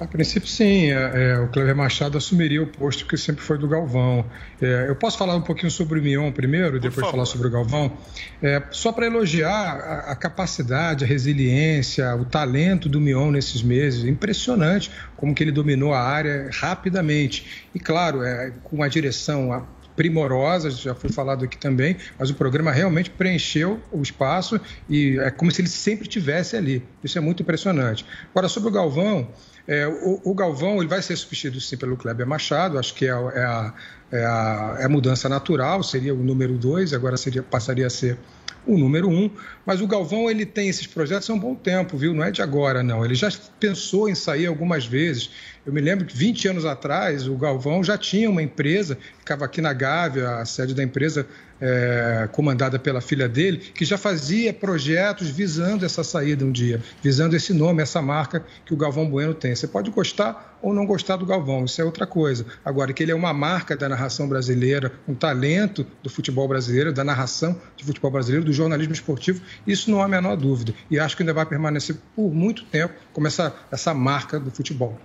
[0.00, 0.90] A princípio, sim.
[0.90, 4.24] É, é, o Cleber Machado assumiria o posto que sempre foi do Galvão.
[4.60, 7.96] É, eu posso falar um pouquinho sobre o Mion primeiro, depois falar sobre o Galvão?
[8.42, 14.04] É, só para elogiar a, a capacidade, a resiliência, o talento do Mion nesses meses.
[14.04, 17.68] Impressionante como que ele dominou a área rapidamente.
[17.72, 19.64] E, claro, é, com uma direção a-
[19.96, 25.30] primorosa, já foi falado aqui também, mas o programa realmente preencheu o espaço e é
[25.30, 26.82] como se ele sempre tivesse ali.
[27.02, 28.04] Isso é muito impressionante.
[28.30, 29.28] Agora, sobre o Galvão,
[29.66, 33.10] é, o, o Galvão ele vai ser substituído sim pelo Kleber Machado, acho que é,
[33.10, 33.74] é a,
[34.10, 38.18] é, a, é a mudança natural, seria o número dois, agora seria, passaria a ser
[38.66, 39.30] o número um.
[39.64, 42.14] Mas o Galvão ele tem esses projetos há um bom tempo, viu?
[42.14, 43.04] Não é de agora, não.
[43.04, 45.30] Ele já pensou em sair algumas vezes.
[45.64, 49.60] Eu me lembro que 20 anos atrás o Galvão já tinha uma empresa, ficava aqui
[49.60, 51.26] na Gávea, a sede da empresa
[51.62, 57.36] é, comandada pela filha dele, que já fazia projetos visando essa saída um dia, visando
[57.36, 59.54] esse nome, essa marca que o Galvão Bueno tem.
[59.54, 62.44] Você pode gostar ou não gostar do Galvão, isso é outra coisa.
[62.64, 67.04] Agora, que ele é uma marca da narração brasileira, um talento do futebol brasileiro, da
[67.04, 70.74] narração de futebol brasileiro, do jornalismo esportivo, isso não há a menor dúvida.
[70.90, 74.98] E acho que ainda vai permanecer por muito tempo como essa, essa marca do futebol.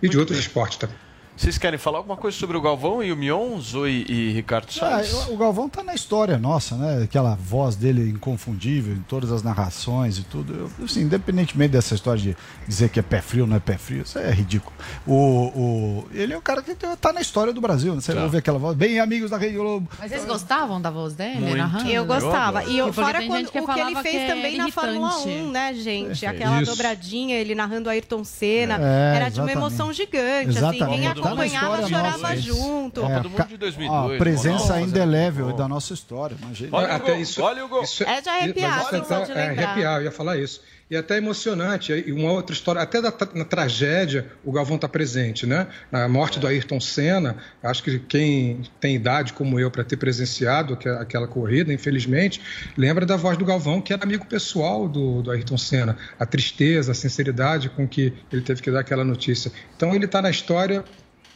[0.00, 0.96] E de outros esportes também.
[1.34, 5.02] Vocês querem falar alguma coisa sobre o Galvão e o Mion, Zoe e Ricardo Ah,
[5.02, 5.28] Salles?
[5.28, 7.02] o Galvão tá na história nossa, né?
[7.02, 10.70] Aquela voz dele inconfundível em todas as narrações e tudo.
[10.78, 12.36] Eu, assim, independentemente dessa história de
[12.68, 14.72] dizer que é pé frio ou não é pé frio, isso é ridículo.
[15.06, 18.00] O, o, ele é o cara que tá na história do Brasil, né?
[18.02, 18.22] Você Tá.
[18.22, 19.88] ouve aquela voz, bem amigos da Rede Globo.
[19.98, 21.88] Mas vocês gostavam da voz dele Muito.
[21.88, 22.62] Eu gostava.
[22.64, 25.28] E eu, fora quando, o que ele fez é também na Fórmula irritante.
[25.42, 26.26] 1, né, gente?
[26.26, 26.70] É, Aquela isso.
[26.70, 28.74] dobradinha, ele narrando Ayrton Senna.
[28.78, 29.56] É, era de uma exatamente.
[29.56, 30.50] emoção gigante.
[30.50, 30.82] Exatamente.
[30.82, 32.36] Assim, quem Copa do acompanhava, história chorava nossa.
[32.36, 33.04] junto.
[33.06, 36.68] É, do Mundo de 2002, ó, presença nossa, indelével da nossa história, imagina.
[36.76, 37.82] Olha o Até gol, isso- olha o gol.
[37.82, 39.64] isso- É de Mas arrepiar, isso só até- de é, lembrar.
[39.64, 40.60] arrepiar, eu ia falar isso.
[40.90, 41.90] E até emocionante.
[41.90, 45.66] E uma outra história, até da, na tragédia, o Galvão está presente, né?
[45.90, 50.74] Na morte do Ayrton Senna, acho que quem tem idade como eu para ter presenciado
[50.74, 52.42] aque- aquela corrida, infelizmente,
[52.76, 55.96] lembra da voz do Galvão, que era amigo pessoal do, do Ayrton Senna.
[56.20, 59.50] A tristeza, a sinceridade com que ele teve que dar aquela notícia.
[59.74, 60.84] Então ele está na história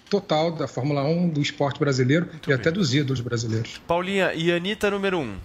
[0.09, 3.81] total da Fórmula 1, do esporte brasileiro e até dos ídolos brasileiros.
[3.87, 5.23] Paulinha, e Anitta número 1?
[5.23, 5.37] Um.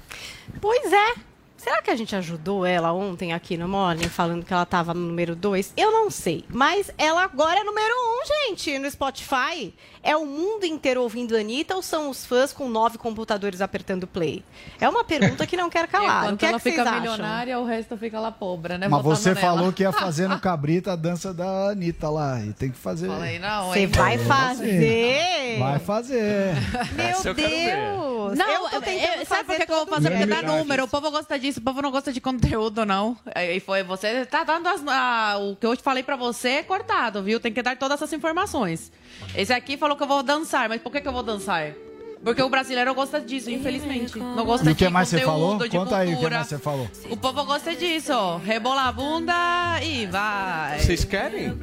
[0.60, 1.14] Pois é.
[1.58, 5.02] Será que a gente ajudou ela ontem aqui no Morning, falando que ela tava no
[5.02, 5.74] número 2?
[5.78, 6.44] Eu não sei.
[6.50, 9.72] Mas ela agora é número 1, um, gente, no Spotify.
[10.04, 14.08] É o mundo inteiro ouvindo a Anitta ou são os fãs com nove computadores apertando
[14.08, 14.44] play?
[14.80, 16.24] É uma pergunta que não quer calar.
[16.24, 17.00] o Enquanto que é ela que vocês fica acham?
[17.02, 18.88] milionária, o resto fica lá pobre, né?
[18.88, 19.40] Mas você nela.
[19.42, 22.40] falou que ia fazer no cabrito a dança da Anitta lá.
[22.42, 23.08] E tem que fazer.
[23.08, 25.58] Falei, não, Você vai É, fazer?
[25.60, 26.54] Vai fazer.
[26.96, 27.34] Meu.
[27.34, 28.38] Deus!
[28.38, 30.10] Não, eu tô eu- tentando eu- sabe por fazer que, que eu vou fazer?
[30.12, 30.84] Porque dá número.
[30.84, 33.18] O povo gosta disso, o povo não gosta de conteúdo, não.
[33.36, 34.26] Aí foi você.
[34.26, 37.40] Tá dando as- a- o que eu te falei pra você é cortado, viu?
[37.40, 38.92] Tem que dar todas essas informações.
[39.36, 41.74] Esse aqui falou que eu vou dançar, mas por que, que eu vou dançar?
[42.24, 44.18] Porque o brasileiro gosta disso, infelizmente.
[44.20, 45.58] Não gosta E o de que mais você falou?
[45.70, 46.88] Conta aí o que mais você falou.
[47.10, 48.38] O povo gosta disso, ó.
[48.38, 49.34] Rebola a bunda
[49.82, 50.80] e vai.
[50.80, 51.58] Vocês querem?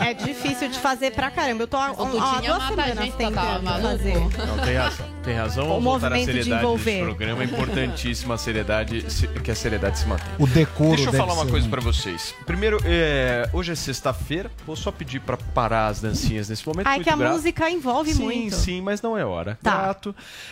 [0.00, 1.62] É difícil de fazer pra caramba.
[1.64, 4.14] Eu tô há, O duas semanas tá, tá tentando fazer.
[4.14, 5.06] Não, tem razão.
[5.22, 5.64] Tem razão.
[5.64, 6.92] O Vamos voltar à movimento de seriedade envolver.
[6.92, 7.42] desse programa.
[7.42, 10.30] É importantíssima a seriedade, se- que a seriedade se mantenha.
[10.38, 11.70] O decoro Deixa eu falar uma coisa muito.
[11.70, 12.34] pra vocês.
[12.46, 14.50] Primeiro, é, hoje é sexta-feira.
[14.66, 16.86] Vou só pedir pra parar as dancinhas nesse momento.
[16.86, 17.32] Ai, muito que a grato.
[17.32, 18.54] música envolve sim, muito.
[18.54, 19.58] Sim, mas não é hora.
[19.62, 19.96] Tá.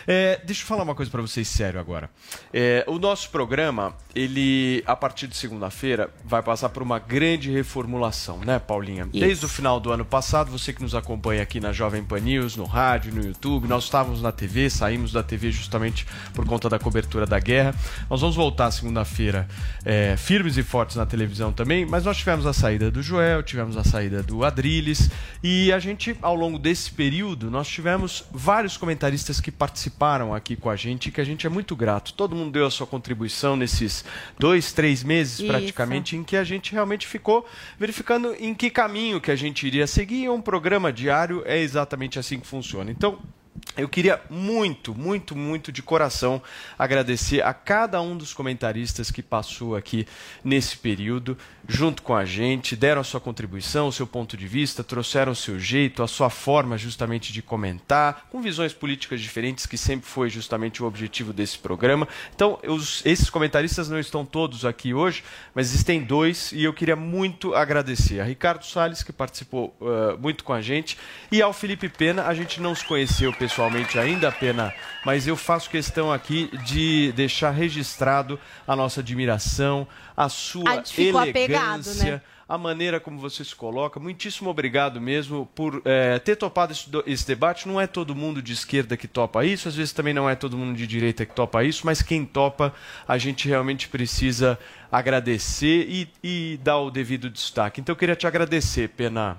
[0.07, 2.11] É, deixa eu falar uma coisa pra vocês sério agora.
[2.53, 8.39] É, o nosso programa, ele, a partir de segunda-feira, vai passar por uma grande reformulação,
[8.39, 9.05] né, Paulinha?
[9.13, 9.25] Isso.
[9.25, 12.57] Desde o final do ano passado, você que nos acompanha aqui na Jovem Pan News,
[12.57, 16.79] no rádio, no YouTube, nós estávamos na TV, saímos da TV justamente por conta da
[16.79, 17.75] cobertura da guerra.
[18.09, 19.47] Nós vamos voltar segunda-feira
[19.85, 23.77] é, firmes e fortes na televisão também, mas nós tivemos a saída do Joel, tivemos
[23.77, 25.11] a saída do Adriles
[25.43, 30.71] e a gente, ao longo desse período, nós tivemos vários comentaristas que participaram aqui com
[30.71, 32.13] a gente que a gente é muito grato.
[32.15, 34.05] Todo mundo deu a sua contribuição nesses
[34.39, 35.47] dois, três meses Isso.
[35.47, 37.47] praticamente em que a gente realmente ficou
[37.79, 40.29] verificando em que caminho que a gente iria seguir.
[40.29, 42.91] Um programa diário é exatamente assim que funciona.
[42.91, 43.21] Então,
[43.77, 46.41] eu queria muito, muito, muito de coração
[46.79, 50.07] agradecer a cada um dos comentaristas que passou aqui
[50.45, 51.37] nesse período,
[51.67, 55.37] junto com a gente, deram a sua contribuição, o seu ponto de vista, trouxeram o
[55.37, 60.29] seu jeito, a sua forma justamente de comentar, com visões políticas diferentes, que sempre foi
[60.29, 62.07] justamente o objetivo desse programa.
[62.35, 65.25] Então, os- esses comentaristas não estão todos aqui hoje,
[65.55, 70.45] mas existem dois e eu queria muito agradecer a Ricardo Salles, que participou eh, muito
[70.45, 70.99] com a gente,
[71.33, 72.27] e ao Felipe Pena.
[72.27, 74.73] A gente não se conheceu pessoalmente ainda, Pena,
[75.05, 79.87] mas eu faço questão aqui de deixar registrado a nossa admiração,
[80.17, 80.93] a sua A gente
[81.55, 82.21] elegância né?
[82.49, 83.99] a maneira como você se coloca.
[83.99, 87.67] Muitíssimo obrigado mesmo por eh, ter topado esse, esse debate.
[87.67, 90.57] Não é todo mundo de esquerda que topa isso, às vezes também não é todo
[90.57, 92.75] mundo de direita que topa isso, mas quem topa,
[93.09, 94.59] a gente realmente precisa
[94.93, 97.81] agradecer e, e dar o devido destaque.
[97.81, 99.39] Então eu queria te agradecer, Pena.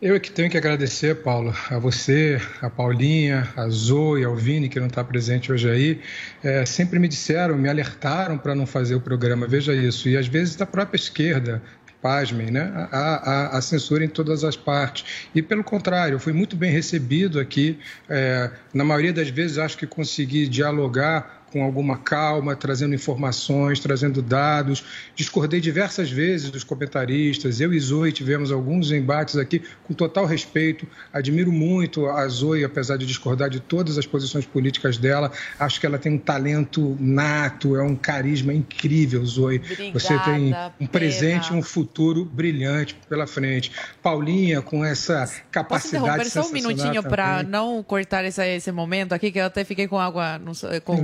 [0.00, 4.66] Eu é que tenho que agradecer, Paulo, a você, a Paulinha, a Zoe, ao Vini,
[4.68, 6.00] que não está presente hoje aí.
[6.42, 10.08] É, sempre me disseram, me alertaram para não fazer o programa, veja isso.
[10.08, 11.62] E às vezes da própria esquerda,
[12.00, 12.72] pasmem, né?
[12.90, 15.28] Há, há- há censura em todas as partes.
[15.34, 17.78] E pelo contrário, eu fui muito bem recebido aqui.
[18.08, 24.22] É, na maioria das vezes, acho que consegui dialogar com alguma calma, trazendo informações, trazendo
[24.22, 24.84] dados.
[25.14, 27.60] Discordei diversas vezes dos comentaristas.
[27.60, 30.86] Eu e Zoe tivemos alguns embates aqui com total respeito.
[31.12, 35.32] Admiro muito a Zoe, apesar de discordar de todas as posições políticas dela.
[35.58, 39.60] Acho que ela tem um talento nato, é um carisma incrível, Zoe.
[39.92, 43.72] Você tem um presente e um futuro brilhante pela frente.
[44.02, 48.72] Paulinha, com essa Posso capacidade interromper só um sensacional minutinho para não cortar esse, esse
[48.72, 50.40] momento aqui, que eu até fiquei com água,
[50.84, 50.94] com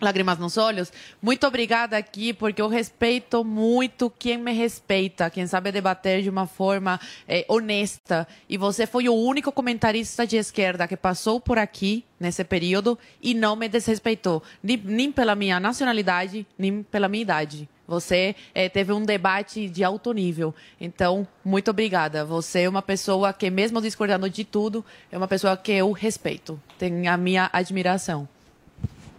[0.00, 0.92] lágrimas nos olhos.
[1.20, 6.46] Muito obrigada aqui, porque eu respeito muito quem me respeita, quem sabe debater de uma
[6.46, 8.26] forma eh, honesta.
[8.48, 13.34] E você foi o único comentarista de esquerda que passou por aqui nesse período e
[13.34, 17.68] não me desrespeitou, nem, nem pela minha nacionalidade, nem pela minha idade.
[17.86, 20.54] Você eh, teve um debate de alto nível.
[20.80, 22.24] Então, muito obrigada.
[22.24, 26.60] Você é uma pessoa que, mesmo discordando de tudo, é uma pessoa que eu respeito.
[26.78, 28.28] Tem a minha admiração.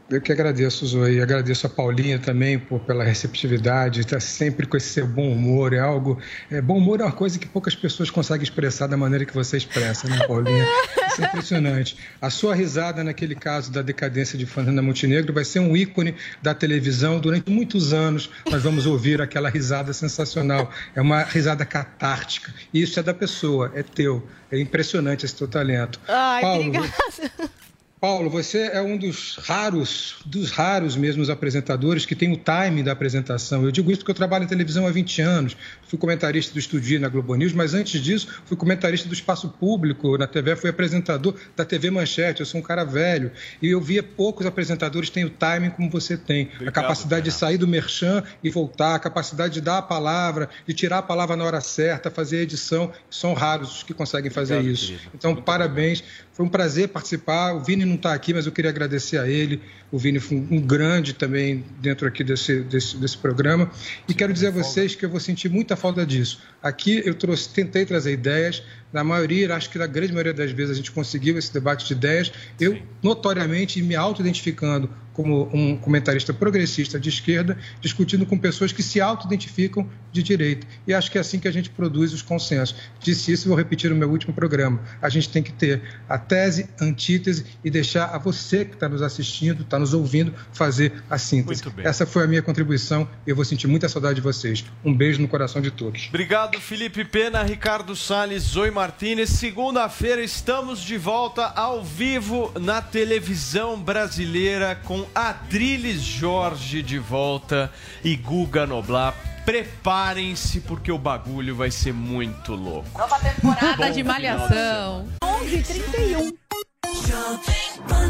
[0.09, 1.21] Eu que agradeço, Zoe.
[1.21, 5.73] Agradeço a Paulinha também por, pela receptividade, está sempre com esse seu bom humor.
[5.73, 6.17] É algo.
[6.49, 9.57] É, bom humor é uma coisa que poucas pessoas conseguem expressar da maneira que você
[9.57, 10.65] expressa, né, Paulinha?
[11.09, 11.97] Isso é impressionante.
[12.21, 16.53] A sua risada, naquele caso da decadência de Fernanda Montenegro, vai ser um ícone da
[16.53, 18.29] televisão durante muitos anos.
[18.49, 20.71] Nós vamos ouvir aquela risada sensacional.
[20.95, 22.53] É uma risada catártica.
[22.73, 24.25] E isso é da pessoa, é teu.
[24.49, 25.99] É impressionante esse teu talento.
[26.07, 27.51] Ai, Paulo, obrigada.
[27.99, 32.91] Paulo, você é um dos raros, dos raros mesmo apresentadores que tem o time da
[32.91, 33.63] apresentação.
[33.63, 35.57] Eu digo isso porque eu trabalho em televisão há 20 anos.
[35.87, 40.15] Fui comentarista do Estúdio na Globo News, mas antes disso fui comentarista do Espaço Público
[40.15, 42.41] na TV, fui apresentador da TV Manchete.
[42.41, 46.15] Eu sou um cara velho e eu via poucos apresentadores têm o timing como você
[46.15, 46.51] tem.
[46.65, 50.73] a capacidade de sair do merchan e voltar, a capacidade de dar a palavra, de
[50.73, 52.91] tirar a palavra na hora certa, fazer a edição.
[53.09, 54.87] São raros os que conseguem fazer Obrigado, isso.
[54.87, 55.11] querido.
[55.15, 56.03] Então, parabéns.
[56.37, 57.55] Foi um prazer participar.
[57.55, 59.59] O Vini não está aqui, mas eu queria agradecer a ele.
[59.91, 63.71] O Vini foi um grande também dentro aqui desse, desse, desse programa.
[64.07, 66.41] E quero dizer a vocês que eu vou sentir muita falta disso.
[66.61, 68.61] Aqui eu trouxe, tentei trazer ideias.
[68.91, 71.93] Na maioria, acho que na grande maioria das vezes a gente conseguiu esse debate de
[71.93, 72.31] ideias.
[72.59, 79.01] Eu, notoriamente, me auto-identificando como um comentarista progressista de esquerda, discutindo com pessoas que se
[79.01, 80.67] auto-identificam de direita.
[80.85, 82.75] E acho que é assim que a gente produz os consensos.
[82.99, 84.79] Disse isso e vou repetir no meu último programa.
[85.01, 88.87] A gente tem que ter a tese, a antítese e deixar a você que está
[88.87, 91.63] nos assistindo, está nos ouvindo, fazer a síntese.
[91.63, 91.85] Muito bem.
[91.85, 94.65] Essa foi a minha contribuição e eu vou sentir muita saudade de vocês.
[94.83, 96.07] Um beijo no coração de todos.
[96.09, 99.29] Obrigado, Felipe Pena, Ricardo Salles, Zoe Martinez.
[99.29, 107.71] Segunda-feira estamos de volta ao vivo na televisão brasileira com Adriles Jorge de volta
[108.03, 109.15] e Guga Noblar.
[109.45, 112.89] Preparem-se porque o bagulho vai ser muito louco.
[112.97, 115.07] Nova temporada Bom de Malhação.
[115.23, 116.33] 11h31.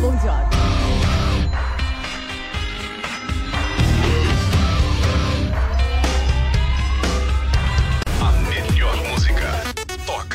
[0.02, 0.86] Bom dia.